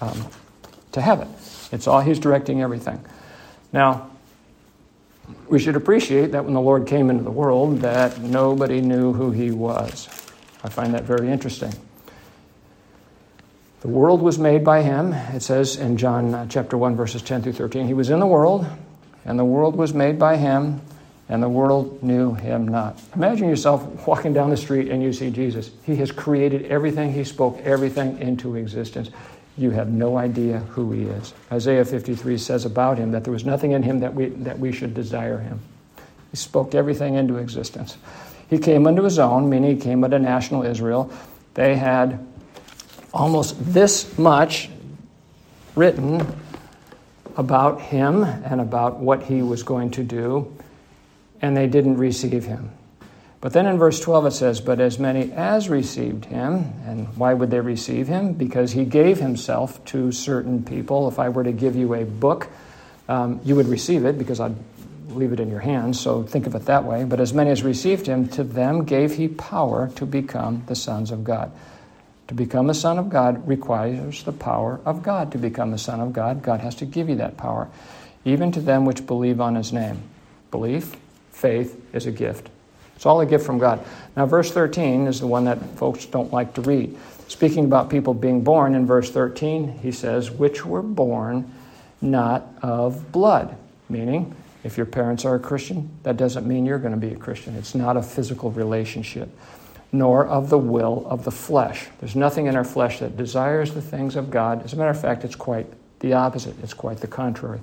um, 0.00 0.26
to 0.96 1.02
heaven. 1.02 1.28
It's 1.72 1.86
all 1.86 2.00
He's 2.00 2.18
directing 2.18 2.62
everything. 2.62 3.02
Now, 3.72 4.10
we 5.48 5.58
should 5.58 5.76
appreciate 5.76 6.32
that 6.32 6.44
when 6.44 6.54
the 6.54 6.60
Lord 6.60 6.86
came 6.86 7.10
into 7.10 7.22
the 7.22 7.30
world, 7.30 7.80
that 7.80 8.18
nobody 8.20 8.80
knew 8.80 9.12
who 9.12 9.30
He 9.30 9.50
was. 9.50 10.08
I 10.64 10.68
find 10.68 10.94
that 10.94 11.04
very 11.04 11.30
interesting. 11.30 11.72
The 13.82 13.88
world 13.88 14.22
was 14.22 14.38
made 14.38 14.64
by 14.64 14.82
Him. 14.82 15.12
It 15.12 15.42
says 15.42 15.76
in 15.76 15.98
John 15.98 16.34
uh, 16.34 16.46
chapter 16.48 16.78
1, 16.78 16.96
verses 16.96 17.22
10 17.22 17.42
through 17.42 17.52
13, 17.52 17.86
He 17.86 17.94
was 17.94 18.08
in 18.08 18.18
the 18.18 18.26
world, 18.26 18.66
and 19.24 19.38
the 19.38 19.44
world 19.44 19.76
was 19.76 19.92
made 19.92 20.18
by 20.18 20.38
Him, 20.38 20.80
and 21.28 21.42
the 21.42 21.48
world 21.48 22.02
knew 22.02 22.32
Him 22.32 22.68
not. 22.68 22.98
Imagine 23.14 23.50
yourself 23.50 24.06
walking 24.06 24.32
down 24.32 24.48
the 24.48 24.56
street 24.56 24.88
and 24.90 25.02
you 25.02 25.12
see 25.12 25.30
Jesus. 25.30 25.70
He 25.84 25.96
has 25.96 26.10
created 26.10 26.64
everything, 26.66 27.12
He 27.12 27.24
spoke 27.24 27.58
everything 27.58 28.18
into 28.18 28.56
existence 28.56 29.10
you 29.58 29.70
have 29.70 29.88
no 29.88 30.18
idea 30.18 30.58
who 30.58 30.92
he 30.92 31.02
is. 31.02 31.32
Isaiah 31.50 31.84
53 31.84 32.36
says 32.38 32.64
about 32.64 32.98
him 32.98 33.12
that 33.12 33.24
there 33.24 33.32
was 33.32 33.44
nothing 33.44 33.72
in 33.72 33.82
him 33.82 34.00
that 34.00 34.14
we, 34.14 34.26
that 34.26 34.58
we 34.58 34.72
should 34.72 34.94
desire 34.94 35.38
him. 35.38 35.60
He 36.30 36.36
spoke 36.36 36.74
everything 36.74 37.14
into 37.14 37.36
existence. 37.36 37.96
He 38.48 38.58
came 38.58 38.86
unto 38.86 39.02
his 39.02 39.18
own, 39.18 39.48
meaning 39.48 39.76
he 39.76 39.82
came 39.82 40.04
unto 40.04 40.18
national 40.18 40.62
Israel. 40.64 41.10
They 41.54 41.76
had 41.76 42.24
almost 43.14 43.56
this 43.72 44.18
much 44.18 44.68
written 45.74 46.26
about 47.36 47.80
him 47.80 48.24
and 48.24 48.60
about 48.60 48.98
what 48.98 49.22
he 49.22 49.42
was 49.42 49.62
going 49.62 49.90
to 49.92 50.02
do, 50.02 50.54
and 51.40 51.56
they 51.56 51.66
didn't 51.66 51.96
receive 51.96 52.44
him. 52.44 52.70
But 53.46 53.52
then 53.52 53.66
in 53.66 53.78
verse 53.78 54.00
12 54.00 54.26
it 54.26 54.30
says, 54.32 54.60
But 54.60 54.80
as 54.80 54.98
many 54.98 55.30
as 55.30 55.68
received 55.68 56.24
him, 56.24 56.72
and 56.84 57.06
why 57.16 57.32
would 57.32 57.48
they 57.48 57.60
receive 57.60 58.08
him? 58.08 58.32
Because 58.32 58.72
he 58.72 58.84
gave 58.84 59.20
himself 59.20 59.84
to 59.84 60.10
certain 60.10 60.64
people. 60.64 61.06
If 61.06 61.20
I 61.20 61.28
were 61.28 61.44
to 61.44 61.52
give 61.52 61.76
you 61.76 61.94
a 61.94 62.04
book, 62.04 62.48
um, 63.08 63.40
you 63.44 63.54
would 63.54 63.68
receive 63.68 64.04
it 64.04 64.18
because 64.18 64.40
I'd 64.40 64.56
leave 65.10 65.32
it 65.32 65.38
in 65.38 65.48
your 65.48 65.60
hands, 65.60 66.00
so 66.00 66.24
think 66.24 66.48
of 66.48 66.56
it 66.56 66.64
that 66.64 66.82
way. 66.82 67.04
But 67.04 67.20
as 67.20 67.32
many 67.32 67.50
as 67.50 67.62
received 67.62 68.08
him, 68.08 68.26
to 68.30 68.42
them 68.42 68.84
gave 68.84 69.14
he 69.14 69.28
power 69.28 69.92
to 69.94 70.06
become 70.06 70.64
the 70.66 70.74
sons 70.74 71.12
of 71.12 71.22
God. 71.22 71.52
To 72.26 72.34
become 72.34 72.68
a 72.68 72.74
son 72.74 72.98
of 72.98 73.08
God 73.08 73.46
requires 73.46 74.24
the 74.24 74.32
power 74.32 74.80
of 74.84 75.04
God. 75.04 75.30
To 75.30 75.38
become 75.38 75.72
a 75.72 75.78
son 75.78 76.00
of 76.00 76.12
God, 76.12 76.42
God 76.42 76.62
has 76.62 76.74
to 76.74 76.84
give 76.84 77.08
you 77.08 77.14
that 77.14 77.36
power, 77.36 77.68
even 78.24 78.50
to 78.50 78.60
them 78.60 78.84
which 78.84 79.06
believe 79.06 79.40
on 79.40 79.54
his 79.54 79.72
name. 79.72 80.02
Belief, 80.50 80.96
faith 81.30 81.80
is 81.94 82.06
a 82.06 82.10
gift 82.10 82.50
it's 82.96 83.06
all 83.06 83.20
a 83.20 83.26
gift 83.26 83.44
from 83.44 83.58
God. 83.58 83.84
Now, 84.16 84.26
verse 84.26 84.50
13 84.50 85.06
is 85.06 85.20
the 85.20 85.26
one 85.26 85.44
that 85.44 85.62
folks 85.76 86.06
don't 86.06 86.32
like 86.32 86.54
to 86.54 86.62
read. 86.62 86.96
Speaking 87.28 87.66
about 87.66 87.90
people 87.90 88.14
being 88.14 88.42
born, 88.42 88.74
in 88.74 88.86
verse 88.86 89.10
13, 89.10 89.78
he 89.78 89.92
says, 89.92 90.30
which 90.30 90.64
were 90.64 90.82
born 90.82 91.52
not 92.00 92.46
of 92.62 93.12
blood. 93.12 93.56
Meaning, 93.88 94.34
if 94.64 94.76
your 94.76 94.86
parents 94.86 95.24
are 95.24 95.34
a 95.34 95.38
Christian, 95.38 95.90
that 96.02 96.16
doesn't 96.16 96.46
mean 96.46 96.64
you're 96.64 96.78
going 96.78 96.94
to 96.94 96.98
be 96.98 97.12
a 97.12 97.16
Christian. 97.16 97.54
It's 97.56 97.74
not 97.74 97.96
a 97.96 98.02
physical 98.02 98.50
relationship, 98.50 99.28
nor 99.92 100.26
of 100.26 100.50
the 100.50 100.58
will 100.58 101.06
of 101.08 101.24
the 101.24 101.30
flesh. 101.30 101.88
There's 102.00 102.16
nothing 102.16 102.46
in 102.46 102.56
our 102.56 102.64
flesh 102.64 102.98
that 103.00 103.16
desires 103.16 103.74
the 103.74 103.82
things 103.82 104.16
of 104.16 104.30
God. 104.30 104.64
As 104.64 104.72
a 104.72 104.76
matter 104.76 104.90
of 104.90 105.00
fact, 105.00 105.24
it's 105.24 105.36
quite 105.36 105.66
the 106.00 106.14
opposite, 106.14 106.54
it's 106.62 106.74
quite 106.74 106.98
the 106.98 107.06
contrary. 107.06 107.60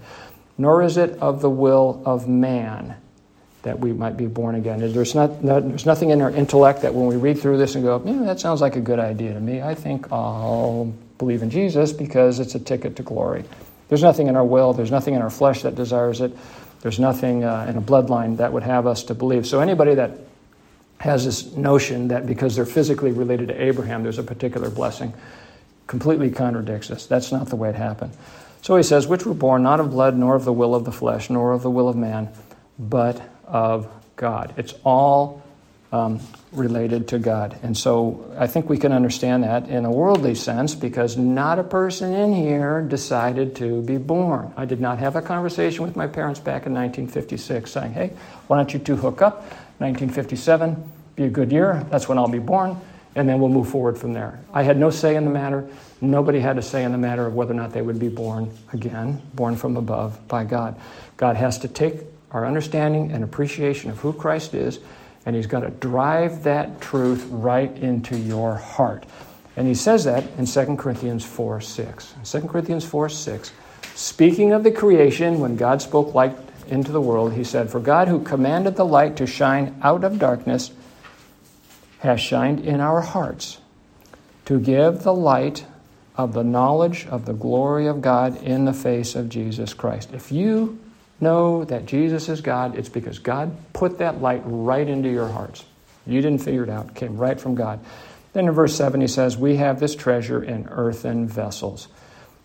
Nor 0.58 0.84
is 0.84 0.98
it 0.98 1.17
of 1.19 1.41
the 1.41 1.50
will 1.50 2.02
of 2.06 2.28
man 2.28 2.96
that 3.63 3.80
we 3.80 3.93
might 3.93 4.17
be 4.17 4.28
born 4.28 4.56
again. 4.56 4.80
There's, 4.80 5.15
not, 5.15 5.41
there's 5.41 5.86
nothing 5.86 6.12
in 6.12 6.21
our 6.21 6.30
intellect 6.30 6.82
that 6.82 6.93
when 6.93 7.08
we 7.08 7.15
read 7.15 7.39
through 7.39 7.58
this 7.58 7.76
and 7.76 7.84
go, 7.84 8.02
yeah, 8.06 8.23
that 8.26 8.39
sounds 8.39 8.62
like 8.62 8.76
a 8.76 8.82
good 8.82 8.99
idea 8.99 9.34
to 9.34 9.39
me, 9.39 9.62
I 9.62 9.73
think 9.73 10.12
I'll 10.12 10.93
believe 11.17 11.41
in 11.41 11.49
Jesus 11.49 11.93
because 11.93 12.39
it's 12.39 12.56
a 12.56 12.60
ticket 12.60 12.97
to 12.97 13.04
glory. 13.04 13.45
There's 13.88 14.04
nothing 14.04 14.28
in 14.28 14.36
our 14.36 14.43
will, 14.43 14.73
there's 14.73 14.91
nothing 14.91 15.13
in 15.13 15.21
our 15.21 15.30
flesh 15.30 15.62
that 15.62 15.76
desires 15.76 16.19
it, 16.19 16.36
there's 16.82 16.99
nothing 16.99 17.45
uh, 17.45 17.65
in 17.69 17.78
a 17.78 17.82
bloodline 17.82 18.38
that 18.38 18.52
would 18.52 18.63
have 18.63 18.86
us 18.86 19.04
to 19.04 19.13
believe. 19.13 19.47
So 19.47 19.62
anybody 19.62 19.95
that 19.95 20.12
has 20.99 21.23
this 21.23 21.54
notion 21.54 22.10
that 22.10 22.28
because 22.28 22.58
they're 22.58 22.65
physically 22.65 23.12
related 23.12 23.47
to 23.47 23.62
Abraham, 23.62 24.04
there's 24.04 24.19
a 24.19 24.23
particular 24.23 24.69
blessing, 24.69 25.13
completely 25.88 26.32
contradicts 26.32 26.91
us. 26.91 27.06
That's 27.06 27.32
not 27.32 27.47
the 27.47 27.56
way 27.56 27.69
it 27.69 27.76
happened. 27.76 28.12
So 28.62 28.76
he 28.76 28.84
says, 28.84 29.08
which 29.08 29.26
were 29.26 29.34
born 29.34 29.63
not 29.63 29.80
of 29.80 29.91
blood, 29.91 30.17
nor 30.17 30.36
of 30.36 30.43
the 30.43 30.54
will 30.54 30.76
of 30.76 30.84
the 30.84 30.91
flesh, 30.91 31.30
nor 31.30 31.54
of 31.54 31.62
the 31.62 31.69
will 31.69 31.88
of 31.88 31.95
man, 31.95 32.30
but 32.78 33.21
of 33.46 33.88
God. 34.16 34.54
It's 34.58 34.74
all 34.84 35.44
um, 35.94 36.20
related 36.52 37.08
to 37.10 37.20
God. 37.20 37.58
And 37.62 37.78
so 37.78 38.34
I 38.38 38.48
think 38.48 38.68
we 38.68 38.80
can 38.80 38.92
understand 38.92 39.44
that 39.44 39.70
in 39.70 39.86
a 39.86 39.92
worldly 39.92 40.34
sense 40.34 40.74
because 40.74 41.18
not 41.18 41.60
a 41.60 41.64
person 41.64 42.14
in 42.14 42.34
here 42.34 42.82
decided 42.82 43.56
to 43.58 43.84
be 43.84 43.98
born. 43.98 44.52
I 44.58 44.66
did 44.66 44.82
not 44.82 44.98
have 44.98 45.16
a 45.16 45.22
conversation 45.22 45.84
with 45.84 45.96
my 45.96 46.08
parents 46.08 46.40
back 46.40 46.66
in 46.66 46.74
1956 46.74 47.72
saying, 47.72 47.94
hey, 47.94 48.14
why 48.48 48.58
don't 48.58 48.74
you 48.74 48.80
two 48.80 48.96
hook 48.96 49.22
up? 49.22 49.42
1957, 49.78 50.92
be 51.16 51.26
a 51.26 51.30
good 51.30 51.52
year. 51.52 51.86
That's 51.92 52.10
when 52.10 52.18
I'll 52.18 52.28
be 52.28 52.40
born. 52.40 52.76
And 53.16 53.30
then 53.30 53.40
we'll 53.40 53.50
move 53.50 53.70
forward 53.70 54.00
from 54.00 54.14
there. 54.14 54.40
I 54.52 54.64
had 54.64 54.78
no 54.78 54.90
say 54.90 55.16
in 55.16 55.26
the 55.26 55.32
matter. 55.32 55.68
Nobody 56.02 56.40
had 56.40 56.58
a 56.58 56.64
say 56.64 56.84
in 56.84 56.92
the 56.92 56.98
matter 56.98 57.28
of 57.28 57.36
whether 57.36 57.52
or 57.52 57.56
not 57.56 57.72
they 57.72 57.84
would 57.84 58.00
be 58.00 58.10
born 58.10 58.52
again, 58.72 59.22
born 59.36 59.56
from 59.56 59.78
above 59.78 60.28
by 60.28 60.44
God. 60.44 60.80
God 61.18 61.36
has 61.36 61.60
to 61.60 61.68
take 61.68 61.98
our 62.34 62.46
understanding 62.46 63.12
and 63.12 63.24
appreciation 63.24 63.91
of 63.91 64.00
who 64.00 64.12
Christ 64.12 64.54
is, 64.54 64.80
and 65.26 65.36
He's 65.36 65.48
got 65.48 65.62
to 65.62 65.69
drive 65.69 66.43
that 66.43 66.82
truth 66.82 67.26
right 67.30 67.72
into 67.78 68.17
your 68.17 68.56
heart. 68.56 69.06
And 69.56 69.67
He 69.67 69.76
says 69.76 70.04
that 70.06 70.26
in 70.38 70.46
2 70.46 70.76
Corinthians 70.78 71.24
4 71.24 71.62
6. 71.62 72.15
2 72.24 72.41
Corinthians 72.41 72.86
4 72.86 73.10
6, 73.10 73.52
speaking 73.96 74.52
of 74.52 74.63
the 74.63 74.72
creation, 74.72 75.39
when 75.39 75.56
God 75.56 75.82
spoke 75.82 76.13
light 76.13 76.36
into 76.67 76.91
the 76.91 77.02
world, 77.02 77.34
He 77.34 77.43
said, 77.43 77.69
For 77.69 77.80
God 77.80 78.08
who 78.08 78.24
commanded 78.24 78.76
the 78.76 78.86
light 78.86 79.15
to 79.17 79.28
shine 79.28 79.80
out 79.82 80.04
of 80.04 80.19
darkness 80.19 80.72
has 82.00 82.19
shined 82.19 82.60
in 82.60 82.82
our 82.82 83.00
hearts 83.00 83.60
to 84.46 84.60
give 84.60 85.04
the 85.04 85.13
light 85.13 85.65
of 86.15 86.34
the 86.34 86.43
knowledge 86.43 87.08
of 87.08 87.26
the 87.26 87.34
glory 87.34 87.88
of 87.88 88.02
God 88.02 88.41
in 88.43 88.65
the 88.65 88.74
face 88.74 89.15
of 89.15 89.30
Jesus 89.30 89.74
Christ. 89.74 90.12
If 90.13 90.32
you 90.32 90.80
know 91.24 91.64
that 91.66 91.86
Jesus 91.86 92.30
is 92.30 92.42
God, 92.42 92.78
it's 92.78 92.90
because 92.90 93.20
God 93.20 93.56
put 93.74 93.98
that 94.00 94.22
light 94.22 94.42
right 94.46 94.88
into 94.88 95.10
your 95.10 95.28
hearts. 95.28 95.66
You 96.06 96.22
didn't 96.22 96.42
figure 96.42 96.64
it 96.64 96.70
out, 96.70 96.90
it 96.90 96.96
came 96.96 97.18
right 97.18 97.40
from 97.40 97.56
God. 97.56 97.80
Then 98.34 98.48
in 98.48 98.52
verse 98.52 98.76
7, 98.76 99.00
he 99.00 99.08
says, 99.08 99.38
We 99.38 99.56
have 99.58 99.80
this 99.80 99.96
treasure 99.96 100.44
in 100.44 100.68
earthen 100.70 101.28
vessels, 101.28 101.88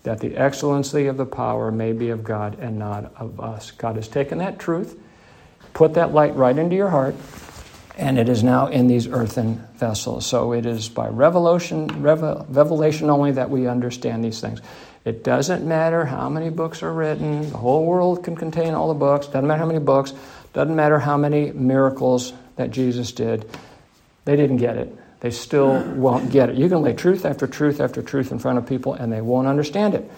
that 0.02 0.20
the 0.20 0.36
excellency 0.36 1.06
of 1.06 1.16
the 1.16 1.26
power 1.26 1.70
may 1.70 1.92
be 1.92 2.10
of 2.10 2.22
God 2.22 2.58
and 2.60 2.78
not 2.78 3.12
of 3.16 3.40
us. 3.40 3.70
God 3.72 3.96
has 3.96 4.06
taken 4.06 4.38
that 4.38 4.58
truth, 4.58 4.98
put 5.72 5.94
that 5.94 6.12
light 6.12 6.36
right 6.36 6.56
into 6.56 6.76
your 6.76 6.90
heart, 6.90 7.14
and 7.96 8.16
it 8.18 8.28
is 8.28 8.44
now 8.44 8.68
in 8.68 8.86
these 8.86 9.08
earthen 9.08 9.66
vessels. 9.74 10.24
So 10.24 10.52
it 10.52 10.66
is 10.66 10.88
by 10.88 11.08
revelation, 11.08 11.86
revelation 12.00 13.10
only 13.10 13.32
that 13.32 13.50
we 13.50 13.66
understand 13.66 14.24
these 14.24 14.40
things. 14.40 14.60
It 15.08 15.24
doesn't 15.24 15.66
matter 15.66 16.04
how 16.04 16.28
many 16.28 16.50
books 16.50 16.82
are 16.82 16.92
written, 16.92 17.48
the 17.50 17.56
whole 17.56 17.86
world 17.86 18.22
can 18.22 18.36
contain 18.36 18.74
all 18.74 18.88
the 18.88 18.94
books, 18.94 19.26
doesn't 19.26 19.46
matter 19.46 19.58
how 19.58 19.66
many 19.66 19.78
books, 19.78 20.12
doesn't 20.52 20.76
matter 20.76 20.98
how 20.98 21.16
many 21.16 21.50
miracles 21.50 22.34
that 22.56 22.70
Jesus 22.72 23.12
did. 23.12 23.48
They 24.26 24.36
didn't 24.36 24.58
get 24.58 24.76
it. 24.76 24.94
They 25.20 25.30
still 25.30 25.82
won't 25.94 26.30
get 26.30 26.50
it. 26.50 26.56
You 26.56 26.68
can 26.68 26.82
lay 26.82 26.92
truth 26.92 27.24
after 27.24 27.46
truth 27.46 27.80
after 27.80 28.02
truth 28.02 28.32
in 28.32 28.38
front 28.38 28.58
of 28.58 28.66
people 28.66 28.92
and 28.92 29.10
they 29.10 29.22
won't 29.22 29.48
understand 29.48 29.94
it. 29.94 30.10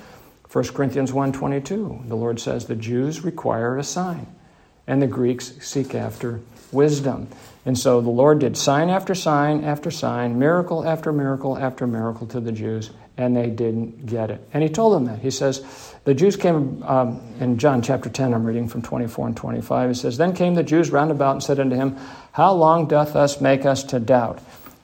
1 0.51 0.75
Corinthians 0.75 1.13
1:22, 1.13 2.09
the 2.09 2.17
Lord 2.17 2.41
says 2.41 2.65
the 2.65 2.75
Jews 2.75 3.25
require 3.25 3.79
a 3.79 3.85
sign 3.85 4.27
and 4.89 5.01
the 5.01 5.07
Greeks 5.07 5.53
seek 5.61 5.95
after 5.95 6.41
wisdom. 6.73 7.29
And 7.65 7.79
so 7.79 8.01
the 8.01 8.11
Lord 8.11 8.41
did 8.41 8.57
sign 8.57 8.91
after 8.91 9.15
sign 9.15 9.63
after 9.63 9.93
sign, 9.93 10.37
miracle 10.37 10.85
after 10.85 11.13
miracle 11.13 11.57
after 11.57 11.87
miracle 11.87 12.27
to 12.27 12.41
the 12.41 12.51
Jews, 12.51 12.91
and 13.21 13.37
they 13.37 13.49
didn't 13.49 14.07
get 14.07 14.31
it. 14.31 14.41
And 14.53 14.63
he 14.63 14.69
told 14.69 14.95
them 14.95 15.05
that. 15.05 15.19
He 15.19 15.31
says, 15.31 15.63
the 16.05 16.15
Jews 16.15 16.37
came, 16.37 16.83
um, 16.85 17.21
in 17.41 17.59
John 17.59 17.83
chapter 17.83 18.09
10, 18.09 18.33
I'm 18.33 18.45
reading 18.45 18.67
from 18.67 18.81
24 18.81 19.29
and 19.29 19.37
25, 19.37 19.91
he 19.91 19.95
says, 19.95 20.17
Then 20.17 20.35
came 20.35 20.55
the 20.55 20.63
Jews 20.63 20.91
round 20.91 21.11
about 21.11 21.33
and 21.33 21.43
said 21.43 21.61
unto 21.61 21.77
him, 21.77 21.97
How 22.33 22.53
long 22.53 22.87
doth 22.87 23.15
us 23.15 23.41
make 23.41 23.67
us 23.67 23.85
to 23.85 24.01
doubt? 24.01 24.41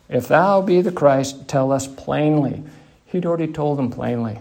If 0.08 0.28
thou 0.28 0.60
be 0.60 0.82
the 0.82 0.92
Christ, 0.92 1.48
tell 1.48 1.72
us 1.72 1.86
plainly. 1.86 2.62
He'd 3.06 3.24
already 3.24 3.50
told 3.50 3.78
them 3.78 3.90
plainly. 3.90 4.38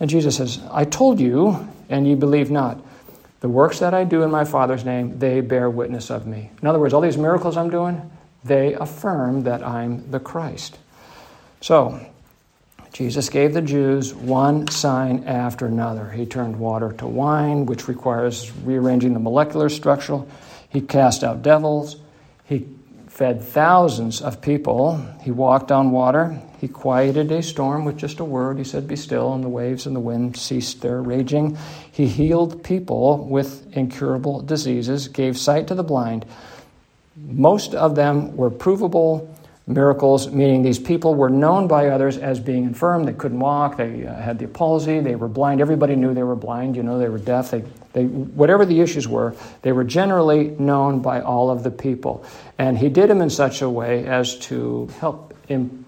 And 0.00 0.08
Jesus 0.08 0.36
says, 0.36 0.60
I 0.70 0.84
told 0.84 1.20
you, 1.20 1.68
and 1.90 2.06
ye 2.06 2.14
believe 2.14 2.50
not. 2.50 2.80
The 3.40 3.48
works 3.48 3.78
that 3.80 3.94
I 3.94 4.04
do 4.04 4.22
in 4.22 4.30
my 4.30 4.44
Father's 4.44 4.84
name, 4.84 5.18
they 5.18 5.40
bear 5.42 5.68
witness 5.68 6.10
of 6.10 6.26
me. 6.26 6.50
In 6.62 6.66
other 6.66 6.78
words, 6.78 6.94
all 6.94 7.00
these 7.00 7.18
miracles 7.18 7.56
I'm 7.56 7.70
doing, 7.70 8.10
they 8.44 8.72
affirm 8.74 9.42
that 9.44 9.62
I'm 9.62 10.10
the 10.10 10.18
Christ. 10.18 10.78
So, 11.60 12.00
Jesus 12.98 13.28
gave 13.28 13.54
the 13.54 13.62
Jews 13.62 14.12
one 14.12 14.66
sign 14.66 15.22
after 15.22 15.66
another. 15.66 16.10
He 16.10 16.26
turned 16.26 16.58
water 16.58 16.90
to 16.94 17.06
wine, 17.06 17.64
which 17.64 17.86
requires 17.86 18.50
rearranging 18.64 19.12
the 19.12 19.20
molecular 19.20 19.68
structure. 19.68 20.24
He 20.68 20.80
cast 20.80 21.22
out 21.22 21.40
devils. 21.40 21.98
He 22.46 22.66
fed 23.06 23.40
thousands 23.40 24.20
of 24.20 24.40
people. 24.40 25.00
He 25.22 25.30
walked 25.30 25.70
on 25.70 25.92
water. 25.92 26.42
He 26.60 26.66
quieted 26.66 27.30
a 27.30 27.40
storm 27.40 27.84
with 27.84 27.96
just 27.96 28.18
a 28.18 28.24
word. 28.24 28.58
He 28.58 28.64
said, 28.64 28.88
Be 28.88 28.96
still, 28.96 29.32
and 29.32 29.44
the 29.44 29.48
waves 29.48 29.86
and 29.86 29.94
the 29.94 30.00
wind 30.00 30.36
ceased 30.36 30.82
their 30.82 31.00
raging. 31.00 31.56
He 31.92 32.08
healed 32.08 32.64
people 32.64 33.28
with 33.28 33.76
incurable 33.76 34.40
diseases, 34.40 35.06
gave 35.06 35.38
sight 35.38 35.68
to 35.68 35.76
the 35.76 35.84
blind. 35.84 36.26
Most 37.14 37.76
of 37.76 37.94
them 37.94 38.36
were 38.36 38.50
provable 38.50 39.32
miracles, 39.68 40.30
meaning 40.30 40.62
these 40.62 40.78
people 40.78 41.14
were 41.14 41.28
known 41.28 41.68
by 41.68 41.88
others 41.88 42.16
as 42.16 42.40
being 42.40 42.64
infirm. 42.64 43.04
They 43.04 43.12
couldn't 43.12 43.38
walk. 43.38 43.76
They 43.76 44.06
uh, 44.06 44.14
had 44.14 44.38
the 44.38 44.48
palsy. 44.48 45.00
They 45.00 45.14
were 45.14 45.28
blind. 45.28 45.60
Everybody 45.60 45.94
knew 45.94 46.14
they 46.14 46.22
were 46.22 46.36
blind. 46.36 46.74
You 46.74 46.82
know, 46.82 46.98
they 46.98 47.08
were 47.08 47.18
deaf. 47.18 47.50
They, 47.50 47.62
they, 47.92 48.04
whatever 48.06 48.64
the 48.64 48.80
issues 48.80 49.06
were, 49.06 49.36
they 49.62 49.72
were 49.72 49.84
generally 49.84 50.48
known 50.58 51.00
by 51.00 51.20
all 51.20 51.50
of 51.50 51.62
the 51.62 51.70
people. 51.70 52.24
And 52.58 52.78
he 52.78 52.88
did 52.88 53.10
them 53.10 53.20
in 53.20 53.30
such 53.30 53.60
a 53.60 53.68
way 53.68 54.06
as 54.06 54.38
to 54.40 54.88
help 55.00 55.34
Im- 55.48 55.84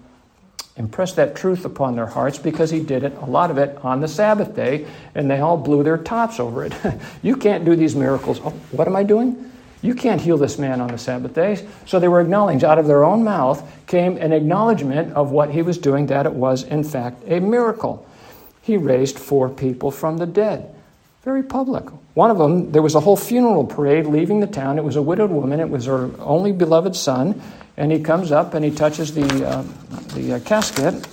impress 0.77 1.13
that 1.13 1.35
truth 1.35 1.65
upon 1.65 1.95
their 1.95 2.05
hearts 2.05 2.37
because 2.37 2.69
he 2.69 2.79
did 2.79 3.03
it, 3.03 3.13
a 3.17 3.25
lot 3.25 3.51
of 3.51 3.57
it, 3.57 3.77
on 3.83 3.99
the 3.99 4.07
Sabbath 4.07 4.55
day, 4.55 4.87
and 5.13 5.29
they 5.29 5.39
all 5.39 5.57
blew 5.57 5.83
their 5.83 5.97
tops 5.97 6.39
over 6.39 6.63
it. 6.65 6.73
you 7.21 7.35
can't 7.35 7.65
do 7.65 7.75
these 7.75 7.95
miracles. 7.95 8.39
Oh, 8.43 8.51
what 8.71 8.87
am 8.87 8.95
I 8.95 9.03
doing? 9.03 9.50
You 9.81 9.95
can't 9.95 10.21
heal 10.21 10.37
this 10.37 10.59
man 10.59 10.79
on 10.79 10.89
the 10.89 10.97
Sabbath 10.97 11.33
day. 11.33 11.67
So 11.85 11.99
they 11.99 12.07
were 12.07 12.21
acknowledging, 12.21 12.63
out 12.63 12.77
of 12.77 12.87
their 12.87 13.03
own 13.03 13.23
mouth 13.23 13.67
came 13.87 14.17
an 14.17 14.31
acknowledgement 14.31 15.13
of 15.13 15.31
what 15.31 15.49
he 15.49 15.61
was 15.61 15.77
doing, 15.77 16.07
that 16.07 16.25
it 16.25 16.33
was, 16.33 16.63
in 16.63 16.83
fact, 16.83 17.23
a 17.25 17.39
miracle. 17.39 18.07
He 18.61 18.77
raised 18.77 19.17
four 19.17 19.49
people 19.49 19.89
from 19.89 20.17
the 20.17 20.27
dead. 20.27 20.73
Very 21.23 21.43
public. 21.43 21.85
One 22.13 22.29
of 22.29 22.37
them, 22.37 22.71
there 22.71 22.81
was 22.81 22.95
a 22.95 22.99
whole 22.99 23.17
funeral 23.17 23.65
parade 23.65 24.05
leaving 24.05 24.39
the 24.39 24.47
town. 24.47 24.77
It 24.77 24.83
was 24.83 24.95
a 24.95 25.01
widowed 25.01 25.31
woman, 25.31 25.59
it 25.59 25.69
was 25.69 25.85
her 25.85 26.11
only 26.19 26.51
beloved 26.51 26.95
son. 26.95 27.41
And 27.77 27.91
he 27.91 27.99
comes 27.99 28.31
up 28.31 28.53
and 28.53 28.63
he 28.63 28.71
touches 28.71 29.13
the, 29.13 29.47
uh, 29.47 29.63
the 30.13 30.33
uh, 30.33 30.39
casket, 30.41 31.07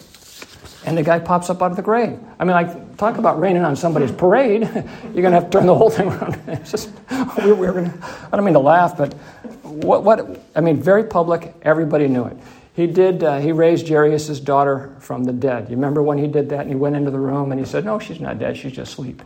and 0.84 0.98
the 0.98 1.02
guy 1.02 1.18
pops 1.18 1.48
up 1.48 1.62
out 1.62 1.70
of 1.70 1.76
the 1.76 1.82
grave. 1.82 2.18
I 2.38 2.44
mean, 2.44 2.52
like, 2.52 2.87
talk 2.98 3.16
about 3.16 3.40
raining 3.40 3.64
on 3.64 3.76
somebody's 3.76 4.12
parade. 4.12 4.62
You're 4.62 5.22
going 5.22 5.24
to 5.24 5.30
have 5.30 5.44
to 5.44 5.50
turn 5.50 5.66
the 5.66 5.74
whole 5.74 5.88
thing 5.88 6.08
around. 6.08 6.38
It's 6.48 6.72
just, 6.72 6.90
we 7.38 7.52
were 7.52 7.72
gonna, 7.72 7.94
I 8.30 8.36
don't 8.36 8.44
mean 8.44 8.54
to 8.54 8.60
laugh, 8.60 8.98
but 8.98 9.14
what, 9.62 10.02
what, 10.02 10.40
I 10.56 10.60
mean, 10.60 10.82
very 10.82 11.04
public, 11.04 11.54
everybody 11.62 12.08
knew 12.08 12.24
it. 12.24 12.36
He 12.74 12.86
did, 12.86 13.24
uh, 13.24 13.38
he 13.38 13.52
raised 13.52 13.88
Jairus' 13.88 14.40
daughter 14.40 14.96
from 15.00 15.24
the 15.24 15.32
dead. 15.32 15.68
You 15.70 15.76
remember 15.76 16.02
when 16.02 16.18
he 16.18 16.26
did 16.26 16.48
that 16.50 16.60
and 16.60 16.68
he 16.68 16.76
went 16.76 16.96
into 16.96 17.10
the 17.10 17.18
room 17.18 17.50
and 17.50 17.60
he 17.60 17.66
said, 17.66 17.84
No, 17.84 17.98
she's 17.98 18.20
not 18.20 18.38
dead, 18.38 18.56
she's 18.56 18.72
just 18.72 18.92
asleep. 18.92 19.22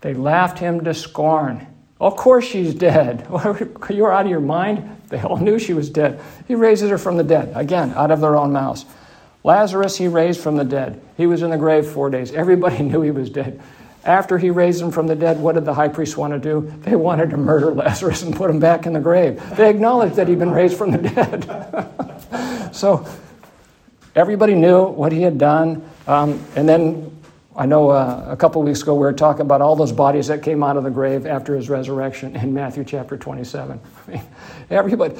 They 0.00 0.14
laughed 0.14 0.58
him 0.58 0.84
to 0.84 0.94
scorn. 0.94 1.66
Of 2.00 2.16
course 2.16 2.44
she's 2.44 2.74
dead. 2.74 3.26
You're 3.90 4.12
out 4.12 4.24
of 4.24 4.30
your 4.30 4.40
mind. 4.40 5.02
They 5.08 5.20
all 5.20 5.36
knew 5.36 5.58
she 5.58 5.74
was 5.74 5.90
dead. 5.90 6.20
He 6.46 6.54
raises 6.54 6.90
her 6.90 6.98
from 6.98 7.16
the 7.16 7.24
dead, 7.24 7.52
again, 7.54 7.92
out 7.94 8.10
of 8.10 8.20
their 8.20 8.36
own 8.36 8.52
mouths. 8.52 8.84
Lazarus, 9.44 9.96
he 9.96 10.08
raised 10.08 10.40
from 10.40 10.56
the 10.56 10.64
dead. 10.64 11.00
He 11.16 11.26
was 11.26 11.42
in 11.42 11.50
the 11.50 11.56
grave 11.56 11.86
four 11.86 12.10
days. 12.10 12.32
Everybody 12.32 12.82
knew 12.82 13.02
he 13.02 13.10
was 13.10 13.30
dead. 13.30 13.60
After 14.04 14.38
he 14.38 14.50
raised 14.50 14.80
him 14.80 14.90
from 14.90 15.06
the 15.06 15.16
dead, 15.16 15.38
what 15.38 15.54
did 15.54 15.64
the 15.64 15.74
high 15.74 15.88
priest 15.88 16.16
want 16.16 16.32
to 16.32 16.38
do? 16.38 16.72
They 16.80 16.96
wanted 16.96 17.30
to 17.30 17.36
murder 17.36 17.70
Lazarus 17.74 18.22
and 18.22 18.34
put 18.34 18.48
him 18.48 18.58
back 18.58 18.86
in 18.86 18.92
the 18.92 19.00
grave. 19.00 19.42
They 19.56 19.68
acknowledged 19.68 20.16
that 20.16 20.28
he'd 20.28 20.38
been 20.38 20.52
raised 20.52 20.76
from 20.76 20.92
the 20.92 20.98
dead. 20.98 22.72
so 22.74 23.06
everybody 24.14 24.54
knew 24.54 24.86
what 24.86 25.12
he 25.12 25.22
had 25.22 25.38
done. 25.38 25.88
Um, 26.06 26.42
and 26.56 26.68
then 26.68 27.18
I 27.56 27.66
know 27.66 27.90
uh, 27.90 28.26
a 28.28 28.36
couple 28.36 28.62
weeks 28.62 28.82
ago 28.82 28.94
we 28.94 29.00
were 29.00 29.12
talking 29.12 29.42
about 29.42 29.60
all 29.60 29.74
those 29.74 29.92
bodies 29.92 30.28
that 30.28 30.42
came 30.42 30.62
out 30.62 30.76
of 30.76 30.84
the 30.84 30.90
grave 30.90 31.26
after 31.26 31.56
his 31.56 31.68
resurrection 31.68 32.36
in 32.36 32.54
Matthew 32.54 32.84
chapter 32.84 33.16
27. 33.16 33.80
Everybody, 34.70 35.16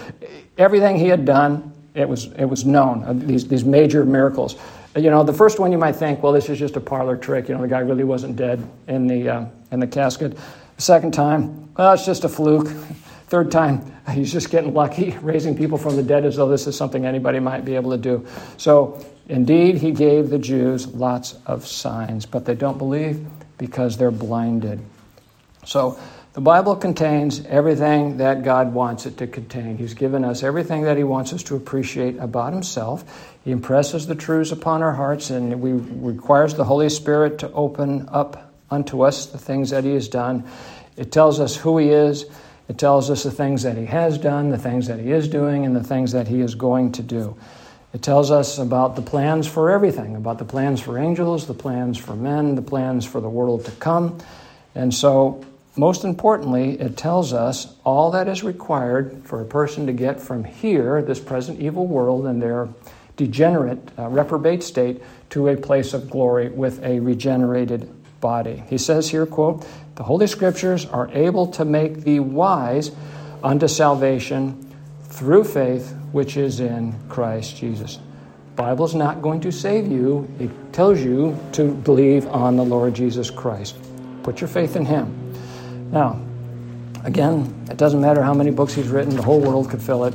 everything 0.57 0.97
he 0.97 1.09
had 1.09 1.25
done, 1.25 1.73
it 1.99 2.09
was, 2.09 2.26
it 2.32 2.44
was 2.44 2.64
known, 2.64 3.05
uh, 3.05 3.12
these, 3.12 3.49
these 3.49 3.64
major 3.64 4.05
miracles. 4.05 4.57
You 4.96 5.11
know, 5.11 5.22
the 5.22 5.32
first 5.32 5.59
one 5.59 5.72
you 5.72 5.78
might 5.78 5.96
think, 5.96 6.22
well, 6.22 6.32
this 6.32 6.49
is 6.49 6.59
just 6.59 6.76
a 6.76 6.80
parlor 6.80 7.16
trick. 7.16 7.49
You 7.49 7.55
know, 7.55 7.62
the 7.62 7.68
guy 7.68 7.80
really 7.80 8.05
wasn't 8.05 8.36
dead 8.36 8.66
in 8.86 9.07
the, 9.07 9.28
uh, 9.28 9.46
in 9.70 9.80
the 9.80 9.86
casket. 9.86 10.38
Second 10.78 11.12
time, 11.12 11.72
well, 11.74 11.92
it's 11.92 12.07
just 12.07 12.24
a 12.24 12.28
fluke. 12.28 12.68
Third 13.28 13.51
time, 13.51 13.92
he's 14.12 14.32
just 14.32 14.51
getting 14.51 14.72
lucky, 14.72 15.11
raising 15.22 15.57
people 15.57 15.76
from 15.76 15.96
the 15.96 16.03
dead 16.03 16.24
as 16.24 16.36
though 16.36 16.49
this 16.49 16.66
is 16.66 16.76
something 16.76 17.05
anybody 17.05 17.40
might 17.40 17.64
be 17.64 17.74
able 17.74 17.90
to 17.90 17.99
do. 17.99 18.26
So 18.57 19.05
Indeed, 19.28 19.76
he 19.76 19.90
gave 19.90 20.30
the 20.30 20.38
Jews 20.38 20.86
lots 20.86 21.36
of 21.44 21.66
signs, 21.66 22.24
but 22.24 22.46
they 22.46 22.55
don't 22.55 22.78
believe 22.78 23.26
because 23.59 23.99
they're 23.99 24.11
blinded. 24.11 24.80
So, 25.66 25.99
the 26.39 26.43
Bible 26.43 26.76
contains 26.76 27.45
everything 27.47 28.18
that 28.18 28.45
God 28.45 28.72
wants 28.72 29.07
it 29.07 29.16
to 29.16 29.26
contain. 29.26 29.76
He's 29.76 29.95
given 29.95 30.24
us 30.24 30.45
everything 30.45 30.82
that 30.82 30.97
He 30.97 31.03
wants 31.03 31.32
us 31.32 31.43
to 31.43 31.57
appreciate 31.57 32.16
about 32.18 32.53
Himself. 32.53 33.34
He 33.45 33.51
impresses 33.51 34.07
the 34.07 34.14
truths 34.14 34.53
upon 34.53 34.80
our 34.84 34.93
hearts 34.93 35.30
and 35.30 35.61
we 35.61 35.72
requires 35.72 36.55
the 36.55 36.62
Holy 36.62 36.91
Spirit 36.91 37.41
to 37.41 37.51
open 37.51 38.09
up 38.12 38.53
unto 38.70 39.03
us 39.03 39.26
the 39.26 39.36
things 39.36 39.70
that 39.70 39.82
He 39.82 39.95
has 39.95 40.07
done. 40.07 40.45
It 40.97 41.11
tells 41.11 41.41
us 41.41 41.57
who 41.57 41.76
He 41.76 41.89
is. 41.89 42.26
It 42.68 42.78
tells 42.78 43.11
us 43.11 43.24
the 43.24 43.32
things 43.32 43.64
that 43.64 43.76
He 43.76 43.86
has 43.86 44.16
done, 44.16 44.51
the 44.51 44.59
things 44.59 44.86
that 44.86 45.01
He 45.01 45.11
is 45.11 45.26
doing, 45.26 45.66
and 45.66 45.74
the 45.74 45.82
things 45.82 46.12
that 46.12 46.28
He 46.28 46.41
is 46.41 46.55
going 46.55 46.93
to 46.93 47.03
do. 47.03 47.36
It 47.93 48.03
tells 48.03 48.30
us 48.30 48.59
about 48.59 48.95
the 48.95 49.03
plans 49.03 49.49
for 49.49 49.72
everything 49.72 50.14
about 50.14 50.39
the 50.39 50.45
plans 50.45 50.80
for 50.80 51.01
angels, 51.01 51.49
the 51.49 51.55
plans 51.55 51.99
for 51.99 52.14
men, 52.14 52.55
the 52.55 52.62
plans 52.62 53.05
for 53.05 53.20
the 53.20 53.28
world 53.28 53.64
to 53.64 53.72
come. 53.72 54.20
And 54.76 54.95
so, 54.95 55.45
most 55.79 56.03
importantly, 56.03 56.79
it 56.81 56.97
tells 56.97 57.33
us 57.33 57.72
all 57.85 58.11
that 58.11 58.26
is 58.26 58.43
required 58.43 59.22
for 59.24 59.41
a 59.41 59.45
person 59.45 59.87
to 59.87 59.93
get 59.93 60.20
from 60.20 60.43
here, 60.43 61.01
this 61.03 61.20
present 61.20 61.61
evil 61.61 61.87
world, 61.87 62.26
and 62.26 62.43
their 62.43 62.68
degenerate, 63.16 63.79
uh, 63.97 64.09
reprobate 64.09 64.64
state, 64.64 65.01
to 65.31 65.49
a 65.49 65.57
place 65.57 65.95
of 65.95 66.11
glory 66.11 66.49
with 66.49 66.83
a 66.83 66.99
regenerated 66.99 67.89
body. 68.20 68.64
He 68.68 68.76
says 68.76 69.09
here, 69.09 69.24
quote, 69.24 69.64
the 69.95 70.03
Holy 70.03 70.26
Scriptures 70.26 70.85
are 70.87 71.09
able 71.12 71.47
to 71.53 71.64
make 71.64 72.03
thee 72.03 72.20
wise 72.20 72.91
unto 73.45 73.68
salvation 73.68 74.74
through 75.05 75.45
faith 75.45 75.95
which 76.11 76.37
is 76.37 76.59
in 76.59 76.93
Christ 77.09 77.57
Jesus. 77.57 78.01
Bible 78.57 78.85
is 78.85 78.97
not 78.97 79.22
going 79.22 79.41
to 79.43 79.53
save 79.53 79.87
you. 79.87 80.29
It 80.41 80.51
tells 80.72 81.01
you 81.01 81.39
to 81.53 81.72
believe 81.72 82.26
on 82.26 82.57
the 82.57 82.64
Lord 82.64 82.95
Jesus 82.95 83.31
Christ. 83.31 83.76
Put 84.24 84.41
your 84.41 84.49
faith 84.49 84.74
in 84.74 84.85
him. 84.85 85.18
Now, 85.91 86.20
again, 87.05 87.66
it 87.70 87.76
doesn't 87.76 88.01
matter 88.01 88.22
how 88.22 88.34
many 88.34 88.51
books 88.51 88.74
he's 88.74 88.89
written, 88.89 89.16
the 89.16 89.22
whole 89.22 89.41
world 89.41 89.70
could 89.70 89.82
fill 89.82 90.05
it. 90.05 90.14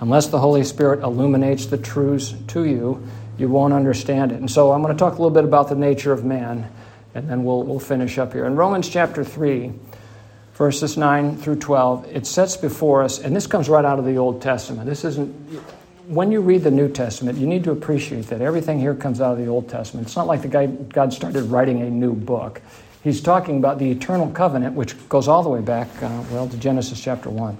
Unless 0.00 0.28
the 0.28 0.38
Holy 0.38 0.64
Spirit 0.64 1.02
illuminates 1.02 1.66
the 1.66 1.76
truths 1.76 2.34
to 2.48 2.64
you, 2.64 3.06
you 3.36 3.48
won't 3.48 3.72
understand 3.72 4.32
it. 4.32 4.36
And 4.36 4.50
so 4.50 4.72
I'm 4.72 4.82
going 4.82 4.94
to 4.94 4.98
talk 4.98 5.14
a 5.14 5.16
little 5.16 5.30
bit 5.30 5.44
about 5.44 5.68
the 5.68 5.74
nature 5.74 6.12
of 6.12 6.24
man, 6.24 6.70
and 7.14 7.28
then 7.28 7.44
we'll, 7.44 7.62
we'll 7.64 7.80
finish 7.80 8.18
up 8.18 8.32
here. 8.32 8.46
In 8.46 8.54
Romans 8.54 8.88
chapter 8.88 9.24
3, 9.24 9.72
verses 10.54 10.96
9 10.96 11.36
through 11.36 11.56
12, 11.56 12.06
it 12.14 12.26
sets 12.26 12.56
before 12.56 13.02
us, 13.02 13.18
and 13.18 13.34
this 13.34 13.46
comes 13.46 13.68
right 13.68 13.84
out 13.84 13.98
of 13.98 14.04
the 14.04 14.16
Old 14.16 14.40
Testament. 14.40 14.86
This 14.86 15.04
isn't, 15.04 15.28
when 16.06 16.30
you 16.30 16.40
read 16.40 16.62
the 16.62 16.70
New 16.70 16.88
Testament, 16.88 17.38
you 17.38 17.46
need 17.46 17.64
to 17.64 17.72
appreciate 17.72 18.26
that 18.28 18.40
everything 18.40 18.78
here 18.78 18.94
comes 18.94 19.20
out 19.20 19.32
of 19.32 19.38
the 19.38 19.48
Old 19.48 19.68
Testament. 19.68 20.06
It's 20.06 20.16
not 20.16 20.26
like 20.26 20.42
the 20.42 20.48
guy, 20.48 20.66
God 20.66 21.12
started 21.12 21.44
writing 21.44 21.82
a 21.82 21.90
new 21.90 22.14
book. 22.14 22.60
He's 23.02 23.20
talking 23.22 23.56
about 23.56 23.78
the 23.78 23.90
eternal 23.90 24.30
covenant, 24.30 24.74
which 24.74 25.08
goes 25.08 25.26
all 25.26 25.42
the 25.42 25.48
way 25.48 25.62
back, 25.62 25.88
uh, 26.02 26.22
well, 26.30 26.48
to 26.48 26.56
Genesis 26.58 27.00
chapter 27.00 27.30
1. 27.30 27.56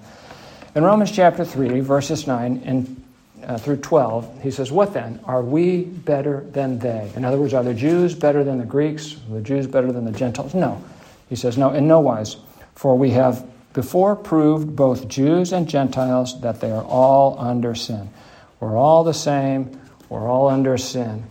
In 0.74 0.84
Romans 0.84 1.10
chapter 1.10 1.44
3, 1.44 1.80
verses 1.80 2.26
9 2.26 2.62
and 2.64 3.02
uh, 3.44 3.56
through 3.56 3.78
12, 3.78 4.42
he 4.42 4.50
says, 4.50 4.70
What 4.70 4.92
then? 4.92 5.18
Are 5.24 5.42
we 5.42 5.84
better 5.84 6.42
than 6.50 6.78
they? 6.78 7.10
In 7.16 7.24
other 7.24 7.38
words, 7.38 7.54
are 7.54 7.64
the 7.64 7.74
Jews 7.74 8.14
better 8.14 8.44
than 8.44 8.58
the 8.58 8.66
Greeks? 8.66 9.16
Are 9.30 9.34
the 9.34 9.40
Jews 9.40 9.66
better 9.66 9.90
than 9.90 10.04
the 10.04 10.12
Gentiles? 10.12 10.54
No. 10.54 10.82
He 11.28 11.36
says, 11.36 11.56
No, 11.56 11.70
in 11.70 11.88
no 11.88 12.00
wise. 12.00 12.36
For 12.74 12.96
we 12.96 13.10
have 13.10 13.46
before 13.72 14.16
proved 14.16 14.76
both 14.76 15.08
Jews 15.08 15.52
and 15.52 15.68
Gentiles 15.68 16.40
that 16.42 16.60
they 16.60 16.70
are 16.70 16.84
all 16.84 17.38
under 17.38 17.74
sin. 17.74 18.10
We're 18.58 18.76
all 18.76 19.04
the 19.04 19.14
same, 19.14 19.80
we're 20.08 20.28
all 20.28 20.48
under 20.48 20.76
sin. 20.76 21.24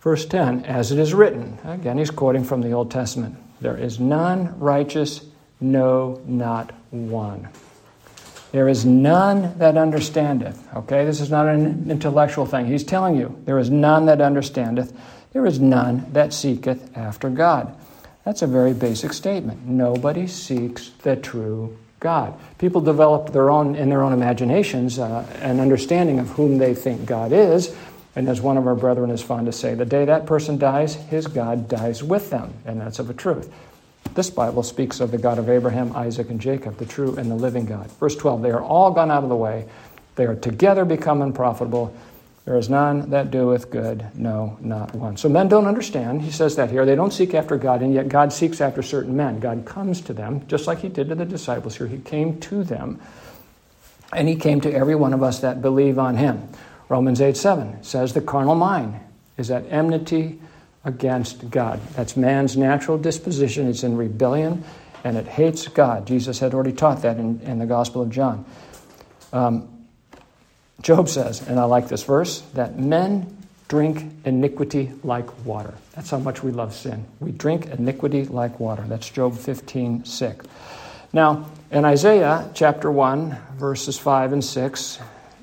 Verse 0.00 0.24
10, 0.26 0.64
as 0.64 0.92
it 0.92 0.98
is 0.98 1.12
written, 1.12 1.58
again, 1.64 1.98
he's 1.98 2.10
quoting 2.10 2.44
from 2.44 2.62
the 2.62 2.72
Old 2.72 2.90
Testament 2.90 3.36
there 3.60 3.76
is 3.76 3.98
none 3.98 4.58
righteous, 4.60 5.22
no, 5.60 6.20
not 6.26 6.72
one. 6.90 7.48
There 8.52 8.68
is 8.68 8.84
none 8.84 9.58
that 9.58 9.76
understandeth. 9.76 10.62
Okay, 10.74 11.04
this 11.04 11.20
is 11.20 11.30
not 11.30 11.48
an 11.48 11.90
intellectual 11.90 12.46
thing. 12.46 12.66
He's 12.66 12.84
telling 12.84 13.16
you, 13.16 13.36
there 13.44 13.58
is 13.58 13.68
none 13.68 14.06
that 14.06 14.20
understandeth. 14.20 14.96
There 15.32 15.44
is 15.44 15.60
none 15.60 16.06
that 16.12 16.32
seeketh 16.32 16.96
after 16.96 17.28
God. 17.28 17.76
That's 18.24 18.42
a 18.42 18.46
very 18.46 18.72
basic 18.72 19.12
statement. 19.12 19.66
Nobody 19.66 20.26
seeks 20.26 20.90
the 21.02 21.16
true 21.16 21.76
God. 22.00 22.38
People 22.58 22.80
develop 22.80 23.32
their 23.32 23.50
own, 23.50 23.74
in 23.74 23.90
their 23.90 24.02
own 24.02 24.12
imaginations, 24.12 24.98
uh, 24.98 25.26
an 25.40 25.60
understanding 25.60 26.18
of 26.18 26.28
whom 26.30 26.58
they 26.58 26.74
think 26.74 27.04
God 27.04 27.32
is. 27.32 27.74
And 28.18 28.28
as 28.28 28.40
one 28.40 28.56
of 28.56 28.66
our 28.66 28.74
brethren 28.74 29.12
is 29.12 29.22
fond 29.22 29.46
to 29.46 29.52
say, 29.52 29.74
the 29.74 29.84
day 29.84 30.04
that 30.06 30.26
person 30.26 30.58
dies, 30.58 30.96
his 30.96 31.28
God 31.28 31.68
dies 31.68 32.02
with 32.02 32.30
them. 32.30 32.52
And 32.66 32.80
that's 32.80 32.98
of 32.98 33.08
a 33.08 33.14
truth. 33.14 33.48
This 34.14 34.28
Bible 34.28 34.64
speaks 34.64 34.98
of 34.98 35.12
the 35.12 35.18
God 35.18 35.38
of 35.38 35.48
Abraham, 35.48 35.94
Isaac, 35.94 36.28
and 36.28 36.40
Jacob, 36.40 36.78
the 36.78 36.84
true 36.84 37.14
and 37.14 37.30
the 37.30 37.36
living 37.36 37.64
God. 37.64 37.88
Verse 37.92 38.16
12 38.16 38.42
They 38.42 38.50
are 38.50 38.60
all 38.60 38.90
gone 38.90 39.12
out 39.12 39.22
of 39.22 39.28
the 39.28 39.36
way. 39.36 39.68
They 40.16 40.26
are 40.26 40.34
together 40.34 40.84
become 40.84 41.22
unprofitable. 41.22 41.94
There 42.44 42.56
is 42.56 42.68
none 42.68 43.10
that 43.10 43.30
doeth 43.30 43.70
good, 43.70 44.04
no, 44.16 44.58
not 44.60 44.92
one. 44.96 45.16
So 45.16 45.28
men 45.28 45.46
don't 45.46 45.66
understand. 45.66 46.22
He 46.22 46.32
says 46.32 46.56
that 46.56 46.70
here. 46.70 46.84
They 46.84 46.96
don't 46.96 47.12
seek 47.12 47.34
after 47.34 47.56
God, 47.56 47.82
and 47.82 47.94
yet 47.94 48.08
God 48.08 48.32
seeks 48.32 48.60
after 48.60 48.82
certain 48.82 49.16
men. 49.16 49.38
God 49.38 49.64
comes 49.64 50.00
to 50.00 50.12
them, 50.12 50.44
just 50.48 50.66
like 50.66 50.80
he 50.80 50.88
did 50.88 51.08
to 51.10 51.14
the 51.14 51.24
disciples 51.24 51.76
here. 51.76 51.86
He 51.86 51.98
came 51.98 52.40
to 52.40 52.64
them, 52.64 53.00
and 54.12 54.26
he 54.26 54.34
came 54.34 54.60
to 54.62 54.74
every 54.74 54.96
one 54.96 55.14
of 55.14 55.22
us 55.22 55.38
that 55.38 55.62
believe 55.62 56.00
on 56.00 56.16
him. 56.16 56.48
Romans 56.88 57.20
8 57.20 57.36
7 57.36 57.82
says 57.82 58.12
the 58.12 58.20
carnal 58.20 58.54
mind 58.54 58.98
is 59.36 59.50
at 59.50 59.64
enmity 59.70 60.40
against 60.84 61.50
God. 61.50 61.80
That's 61.94 62.16
man's 62.16 62.56
natural 62.56 62.98
disposition. 62.98 63.68
It's 63.68 63.82
in 63.82 63.96
rebellion 63.96 64.64
and 65.04 65.16
it 65.16 65.26
hates 65.26 65.68
God. 65.68 66.06
Jesus 66.06 66.38
had 66.38 66.54
already 66.54 66.72
taught 66.72 67.02
that 67.02 67.18
in, 67.18 67.40
in 67.40 67.58
the 67.58 67.66
Gospel 67.66 68.02
of 68.02 68.10
John. 68.10 68.44
Um, 69.32 69.68
Job 70.80 71.08
says, 71.08 71.46
and 71.46 71.58
I 71.58 71.64
like 71.64 71.88
this 71.88 72.02
verse, 72.04 72.40
that 72.54 72.78
men 72.78 73.36
drink 73.68 74.04
iniquity 74.24 74.92
like 75.02 75.44
water. 75.44 75.74
That's 75.94 76.10
how 76.10 76.18
much 76.18 76.42
we 76.42 76.52
love 76.52 76.74
sin. 76.74 77.04
We 77.20 77.32
drink 77.32 77.66
iniquity 77.66 78.24
like 78.24 78.58
water. 78.58 78.84
That's 78.86 79.10
Job 79.10 79.36
15, 79.36 80.04
6. 80.04 80.46
Now, 81.12 81.50
in 81.70 81.84
Isaiah 81.84 82.50
chapter 82.54 82.90
1, 82.90 83.36
verses 83.56 83.98
5 83.98 84.32
and 84.32 84.44
6, 84.44 84.98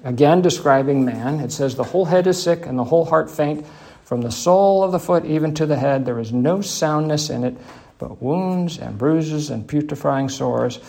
again 0.06 0.42
describing 0.42 1.04
man, 1.04 1.42
it 1.42 1.52
says, 1.52 1.76
The 1.76 1.84
whole 1.84 2.06
head 2.06 2.28
is 2.28 2.42
sick 2.42 2.66
and 2.66 2.80
the 2.80 2.86
whole 2.86 3.04
heart 3.04 3.30
faint. 3.30 3.66
From 4.06 4.22
the 4.22 4.32
sole 4.32 4.84
of 4.84 4.92
the 4.92 5.00
foot 5.00 5.26
even 5.26 5.56
to 5.56 5.66
the 5.66 5.76
head, 5.76 6.06
there 6.06 6.20
is 6.20 6.32
no 6.32 6.62
soundness 6.62 7.32
in 7.32 7.44
it, 7.44 7.58
but 7.98 8.22
wounds 8.22 8.78
and 8.78 8.98
bruises 8.98 9.50
and 9.50 9.68
putrefying 9.68 10.30
sores. 10.30 10.80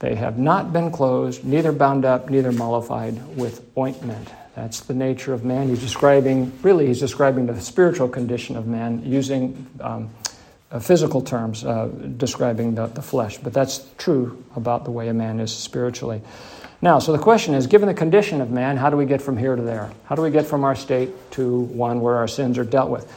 They 0.00 0.16
have 0.16 0.36
not 0.36 0.72
been 0.72 0.90
closed, 0.90 1.44
neither 1.44 1.72
bound 1.72 2.04
up, 2.04 2.28
neither 2.28 2.52
mollified 2.52 3.36
with 3.36 3.64
ointment. 3.78 4.28
That's 4.56 4.80
the 4.80 4.94
nature 4.94 5.32
of 5.32 5.44
man. 5.44 5.68
He's 5.68 5.80
describing, 5.80 6.52
really, 6.62 6.88
he's 6.88 7.00
describing 7.00 7.46
the 7.46 7.60
spiritual 7.60 8.08
condition 8.08 8.56
of 8.56 8.66
man 8.66 9.02
using 9.04 9.66
um, 9.80 10.10
uh, 10.70 10.80
physical 10.80 11.20
terms, 11.20 11.64
uh, 11.64 11.86
describing 12.16 12.74
the, 12.74 12.86
the 12.88 13.02
flesh. 13.02 13.38
But 13.38 13.52
that's 13.52 13.86
true 13.96 14.44
about 14.56 14.84
the 14.84 14.90
way 14.90 15.08
a 15.08 15.14
man 15.14 15.40
is 15.40 15.54
spiritually. 15.54 16.20
Now, 16.82 16.98
so 16.98 17.12
the 17.12 17.18
question 17.18 17.54
is 17.54 17.66
given 17.66 17.88
the 17.88 17.94
condition 17.94 18.40
of 18.40 18.50
man, 18.50 18.76
how 18.76 18.90
do 18.90 18.96
we 18.96 19.06
get 19.06 19.22
from 19.22 19.36
here 19.36 19.56
to 19.56 19.62
there? 19.62 19.90
How 20.04 20.14
do 20.14 20.22
we 20.22 20.30
get 20.30 20.46
from 20.46 20.64
our 20.64 20.76
state 20.76 21.10
to 21.32 21.60
one 21.60 22.00
where 22.00 22.16
our 22.16 22.28
sins 22.28 22.58
are 22.58 22.64
dealt 22.64 22.90
with? 22.90 23.10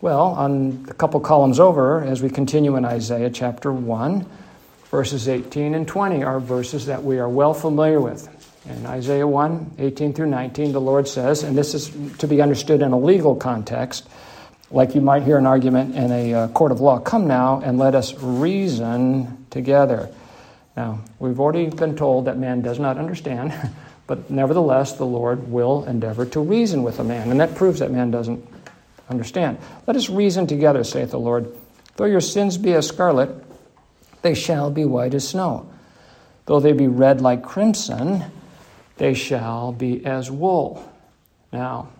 Well, 0.00 0.26
on 0.26 0.86
a 0.88 0.94
couple 0.94 1.20
columns 1.20 1.60
over, 1.60 2.02
as 2.02 2.22
we 2.22 2.30
continue 2.30 2.76
in 2.76 2.84
Isaiah 2.84 3.30
chapter 3.30 3.72
1, 3.72 4.26
Verses 4.92 5.26
18 5.26 5.74
and 5.74 5.88
20 5.88 6.22
are 6.22 6.38
verses 6.38 6.84
that 6.84 7.02
we 7.02 7.18
are 7.18 7.28
well 7.28 7.54
familiar 7.54 7.98
with. 7.98 8.28
In 8.68 8.84
Isaiah 8.84 9.26
1 9.26 9.76
18 9.78 10.12
through 10.12 10.26
19, 10.26 10.72
the 10.72 10.82
Lord 10.82 11.08
says, 11.08 11.44
and 11.44 11.56
this 11.56 11.72
is 11.72 11.90
to 12.18 12.28
be 12.28 12.42
understood 12.42 12.82
in 12.82 12.92
a 12.92 12.98
legal 12.98 13.34
context, 13.34 14.06
like 14.70 14.94
you 14.94 15.00
might 15.00 15.22
hear 15.22 15.38
an 15.38 15.46
argument 15.46 15.96
in 15.96 16.12
a 16.12 16.34
uh, 16.34 16.48
court 16.48 16.72
of 16.72 16.82
law 16.82 16.98
Come 16.98 17.26
now 17.26 17.62
and 17.64 17.78
let 17.78 17.94
us 17.94 18.12
reason 18.22 19.46
together. 19.48 20.10
Now, 20.76 21.00
we've 21.18 21.38
already 21.38 21.66
been 21.68 21.96
told 21.96 22.24
that 22.24 22.38
man 22.38 22.62
does 22.62 22.78
not 22.78 22.98
understand, 22.98 23.52
but 24.06 24.30
nevertheless, 24.30 24.94
the 24.94 25.06
Lord 25.06 25.50
will 25.50 25.84
endeavor 25.84 26.24
to 26.26 26.40
reason 26.40 26.82
with 26.82 26.98
a 26.98 27.04
man, 27.04 27.30
and 27.30 27.40
that 27.40 27.54
proves 27.54 27.80
that 27.80 27.90
man 27.90 28.10
doesn't 28.10 28.46
understand. 29.08 29.58
Let 29.86 29.96
us 29.96 30.08
reason 30.08 30.46
together, 30.46 30.84
saith 30.84 31.10
the 31.10 31.18
Lord. 31.18 31.54
Though 31.96 32.06
your 32.06 32.20
sins 32.20 32.56
be 32.56 32.72
as 32.72 32.88
scarlet, 32.88 33.30
they 34.22 34.34
shall 34.34 34.70
be 34.70 34.84
white 34.84 35.14
as 35.14 35.28
snow. 35.28 35.68
Though 36.46 36.60
they 36.60 36.72
be 36.72 36.88
red 36.88 37.20
like 37.20 37.42
crimson, 37.42 38.24
they 38.96 39.14
shall 39.14 39.72
be 39.72 40.04
as 40.06 40.30
wool. 40.30 40.88
Now, 41.52 41.90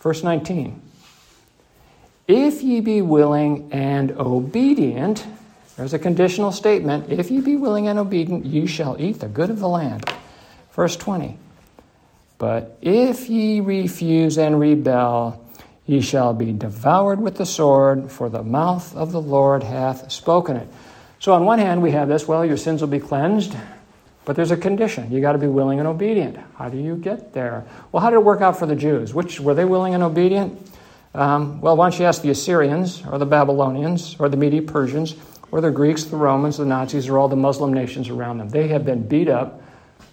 verse 0.00 0.22
19. 0.22 0.82
If 2.26 2.62
ye 2.62 2.80
be 2.80 3.02
willing 3.02 3.72
and 3.72 4.12
obedient, 4.12 5.26
there's 5.76 5.92
a 5.92 5.98
conditional 5.98 6.52
statement. 6.52 7.10
If 7.10 7.30
ye 7.30 7.40
be 7.40 7.56
willing 7.56 7.88
and 7.88 7.98
obedient, 7.98 8.46
ye 8.46 8.66
shall 8.66 8.96
eat 9.00 9.20
the 9.20 9.28
good 9.28 9.50
of 9.50 9.58
the 9.58 9.68
land. 9.68 10.08
Verse 10.72 10.96
20. 10.96 11.38
But 12.38 12.78
if 12.80 13.28
ye 13.28 13.60
refuse 13.60 14.38
and 14.38 14.60
rebel, 14.60 15.44
ye 15.86 16.00
shall 16.00 16.32
be 16.32 16.52
devoured 16.52 17.20
with 17.20 17.36
the 17.36 17.46
sword, 17.46 18.10
for 18.10 18.28
the 18.28 18.42
mouth 18.42 18.94
of 18.96 19.12
the 19.12 19.20
Lord 19.20 19.62
hath 19.62 20.10
spoken 20.12 20.56
it. 20.56 20.68
So, 21.18 21.32
on 21.32 21.44
one 21.44 21.58
hand, 21.58 21.82
we 21.82 21.92
have 21.92 22.08
this 22.08 22.28
well, 22.28 22.44
your 22.44 22.56
sins 22.56 22.80
will 22.80 22.88
be 22.88 23.00
cleansed, 23.00 23.56
but 24.24 24.36
there's 24.36 24.50
a 24.50 24.56
condition. 24.56 25.10
You 25.10 25.20
got 25.20 25.32
to 25.32 25.38
be 25.38 25.46
willing 25.46 25.78
and 25.78 25.88
obedient. 25.88 26.36
How 26.56 26.68
do 26.68 26.76
you 26.76 26.96
get 26.96 27.32
there? 27.32 27.64
Well, 27.92 28.02
how 28.02 28.10
did 28.10 28.16
it 28.16 28.24
work 28.24 28.42
out 28.42 28.58
for 28.58 28.66
the 28.66 28.76
Jews? 28.76 29.14
Which 29.14 29.40
were 29.40 29.54
they 29.54 29.64
willing 29.64 29.94
and 29.94 30.02
obedient? 30.02 30.70
Um, 31.14 31.60
well, 31.60 31.76
why 31.76 31.88
don't 31.88 31.98
you 31.98 32.06
ask 32.06 32.22
the 32.22 32.30
Assyrians 32.30 33.02
or 33.06 33.18
the 33.18 33.26
Babylonians 33.26 34.16
or 34.18 34.28
the 34.28 34.36
Medo 34.36 34.60
Persians 34.60 35.14
the 35.60 35.70
Greeks, 35.70 36.04
the 36.04 36.16
Romans, 36.16 36.58
the 36.58 36.64
Nazis, 36.64 37.08
or 37.08 37.18
all 37.18 37.28
the 37.28 37.36
Muslim 37.36 37.72
nations 37.72 38.08
around 38.08 38.38
them? 38.38 38.48
They 38.48 38.68
have 38.68 38.84
been 38.84 39.06
beat 39.06 39.28
up 39.28 39.62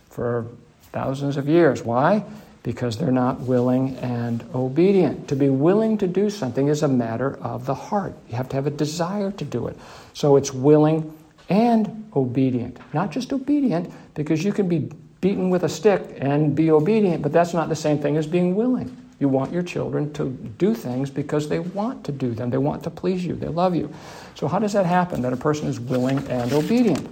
for 0.10 0.48
thousands 0.92 1.38
of 1.38 1.48
years. 1.48 1.84
Why? 1.84 2.24
Because 2.64 2.98
they're 2.98 3.12
not 3.12 3.40
willing 3.42 3.96
and 3.98 4.44
obedient. 4.54 5.28
To 5.30 5.36
be 5.36 5.50
willing 5.50 5.98
to 5.98 6.08
do 6.08 6.30
something 6.30 6.68
is 6.68 6.84
a 6.84 6.88
matter 6.88 7.38
of 7.38 7.66
the 7.66 7.74
heart. 7.74 8.14
You 8.30 8.36
have 8.36 8.50
to 8.50 8.56
have 8.56 8.68
a 8.68 8.72
desire 8.72 9.32
to 9.32 9.46
do 9.46 9.68
it. 9.68 9.78
So 10.14 10.36
it's 10.36 10.54
willing 10.54 11.18
and 11.50 12.10
obedient. 12.16 12.78
Not 12.94 13.12
just 13.12 13.34
obedient, 13.34 13.92
because 14.14 14.44
you 14.44 14.54
can 14.54 14.68
be 14.68 14.92
beaten 15.22 15.50
with 15.50 15.64
a 15.64 15.70
stick 15.70 16.18
and 16.18 16.56
be 16.56 16.72
obedient, 16.72 17.22
but 17.22 17.32
that's 17.32 17.54
not 17.54 17.70
the 17.70 17.76
same 17.76 18.00
thing 18.00 18.18
as 18.18 18.28
being 18.28 18.56
willing. 18.56 18.96
You 19.22 19.30
want 19.30 19.54
your 19.54 19.62
children 19.62 20.12
to 20.14 20.32
do 20.58 20.74
things 20.74 21.12
because 21.12 21.48
they 21.48 21.60
want 21.60 22.04
to 22.06 22.12
do 22.12 22.34
them. 22.34 22.50
They 22.50 22.58
want 22.58 22.84
to 22.86 22.90
please 22.90 23.24
you. 23.24 23.36
They 23.36 23.50
love 23.50 23.76
you. 23.76 23.94
So, 24.34 24.48
how 24.48 24.58
does 24.58 24.74
that 24.74 24.88
happen 24.88 25.22
that 25.22 25.32
a 25.32 25.38
person 25.38 25.68
is 25.68 25.80
willing 25.80 26.18
and 26.28 26.52
obedient? 26.52 27.08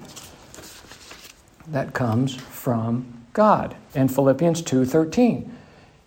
That 1.68 1.94
comes 1.94 2.34
from 2.34 3.06
God. 3.34 3.76
In 3.94 4.08
Philippians 4.08 4.64
2:13, 4.64 5.52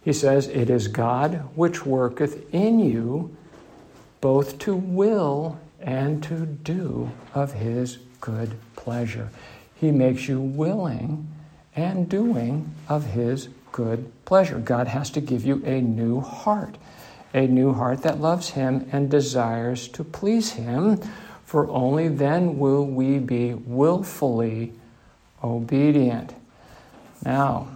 he 0.01 0.13
says, 0.13 0.49
"It 0.49 0.69
is 0.69 0.89
God 0.89 1.43
which 1.55 1.87
worketh 1.87 2.53
in 2.53 2.81
you 2.81 3.31
both 4.21 4.59
to 4.59 4.75
will 4.75 5.59
and 5.81 6.21
to 6.25 6.47
do 6.47 7.11
of 7.33 7.53
his 7.53 7.99
good 8.21 8.55
pleasure." 8.75 9.29
He 9.73 9.93
makes 9.93 10.29
you 10.29 10.41
willing 10.41 11.29
and 11.77 12.09
doing 12.09 12.73
of 12.89 13.13
his 13.13 13.49
good 13.73 14.13
pleasure. 14.25 14.59
God 14.59 14.87
has 14.89 15.11
to 15.11 15.21
give 15.21 15.45
you 15.45 15.65
a 15.65 15.81
new 15.81 16.21
heart, 16.21 16.77
a 17.35 17.47
new 17.47 17.73
heart 17.73 18.03
that 18.03 18.21
loves 18.21 18.51
him 18.51 18.89
and 18.93 19.11
desires 19.11 19.89
to 19.89 20.05
please 20.05 20.53
him, 20.53 21.01
for 21.45 21.69
only 21.71 22.09
then 22.09 22.59
will 22.59 22.87
we 22.87 23.19
be 23.19 23.55
willfully 23.55 24.73
obedient. 25.43 26.35
Now, 27.25 27.69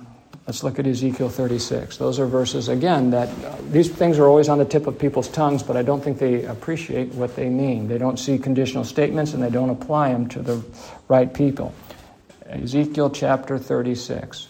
let's 0.47 0.63
look 0.63 0.79
at 0.79 0.87
Ezekiel 0.87 1.29
36. 1.29 1.97
Those 1.97 2.19
are 2.19 2.27
verses, 2.27 2.69
again, 2.69 3.11
that 3.11 3.29
uh, 3.45 3.57
these 3.71 3.91
things 3.91 4.19
are 4.19 4.27
always 4.27 4.49
on 4.49 4.59
the 4.59 4.65
tip 4.65 4.87
of 4.87 4.99
people's 4.99 5.29
tongues, 5.29 5.63
but 5.63 5.77
I 5.77 5.83
don't 5.83 6.03
think 6.03 6.19
they 6.19 6.45
appreciate 6.45 7.13
what 7.15 7.37
they 7.37 7.49
mean. 7.49 7.89
They 7.89 7.99
don't 7.99 8.19
see 8.19 8.39
conditional 8.39 8.85
statements 8.85 9.35
and 9.35 9.43
they 9.43 9.51
don't 9.51 9.71
apply 9.71 10.13
them 10.13 10.29
to 10.29 10.43
the 10.43 10.65
right 11.09 11.33
people. 11.33 11.75
Ezekiel 12.47 13.11
chapter 13.11 13.59
36. 13.59 14.49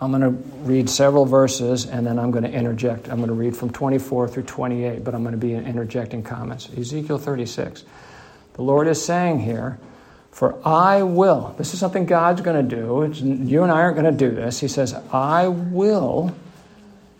I'm 0.00 0.10
going 0.10 0.22
to 0.22 0.30
read 0.62 0.88
several 0.88 1.26
verses 1.26 1.86
and 1.86 2.06
then 2.06 2.18
I'm 2.18 2.30
going 2.30 2.44
to 2.44 2.50
interject. 2.50 3.08
I'm 3.08 3.18
going 3.18 3.28
to 3.28 3.34
read 3.34 3.54
from 3.54 3.70
24 3.70 4.28
through 4.28 4.44
28, 4.44 5.04
but 5.04 5.14
I'm 5.14 5.22
going 5.22 5.32
to 5.32 5.38
be 5.38 5.54
interjecting 5.54 6.22
comments. 6.22 6.70
Ezekiel 6.76 7.18
36. 7.18 7.84
The 8.54 8.62
Lord 8.62 8.88
is 8.88 9.04
saying 9.04 9.40
here, 9.40 9.78
for 10.30 10.56
I 10.66 11.02
will, 11.02 11.54
this 11.58 11.74
is 11.74 11.80
something 11.80 12.06
God's 12.06 12.40
going 12.40 12.66
to 12.68 12.76
do. 12.76 13.02
It's, 13.02 13.20
you 13.20 13.62
and 13.62 13.70
I 13.70 13.76
aren't 13.82 13.96
going 13.96 14.16
to 14.16 14.28
do 14.28 14.34
this. 14.34 14.58
He 14.60 14.68
says, 14.68 14.94
I 15.12 15.48
will 15.48 16.34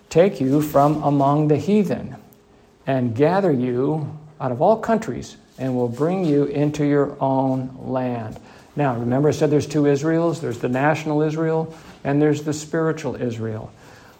take 0.08 0.40
you 0.40 0.62
from 0.62 1.02
among 1.02 1.48
the 1.48 1.56
heathen 1.56 2.16
and 2.86 3.14
gather 3.14 3.52
you 3.52 4.18
out 4.40 4.52
of 4.52 4.62
all 4.62 4.78
countries 4.78 5.36
and 5.58 5.74
will 5.74 5.88
bring 5.88 6.24
you 6.24 6.44
into 6.44 6.84
your 6.86 7.16
own 7.20 7.76
land. 7.78 8.38
Now, 8.74 8.96
remember, 8.96 9.28
I 9.28 9.32
said 9.32 9.50
there's 9.50 9.66
two 9.66 9.86
Israels 9.86 10.40
there's 10.40 10.58
the 10.58 10.68
national 10.68 11.22
Israel 11.22 11.74
and 12.05 12.20
there's 12.20 12.42
the 12.42 12.53
spiritual 12.53 13.16
Israel. 13.16 13.72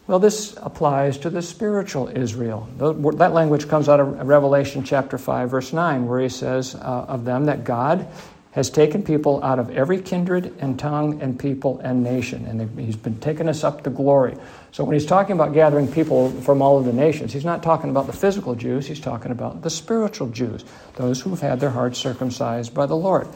Well, 0.07 0.19
this 0.19 0.57
applies 0.57 1.19
to 1.19 1.31
the 1.31 1.41
spiritual 1.41 2.09
Israel. 2.09 2.69
That 2.79 3.33
language 3.33 3.69
comes 3.69 3.89
out 3.89 4.01
of 4.01 4.27
Revelation 4.27 4.83
chapter 4.83 5.19
5, 5.19 5.51
verse 5.51 5.73
9, 5.73 6.07
where 6.07 6.21
he 6.21 6.29
says 6.29 6.75
uh, 6.75 6.79
of 6.79 7.25
them 7.25 7.45
that 7.45 7.63
God 7.63 8.09
has 8.53 8.69
taken 8.69 9.05
people 9.05 9.43
out 9.45 9.61
of 9.61 9.71
every 9.71 10.03
kindred 10.03 10.53
and 10.59 10.77
tongue 10.77 11.23
and 11.23 11.39
people 11.39 11.79
and 11.85 12.03
nation, 12.03 12.45
and 12.47 12.79
he's 12.81 12.97
been 12.97 13.21
taking 13.21 13.49
us 13.49 13.63
up 13.63 13.85
to 13.85 13.91
glory. 13.91 14.35
So 14.73 14.83
when 14.83 14.95
he's 14.95 15.07
talking 15.07 15.35
about 15.35 15.55
gathering 15.55 15.87
people 15.87 16.31
from 16.43 16.61
all 16.61 16.77
of 16.77 16.85
the 16.85 16.93
nations, 16.93 17.33
he's 17.33 17.45
not 17.45 17.63
talking 17.63 17.91
about 17.91 18.07
the 18.07 18.13
physical 18.13 18.57
Jews, 18.57 18.89
he's 18.89 18.99
talking 18.99 19.31
about 19.31 19.63
the 19.63 19.71
spiritual 19.71 20.29
Jews, 20.31 20.65
those 20.97 21.21
who've 21.21 21.41
had 21.41 21.61
their 21.61 21.71
hearts 21.71 21.99
circumcised 21.99 22.75
by 22.75 22.87
the 22.87 22.97
Lord. 22.97 23.29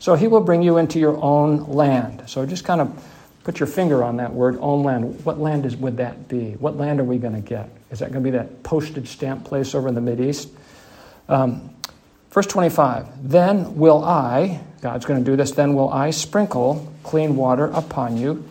So 0.00 0.16
he 0.16 0.26
will 0.26 0.40
bring 0.40 0.62
you 0.62 0.78
into 0.78 0.98
your 0.98 1.16
own 1.22 1.68
land. 1.68 2.24
So 2.26 2.44
just 2.44 2.64
kind 2.64 2.80
of 2.80 3.15
put 3.46 3.60
your 3.60 3.68
finger 3.68 4.02
on 4.02 4.16
that 4.16 4.34
word, 4.34 4.58
own 4.60 4.82
land. 4.82 5.24
What 5.24 5.38
land 5.38 5.64
is, 5.66 5.76
would 5.76 5.98
that 5.98 6.26
be? 6.26 6.54
What 6.54 6.76
land 6.76 6.98
are 6.98 7.04
we 7.04 7.16
going 7.16 7.40
to 7.40 7.40
get? 7.40 7.70
Is 7.92 8.00
that 8.00 8.10
going 8.10 8.24
to 8.24 8.30
be 8.30 8.36
that 8.36 8.64
postage 8.64 9.06
stamp 9.06 9.44
place 9.44 9.72
over 9.72 9.86
in 9.86 9.94
the 9.94 10.00
Mideast? 10.00 10.50
Um, 11.28 11.70
Verse 12.36 12.46
25 12.48 13.30
Then 13.30 13.76
will 13.76 14.04
I, 14.04 14.60
God's 14.82 15.06
going 15.06 15.24
to 15.24 15.30
do 15.30 15.36
this, 15.36 15.52
then 15.52 15.74
will 15.74 15.90
I 15.90 16.10
sprinkle 16.10 16.92
clean 17.02 17.34
water 17.34 17.66
upon 17.66 18.18
you, 18.18 18.44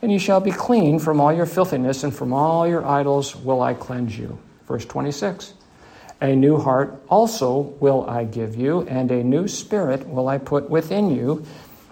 and 0.00 0.10
you 0.10 0.18
shall 0.18 0.40
be 0.40 0.50
clean 0.50 0.98
from 0.98 1.20
all 1.20 1.30
your 1.30 1.44
filthiness, 1.44 2.04
and 2.04 2.14
from 2.14 2.32
all 2.32 2.66
your 2.66 2.86
idols 2.86 3.36
will 3.36 3.60
I 3.60 3.74
cleanse 3.74 4.16
you. 4.16 4.38
Verse 4.66 4.86
26 4.86 5.52
A 6.22 6.34
new 6.34 6.56
heart 6.56 7.02
also 7.10 7.58
will 7.80 8.08
I 8.08 8.24
give 8.24 8.56
you, 8.56 8.82
and 8.82 9.10
a 9.10 9.22
new 9.22 9.46
spirit 9.46 10.08
will 10.08 10.28
I 10.28 10.38
put 10.38 10.70
within 10.70 11.10
you, 11.10 11.44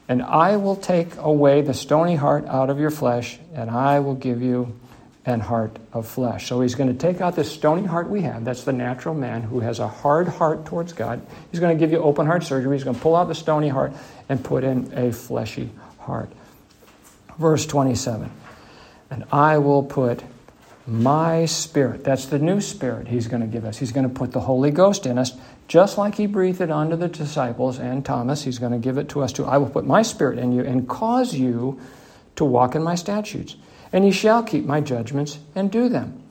and 0.08 0.22
I 0.22 0.56
will 0.56 0.76
take 0.76 1.16
away 1.16 1.62
the 1.62 1.74
stony 1.74 2.14
heart 2.14 2.46
out 2.46 2.70
of 2.70 2.78
your 2.78 2.90
flesh, 2.90 3.38
and 3.54 3.70
I 3.70 4.00
will 4.00 4.14
give 4.14 4.42
you 4.42 4.78
an 5.24 5.40
heart 5.40 5.76
of 5.92 6.06
flesh. 6.06 6.48
So 6.48 6.60
he's 6.60 6.76
going 6.76 6.96
to 6.96 6.98
take 6.98 7.20
out 7.20 7.34
this 7.34 7.50
stony 7.50 7.84
heart 7.84 8.08
we 8.08 8.22
have. 8.22 8.44
That's 8.44 8.62
the 8.62 8.72
natural 8.72 9.14
man 9.14 9.42
who 9.42 9.58
has 9.58 9.80
a 9.80 9.88
hard 9.88 10.28
heart 10.28 10.64
towards 10.66 10.92
God. 10.92 11.20
He's 11.50 11.58
going 11.58 11.76
to 11.76 11.80
give 11.80 11.90
you 11.90 11.98
open 11.98 12.26
heart 12.26 12.44
surgery. 12.44 12.76
He's 12.76 12.84
going 12.84 12.94
to 12.94 13.02
pull 13.02 13.16
out 13.16 13.26
the 13.26 13.34
stony 13.34 13.68
heart 13.68 13.92
and 14.28 14.42
put 14.42 14.62
in 14.62 14.92
a 14.96 15.12
fleshy 15.12 15.70
heart. 15.98 16.30
Verse 17.38 17.66
27 17.66 18.30
And 19.10 19.24
I 19.32 19.58
will 19.58 19.82
put 19.82 20.22
my 20.86 21.46
spirit, 21.46 22.04
that's 22.04 22.26
the 22.26 22.38
new 22.38 22.60
spirit 22.60 23.08
he's 23.08 23.26
going 23.26 23.42
to 23.42 23.48
give 23.48 23.64
us. 23.64 23.76
He's 23.76 23.90
going 23.90 24.08
to 24.08 24.14
put 24.14 24.30
the 24.30 24.40
Holy 24.40 24.70
Ghost 24.70 25.04
in 25.04 25.18
us, 25.18 25.32
just 25.68 25.98
like 25.98 26.14
he 26.14 26.26
breathed 26.26 26.60
it 26.60 26.70
onto 26.70 26.96
the 26.96 27.08
disciples 27.08 27.78
and 27.78 28.04
Thomas. 28.04 28.44
He's 28.44 28.58
going 28.58 28.72
to 28.72 28.78
give 28.78 28.98
it 28.98 29.08
to 29.10 29.22
us 29.22 29.32
too. 29.32 29.44
I 29.44 29.58
will 29.58 29.70
put 29.70 29.86
my 29.86 30.02
spirit 30.02 30.38
in 30.38 30.52
you 30.52 30.62
and 30.62 30.88
cause 30.88 31.34
you 31.34 31.80
to 32.36 32.44
walk 32.44 32.74
in 32.74 32.82
my 32.82 32.94
statutes 32.94 33.56
and 33.92 34.04
ye 34.04 34.10
shall 34.10 34.42
keep 34.42 34.64
my 34.64 34.80
judgments 34.80 35.38
and 35.54 35.70
do 35.70 35.88
them. 35.88 36.22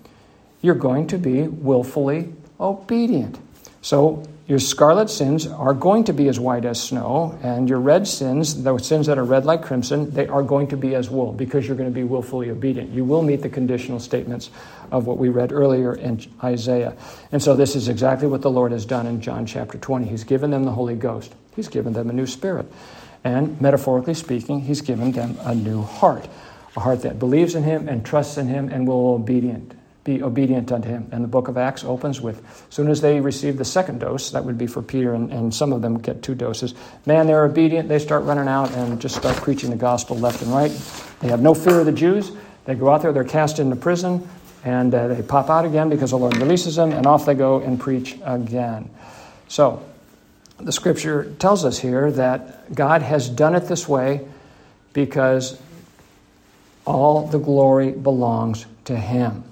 You're 0.62 0.76
going 0.76 1.08
to 1.08 1.18
be 1.18 1.44
willfully 1.44 2.34
obedient. 2.60 3.38
So 3.82 4.24
your 4.48 4.60
scarlet 4.60 5.10
sins 5.10 5.48
are 5.48 5.74
going 5.74 6.04
to 6.04 6.14
be 6.14 6.28
as 6.28 6.40
white 6.40 6.66
as 6.66 6.82
snow, 6.82 7.38
and 7.42 7.68
your 7.68 7.80
red 7.80 8.08
sins, 8.08 8.62
the 8.62 8.78
sins 8.78 9.08
that 9.08 9.18
are 9.18 9.24
red 9.24 9.46
like 9.46 9.64
crimson, 9.64 10.12
they 10.12 10.28
are 10.28 10.44
going 10.44 10.68
to 10.68 10.78
be 10.78 10.94
as 10.94 11.10
wool 11.10 11.34
because 11.34 11.68
you're 11.68 11.76
going 11.76 11.90
to 11.90 11.94
be 11.94 12.04
willfully 12.04 12.52
obedient. 12.52 12.92
You 12.92 13.06
will 13.06 13.24
meet 13.24 13.42
the 13.42 13.50
conditional 13.50 14.00
statements 14.00 14.52
of 14.92 15.08
what 15.08 15.18
we 15.18 15.30
read 15.30 15.52
earlier 15.52 15.94
in 15.94 16.20
Isaiah. 16.44 16.96
And 17.32 17.42
so 17.42 17.56
this 17.56 17.76
is 17.76 17.88
exactly 17.88 18.28
what 18.28 18.42
the 18.42 18.52
Lord 18.52 18.72
has 18.72 18.86
done 18.86 19.08
in 19.08 19.22
John 19.22 19.46
chapter 19.46 19.78
20. 19.78 20.08
He's 20.08 20.24
given 20.24 20.52
them 20.52 20.64
the 20.64 20.72
Holy 20.72 20.96
Ghost, 20.96 21.34
He's 21.56 21.68
given 21.68 21.94
them 21.94 22.10
a 22.10 22.14
new 22.14 22.28
spirit. 22.28 22.72
And 23.24 23.60
metaphorically 23.60 24.14
speaking, 24.14 24.62
He's 24.62 24.82
given 24.82 25.12
them 25.12 25.38
a 25.42 25.56
new 25.56 25.82
heart 25.82 26.28
a 26.76 26.80
heart 26.80 27.02
that 27.04 27.20
believes 27.20 27.56
in 27.56 27.64
him 27.64 27.88
and 27.88 28.06
trusts 28.06 28.38
in 28.38 28.48
him 28.48 28.70
and 28.70 28.88
will 28.88 29.14
obedient, 29.14 29.74
be 30.04 30.22
obedient 30.22 30.72
unto 30.72 30.90
him. 30.90 31.08
And 31.12 31.24
the 31.24 31.28
book 31.28 31.48
of 31.48 31.58
Acts 31.58 31.84
opens 31.84 32.20
with, 32.20 32.44
as 32.70 32.76
soon 32.76 32.90
as 32.90 33.02
they 33.02 33.22
receive 33.22 33.58
the 33.58 33.66
second 33.66 34.00
dose, 34.00 34.32
that 34.32 34.44
would 34.44 34.58
be 34.58 34.68
for 34.68 34.82
Peter, 34.82 35.14
and, 35.14 35.32
and 35.32 35.54
some 35.54 35.72
of 35.72 35.82
them 35.82 36.00
get 36.00 36.22
two 36.22 36.36
doses. 36.36 36.76
Man, 37.06 37.28
they're 37.28 37.46
obedient. 37.46 37.88
They 37.88 38.00
start 38.00 38.24
running 38.24 38.48
out 38.48 38.72
and 38.72 39.00
just 39.00 39.16
start 39.16 39.38
preaching 39.38 39.70
the 39.70 39.78
gospel 39.78 40.18
left 40.18 40.42
and 40.42 40.52
right. 40.52 40.72
They 41.22 41.30
have 41.30 41.42
no 41.42 41.54
fear 41.54 41.80
of 41.80 41.86
the 41.86 41.92
Jews. 41.92 42.32
They 42.66 42.76
go 42.76 42.90
out 42.90 43.04
there, 43.04 43.14
they're 43.14 43.24
cast 43.24 43.60
into 43.60 43.76
prison, 43.76 44.28
And 44.66 44.94
uh, 44.94 45.08
they 45.08 45.22
pop 45.22 45.50
out 45.50 45.64
again 45.64 45.90
because 45.90 46.10
the 46.10 46.18
Lord 46.18 46.36
releases 46.38 46.76
them, 46.76 46.92
and 46.92 47.06
off 47.06 47.26
they 47.26 47.36
go 47.36 47.62
and 47.62 47.80
preach 47.80 48.18
again. 48.26 48.90
So, 49.48 49.82
the 50.58 50.72
scripture 50.72 51.34
tells 51.38 51.64
us 51.64 51.78
here 51.78 52.12
that 52.12 52.74
God 52.74 53.04
has 53.04 53.30
done 53.30 53.56
it 53.56 53.68
this 53.68 53.88
way 53.88 54.28
because 54.92 55.62
all 56.86 57.28
the 57.28 57.38
glory 57.38 57.92
belongs 57.92 58.66
to 58.86 58.96
Him. 58.98 59.44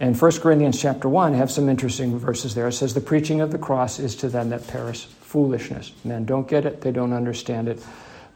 In 0.00 0.14
1 0.14 0.32
Corinthians 0.40 0.80
chapter 0.80 1.08
1, 1.08 1.34
have 1.34 1.50
some 1.50 1.68
interesting 1.68 2.18
verses 2.18 2.54
there. 2.54 2.68
It 2.68 2.72
says, 2.72 2.94
The 2.94 3.00
preaching 3.00 3.40
of 3.40 3.50
the 3.50 3.58
cross 3.58 3.98
is 3.98 4.16
to 4.16 4.28
them 4.28 4.50
that 4.50 4.66
perish 4.66 5.06
foolishness. 5.06 5.92
Men 6.04 6.24
don't 6.24 6.48
get 6.48 6.64
it, 6.64 6.80
they 6.80 6.92
don't 6.92 7.12
understand 7.12 7.68
it. 7.68 7.84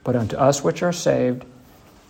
But 0.04 0.16
unto 0.16 0.36
us 0.36 0.64
which 0.64 0.82
are 0.82 0.92
saved, 0.92 1.44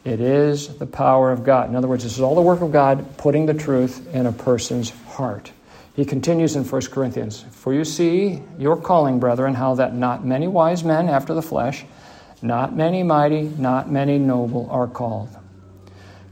it 0.05 0.21
is 0.21 0.79
the 0.79 0.87
power 0.87 1.31
of 1.31 1.45
God. 1.45 1.69
In 1.69 1.77
other 1.77 1.89
words, 1.89 2.05
this 2.05 2.15
is 2.15 2.21
all 2.21 2.35
the 2.35 2.41
work 2.41 2.61
of 2.63 2.73
God 2.73 3.19
putting 3.19 3.47
the 3.47 3.55
truth 3.55 4.15
in 4.15 4.27
a 4.27 4.33
person's 4.33 4.91
heart. 5.09 5.53
He 5.95 6.05
continues 6.05 6.57
in 6.57 6.65
1 6.65 6.83
Corinthians 6.87 7.45
For 7.51 7.75
you 7.75 7.85
see 7.85 8.43
your 8.59 8.77
calling, 8.77 9.21
brethren, 9.21 9.55
how 9.55 9.75
that 9.75 9.95
not 9.95 10.25
many 10.25 10.47
wise 10.47 10.85
men 10.85 11.09
after 11.09 11.35
the 11.35 11.43
flesh, 11.43 11.85
not 12.41 12.75
many 12.75 13.03
mighty, 13.03 13.43
not 13.43 13.91
many 13.91 14.19
noble 14.19 14.69
are 14.71 14.87
called. 14.87 15.29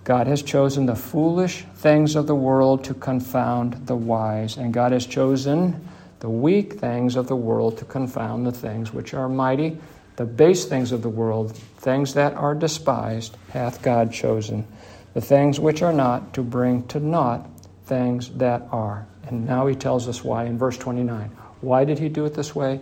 God 0.05 0.27
has 0.27 0.43
chosen 0.43 0.87
the 0.87 0.97
foolish 0.97 1.67
things 1.75 2.17
of 2.17 2.27
the 2.27 2.35
world 2.35 2.83
to 2.85 2.95
confound 2.95 3.87
the 3.87 3.95
wise, 3.95 4.57
and 4.57 4.73
God 4.73 4.93
has 4.93 5.07
chosen 5.07 5.87
the 6.21 6.31
weak 6.31 6.75
things 6.75 7.15
of 7.15 7.29
the 7.29 7.37
world 7.37 7.77
to 7.79 7.85
confound 7.85 8.47
the 8.47 8.53
things 8.53 8.93
which 8.93 9.13
are 9.13 9.29
mighty. 9.29 9.77
The 10.19 10.27
base 10.27 10.65
things 10.65 10.91
of 10.91 11.03
the 11.03 11.09
world, 11.09 11.53
things 11.77 12.15
that 12.15 12.35
are 12.35 12.53
despised, 12.53 13.37
hath 13.53 13.83
God 13.83 14.13
chosen. 14.13 14.67
The 15.15 15.21
things 15.21 15.61
which 15.61 15.81
are 15.81 15.93
not, 15.93 16.35
to 16.35 16.43
bring 16.43 16.85
to 16.89 16.99
naught 16.99 17.49
things 17.85 18.29
that 18.31 18.67
are. 18.73 19.07
And 19.29 19.47
now 19.47 19.69
he 19.69 19.77
tells 19.77 20.09
us 20.09 20.25
why 20.25 20.47
in 20.47 20.59
verse 20.59 20.77
29. 20.77 21.29
Why 21.61 21.85
did 21.85 22.01
he 22.01 22.09
do 22.09 22.25
it 22.25 22.35
this 22.35 22.53
way? 22.53 22.81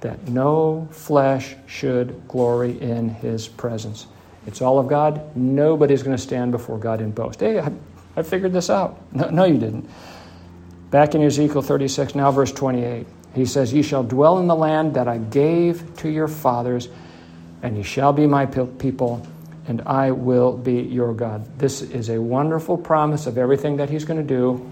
That 0.00 0.28
no 0.28 0.86
flesh 0.92 1.56
should 1.66 2.28
glory 2.28 2.80
in 2.80 3.08
his 3.08 3.48
presence. 3.48 4.06
It's 4.46 4.62
all 4.62 4.78
of 4.78 4.86
God. 4.86 5.36
Nobody's 5.36 6.04
going 6.04 6.16
to 6.16 6.22
stand 6.22 6.52
before 6.52 6.78
God 6.78 7.00
and 7.00 7.12
boast. 7.12 7.40
Hey, 7.40 7.58
I, 7.58 7.72
I 8.16 8.22
figured 8.22 8.52
this 8.52 8.70
out. 8.70 9.02
No, 9.12 9.28
no, 9.30 9.44
you 9.44 9.58
didn't. 9.58 9.90
Back 10.92 11.16
in 11.16 11.22
Ezekiel 11.24 11.62
36, 11.62 12.14
now 12.14 12.30
verse 12.30 12.52
28, 12.52 13.08
he 13.36 13.46
says, 13.46 13.72
Ye 13.72 13.82
shall 13.82 14.02
dwell 14.02 14.38
in 14.38 14.46
the 14.46 14.56
land 14.56 14.94
that 14.94 15.08
I 15.08 15.18
gave 15.18 15.96
to 15.98 16.08
your 16.08 16.28
fathers, 16.28 16.88
and 17.62 17.76
ye 17.76 17.82
shall 17.82 18.12
be 18.12 18.26
my 18.26 18.46
people, 18.46 19.26
and 19.68 19.82
I 19.82 20.10
will 20.10 20.56
be 20.56 20.80
your 20.80 21.14
God. 21.14 21.58
This 21.58 21.82
is 21.82 22.08
a 22.08 22.20
wonderful 22.20 22.76
promise 22.76 23.26
of 23.26 23.38
everything 23.38 23.76
that 23.76 23.90
he's 23.90 24.04
going 24.04 24.20
to 24.20 24.34
do. 24.34 24.68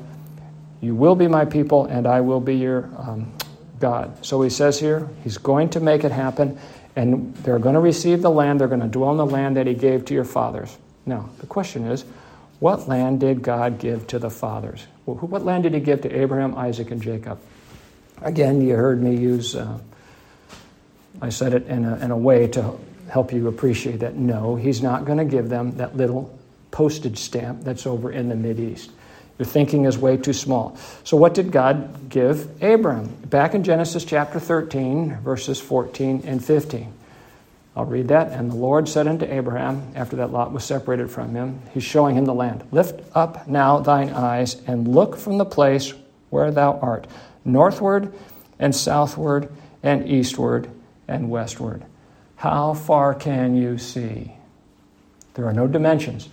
You 0.80 0.94
will 0.94 1.14
be 1.14 1.28
my 1.28 1.44
people, 1.44 1.86
and 1.86 2.06
I 2.06 2.20
will 2.20 2.40
be 2.40 2.56
your 2.56 2.90
um, 2.98 3.32
God. 3.78 4.24
So 4.24 4.42
he 4.42 4.50
says 4.50 4.78
here, 4.78 5.08
he's 5.22 5.38
going 5.38 5.70
to 5.70 5.80
make 5.80 6.04
it 6.04 6.12
happen 6.12 6.58
and 6.96 7.34
they're 7.36 7.58
going 7.58 7.74
to 7.74 7.80
receive 7.80 8.22
the 8.22 8.30
land, 8.30 8.60
they're 8.60 8.68
going 8.68 8.80
to 8.80 8.86
dwell 8.86 9.10
in 9.10 9.16
the 9.16 9.26
land 9.26 9.56
that 9.56 9.66
He 9.66 9.74
gave 9.74 10.04
to 10.06 10.14
your 10.14 10.24
fathers. 10.24 10.76
Now, 11.06 11.28
the 11.38 11.46
question 11.46 11.84
is, 11.84 12.04
what 12.60 12.88
land 12.88 13.20
did 13.20 13.42
God 13.42 13.78
give 13.78 14.06
to 14.08 14.18
the 14.18 14.30
fathers? 14.30 14.86
What 15.04 15.44
land 15.44 15.64
did 15.64 15.74
He 15.74 15.80
give 15.80 16.02
to 16.02 16.16
Abraham, 16.16 16.54
Isaac, 16.54 16.90
and 16.90 17.02
Jacob? 17.02 17.40
Again, 18.22 18.60
you 18.60 18.74
heard 18.74 19.02
me 19.02 19.16
use, 19.16 19.54
uh, 19.54 19.78
I 21.20 21.28
said 21.28 21.54
it 21.54 21.66
in 21.66 21.84
a, 21.84 21.96
in 21.96 22.10
a 22.10 22.16
way 22.16 22.46
to 22.48 22.76
help 23.08 23.32
you 23.32 23.48
appreciate 23.48 24.00
that 24.00 24.14
no, 24.14 24.56
He's 24.56 24.82
not 24.82 25.04
going 25.04 25.18
to 25.18 25.24
give 25.24 25.48
them 25.48 25.72
that 25.76 25.96
little 25.96 26.36
postage 26.70 27.18
stamp 27.18 27.62
that's 27.62 27.86
over 27.86 28.10
in 28.10 28.28
the 28.28 28.60
East. 28.60 28.90
Your 29.38 29.46
thinking 29.46 29.84
is 29.84 29.98
way 29.98 30.16
too 30.16 30.32
small. 30.32 30.76
So, 31.02 31.16
what 31.16 31.34
did 31.34 31.50
God 31.50 32.08
give 32.08 32.62
Abram? 32.62 33.08
Back 33.26 33.54
in 33.54 33.64
Genesis 33.64 34.04
chapter 34.04 34.38
13, 34.38 35.18
verses 35.22 35.60
14 35.60 36.22
and 36.24 36.44
15. 36.44 36.92
I'll 37.76 37.84
read 37.84 38.08
that. 38.08 38.30
And 38.30 38.52
the 38.52 38.56
Lord 38.56 38.88
said 38.88 39.08
unto 39.08 39.24
Abraham, 39.24 39.92
after 39.96 40.16
that 40.16 40.30
Lot 40.30 40.52
was 40.52 40.64
separated 40.64 41.10
from 41.10 41.34
him, 41.34 41.60
he's 41.72 41.82
showing 41.82 42.16
him 42.16 42.24
the 42.24 42.34
land 42.34 42.64
Lift 42.70 43.02
up 43.14 43.48
now 43.48 43.80
thine 43.80 44.10
eyes 44.10 44.60
and 44.66 44.86
look 44.86 45.16
from 45.16 45.38
the 45.38 45.44
place 45.44 45.92
where 46.30 46.52
thou 46.52 46.78
art, 46.78 47.06
northward 47.44 48.12
and 48.58 48.74
southward 48.74 49.48
and 49.82 50.08
eastward 50.08 50.68
and 51.08 51.30
westward. 51.30 51.84
How 52.36 52.74
far 52.74 53.14
can 53.14 53.56
you 53.56 53.78
see? 53.78 54.32
There 55.34 55.46
are 55.46 55.52
no 55.52 55.66
dimensions. 55.66 56.28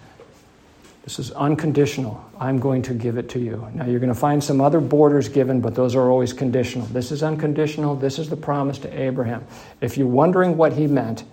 This 1.04 1.18
is 1.18 1.32
unconditional. 1.32 2.24
I'm 2.40 2.60
going 2.60 2.84
to 2.84 2.94
give 2.94 3.18
it 3.18 3.28
to 3.30 3.40
you. 3.40 3.68
Now, 3.74 3.86
you're 3.86 4.00
going 4.00 4.14
to 4.14 4.20
find 4.20 4.44
some 4.44 4.62
other 4.62 4.80
borders 4.80 5.28
given, 5.28 5.60
but 5.60 5.74
those 5.74 5.96
are 5.96 6.10
always 6.12 6.32
conditional. 6.32 6.86
This 6.88 7.12
is 7.12 7.24
unconditional. 7.24 7.96
This 7.96 8.20
is 8.20 8.30
the 8.30 8.38
promise 8.38 8.78
to 8.80 9.02
Abraham. 9.02 9.46
If 9.82 9.98
you're 9.98 10.08
wondering 10.08 10.58
what 10.58 10.74
he 10.74 10.86
meant, 10.86 11.24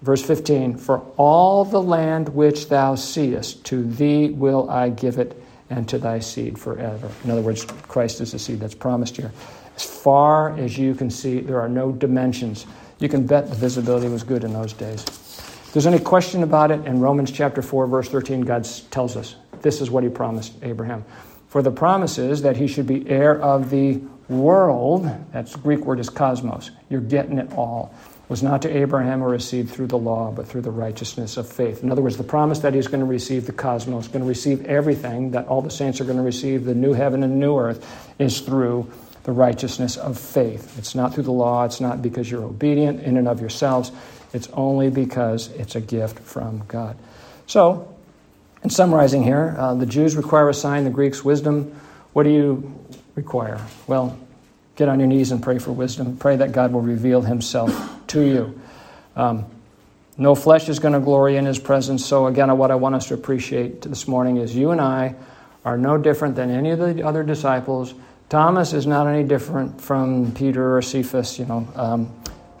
verse 0.00 0.22
15 0.22 0.78
For 0.78 1.00
all 1.18 1.66
the 1.66 1.82
land 1.82 2.30
which 2.30 2.70
thou 2.70 2.94
seest, 2.94 3.64
to 3.66 3.84
thee 3.84 4.30
will 4.30 4.70
I 4.70 4.88
give 4.88 5.18
it, 5.18 5.40
and 5.74 5.88
to 5.88 5.98
thy 5.98 6.18
seed 6.18 6.58
forever. 6.58 7.10
In 7.24 7.30
other 7.30 7.42
words, 7.42 7.64
Christ 7.64 8.20
is 8.20 8.32
the 8.32 8.38
seed 8.38 8.60
that's 8.60 8.74
promised 8.74 9.16
here. 9.16 9.32
As 9.76 9.84
far 9.84 10.56
as 10.58 10.78
you 10.78 10.94
can 10.94 11.10
see, 11.10 11.40
there 11.40 11.60
are 11.60 11.68
no 11.68 11.92
dimensions. 11.92 12.66
You 13.00 13.08
can 13.08 13.26
bet 13.26 13.48
the 13.48 13.56
visibility 13.56 14.08
was 14.08 14.22
good 14.22 14.44
in 14.44 14.52
those 14.52 14.72
days 14.72 15.04
there's 15.74 15.86
any 15.88 15.98
question 15.98 16.44
about 16.44 16.70
it, 16.70 16.86
in 16.86 17.00
Romans 17.00 17.32
chapter 17.32 17.60
4, 17.60 17.88
verse 17.88 18.08
13, 18.08 18.42
God 18.42 18.64
tells 18.92 19.16
us 19.16 19.34
this 19.60 19.80
is 19.80 19.90
what 19.90 20.04
he 20.04 20.08
promised 20.08 20.54
Abraham. 20.62 21.04
For 21.48 21.62
the 21.62 21.72
promise 21.72 22.16
is 22.16 22.42
that 22.42 22.56
he 22.56 22.68
should 22.68 22.86
be 22.86 23.08
heir 23.10 23.42
of 23.42 23.70
the 23.70 24.00
world. 24.28 25.10
That's 25.32 25.50
the 25.50 25.58
Greek 25.58 25.80
word 25.80 25.98
is 25.98 26.08
cosmos. 26.08 26.70
You're 26.90 27.00
getting 27.00 27.38
it 27.38 27.52
all. 27.54 27.92
Was 28.28 28.42
not 28.42 28.62
to 28.62 28.74
Abraham 28.74 29.22
or 29.22 29.28
received 29.28 29.70
through 29.70 29.88
the 29.88 29.98
law, 29.98 30.32
but 30.32 30.48
through 30.48 30.62
the 30.62 30.70
righteousness 30.70 31.36
of 31.36 31.46
faith. 31.46 31.82
In 31.82 31.92
other 31.92 32.00
words, 32.00 32.16
the 32.16 32.24
promise 32.24 32.60
that 32.60 32.72
he's 32.72 32.86
going 32.86 33.00
to 33.00 33.06
receive 33.06 33.44
the 33.44 33.52
cosmos, 33.52 34.08
going 34.08 34.22
to 34.22 34.28
receive 34.28 34.64
everything, 34.64 35.32
that 35.32 35.46
all 35.46 35.60
the 35.60 35.70
saints 35.70 36.00
are 36.00 36.04
going 36.04 36.16
to 36.16 36.22
receive, 36.22 36.64
the 36.64 36.74
new 36.74 36.94
heaven 36.94 37.22
and 37.22 37.38
new 37.38 37.58
earth, 37.58 37.86
is 38.18 38.40
through 38.40 38.90
the 39.24 39.32
righteousness 39.32 39.96
of 39.96 40.18
faith. 40.18 40.78
It's 40.78 40.94
not 40.94 41.14
through 41.14 41.24
the 41.24 41.32
law, 41.32 41.64
it's 41.64 41.80
not 41.80 42.00
because 42.00 42.30
you're 42.30 42.44
obedient 42.44 43.02
in 43.02 43.16
and 43.16 43.28
of 43.28 43.40
yourselves. 43.40 43.92
It's 44.32 44.48
only 44.52 44.90
because 44.90 45.48
it's 45.52 45.74
a 45.74 45.80
gift 45.80 46.18
from 46.18 46.62
God. 46.66 46.96
So, 47.46 47.94
in 48.62 48.70
summarizing 48.70 49.22
here, 49.22 49.54
uh, 49.58 49.74
the 49.74 49.86
Jews 49.86 50.16
require 50.16 50.48
a 50.48 50.54
sign, 50.54 50.84
the 50.84 50.90
Greeks 50.90 51.22
wisdom. 51.24 51.78
What 52.14 52.22
do 52.22 52.30
you 52.30 52.74
require? 53.14 53.60
Well, 53.86 54.18
get 54.76 54.88
on 54.88 54.98
your 54.98 55.08
knees 55.08 55.30
and 55.30 55.42
pray 55.42 55.58
for 55.58 55.72
wisdom. 55.72 56.16
Pray 56.16 56.36
that 56.36 56.52
God 56.52 56.72
will 56.72 56.80
reveal 56.80 57.20
himself 57.22 57.93
to 58.08 58.20
you. 58.20 58.60
Um, 59.16 59.46
no 60.16 60.34
flesh 60.34 60.68
is 60.68 60.78
going 60.78 60.94
to 60.94 61.00
glory 61.00 61.36
in 61.36 61.44
his 61.44 61.58
presence. 61.58 62.04
So, 62.04 62.26
again, 62.26 62.56
what 62.56 62.70
I 62.70 62.76
want 62.76 62.94
us 62.94 63.08
to 63.08 63.14
appreciate 63.14 63.82
this 63.82 64.06
morning 64.06 64.36
is 64.36 64.54
you 64.54 64.70
and 64.70 64.80
I 64.80 65.14
are 65.64 65.76
no 65.76 65.98
different 65.98 66.36
than 66.36 66.50
any 66.50 66.70
of 66.70 66.78
the 66.78 67.02
other 67.02 67.22
disciples. 67.22 67.94
Thomas 68.28 68.72
is 68.72 68.86
not 68.86 69.06
any 69.06 69.24
different 69.24 69.80
from 69.80 70.32
Peter 70.32 70.76
or 70.76 70.82
Cephas, 70.82 71.38
you 71.38 71.46
know. 71.46 71.68
Um, 71.74 72.12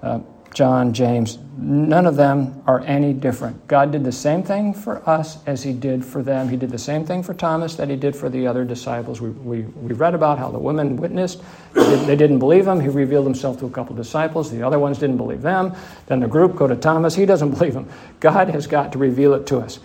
uh, 0.02 0.20
John, 0.54 0.92
James, 0.92 1.38
none 1.58 2.06
of 2.06 2.14
them 2.14 2.62
are 2.64 2.80
any 2.80 3.12
different. 3.12 3.66
God 3.66 3.90
did 3.90 4.04
the 4.04 4.12
same 4.12 4.44
thing 4.44 4.72
for 4.72 5.06
us 5.08 5.44
as 5.46 5.64
He 5.64 5.72
did 5.72 6.04
for 6.04 6.22
them. 6.22 6.48
He 6.48 6.56
did 6.56 6.70
the 6.70 6.78
same 6.78 7.04
thing 7.04 7.24
for 7.24 7.34
Thomas 7.34 7.74
that 7.74 7.90
He 7.90 7.96
did 7.96 8.14
for 8.14 8.28
the 8.28 8.46
other 8.46 8.64
disciples. 8.64 9.20
We, 9.20 9.30
we, 9.30 9.62
we 9.62 9.92
read 9.92 10.14
about 10.14 10.38
how 10.38 10.50
the 10.50 10.58
women 10.58 10.96
witnessed. 10.96 11.42
They, 11.72 12.14
did, 12.14 12.30
not 12.30 12.38
believe 12.38 12.68
Him. 12.68 12.80
He 12.80 12.88
revealed 12.88 13.26
Himself 13.26 13.58
to 13.58 13.66
a 13.66 13.70
couple 13.70 13.96
disciples. 13.96 14.50
The 14.50 14.62
other 14.62 14.78
ones 14.78 14.98
didn't 14.98 15.16
believe 15.16 15.42
them. 15.42 15.74
Then 16.06 16.20
the 16.20 16.28
group 16.28 16.54
go 16.54 16.68
to 16.68 16.76
Thomas. 16.76 17.16
He 17.16 17.26
doesn't 17.26 17.50
believe 17.58 17.74
Him. 17.74 17.88
God 18.20 18.48
has 18.50 18.68
got 18.68 18.92
to 18.92 18.98
reveal 18.98 19.34
it 19.34 19.46
to 19.48 19.58
us. 19.58 19.80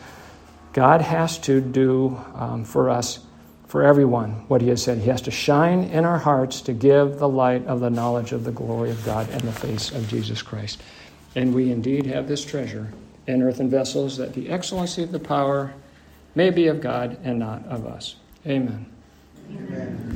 God 0.73 1.01
has 1.01 1.39
to 1.39 1.61
do 1.61 2.15
um, 2.35 2.63
for 2.63 2.91
us 2.91 3.19
for 3.69 3.83
everyone 3.83 4.31
what 4.47 4.61
he 4.61 4.67
has 4.69 4.83
said. 4.83 4.97
He 4.97 5.09
has 5.09 5.21
to 5.21 5.31
shine 5.31 5.83
in 5.83 6.03
our 6.03 6.17
hearts 6.17 6.61
to 6.61 6.73
give 6.73 7.19
the 7.19 7.29
light 7.29 7.65
of 7.67 7.79
the 7.79 7.89
knowledge 7.91 8.31
of 8.31 8.43
the 8.43 8.51
glory 8.51 8.89
of 8.89 9.05
God 9.05 9.29
and 9.29 9.41
the 9.41 9.53
face 9.53 9.91
of 9.91 10.09
Jesus 10.09 10.41
Christ. 10.41 10.81
And 11.35 11.53
we 11.53 11.71
indeed 11.71 12.07
have 12.07 12.27
this 12.27 12.43
treasure 12.43 12.91
in 13.27 13.43
earthen 13.43 13.69
vessels 13.69 14.17
that 14.17 14.33
the 14.33 14.49
excellency 14.49 15.03
of 15.03 15.11
the 15.11 15.19
power 15.19 15.75
may 16.33 16.49
be 16.49 16.65
of 16.65 16.81
God 16.81 17.19
and 17.23 17.37
not 17.37 17.63
of 17.67 17.85
us. 17.85 18.15
Amen. 18.47 18.87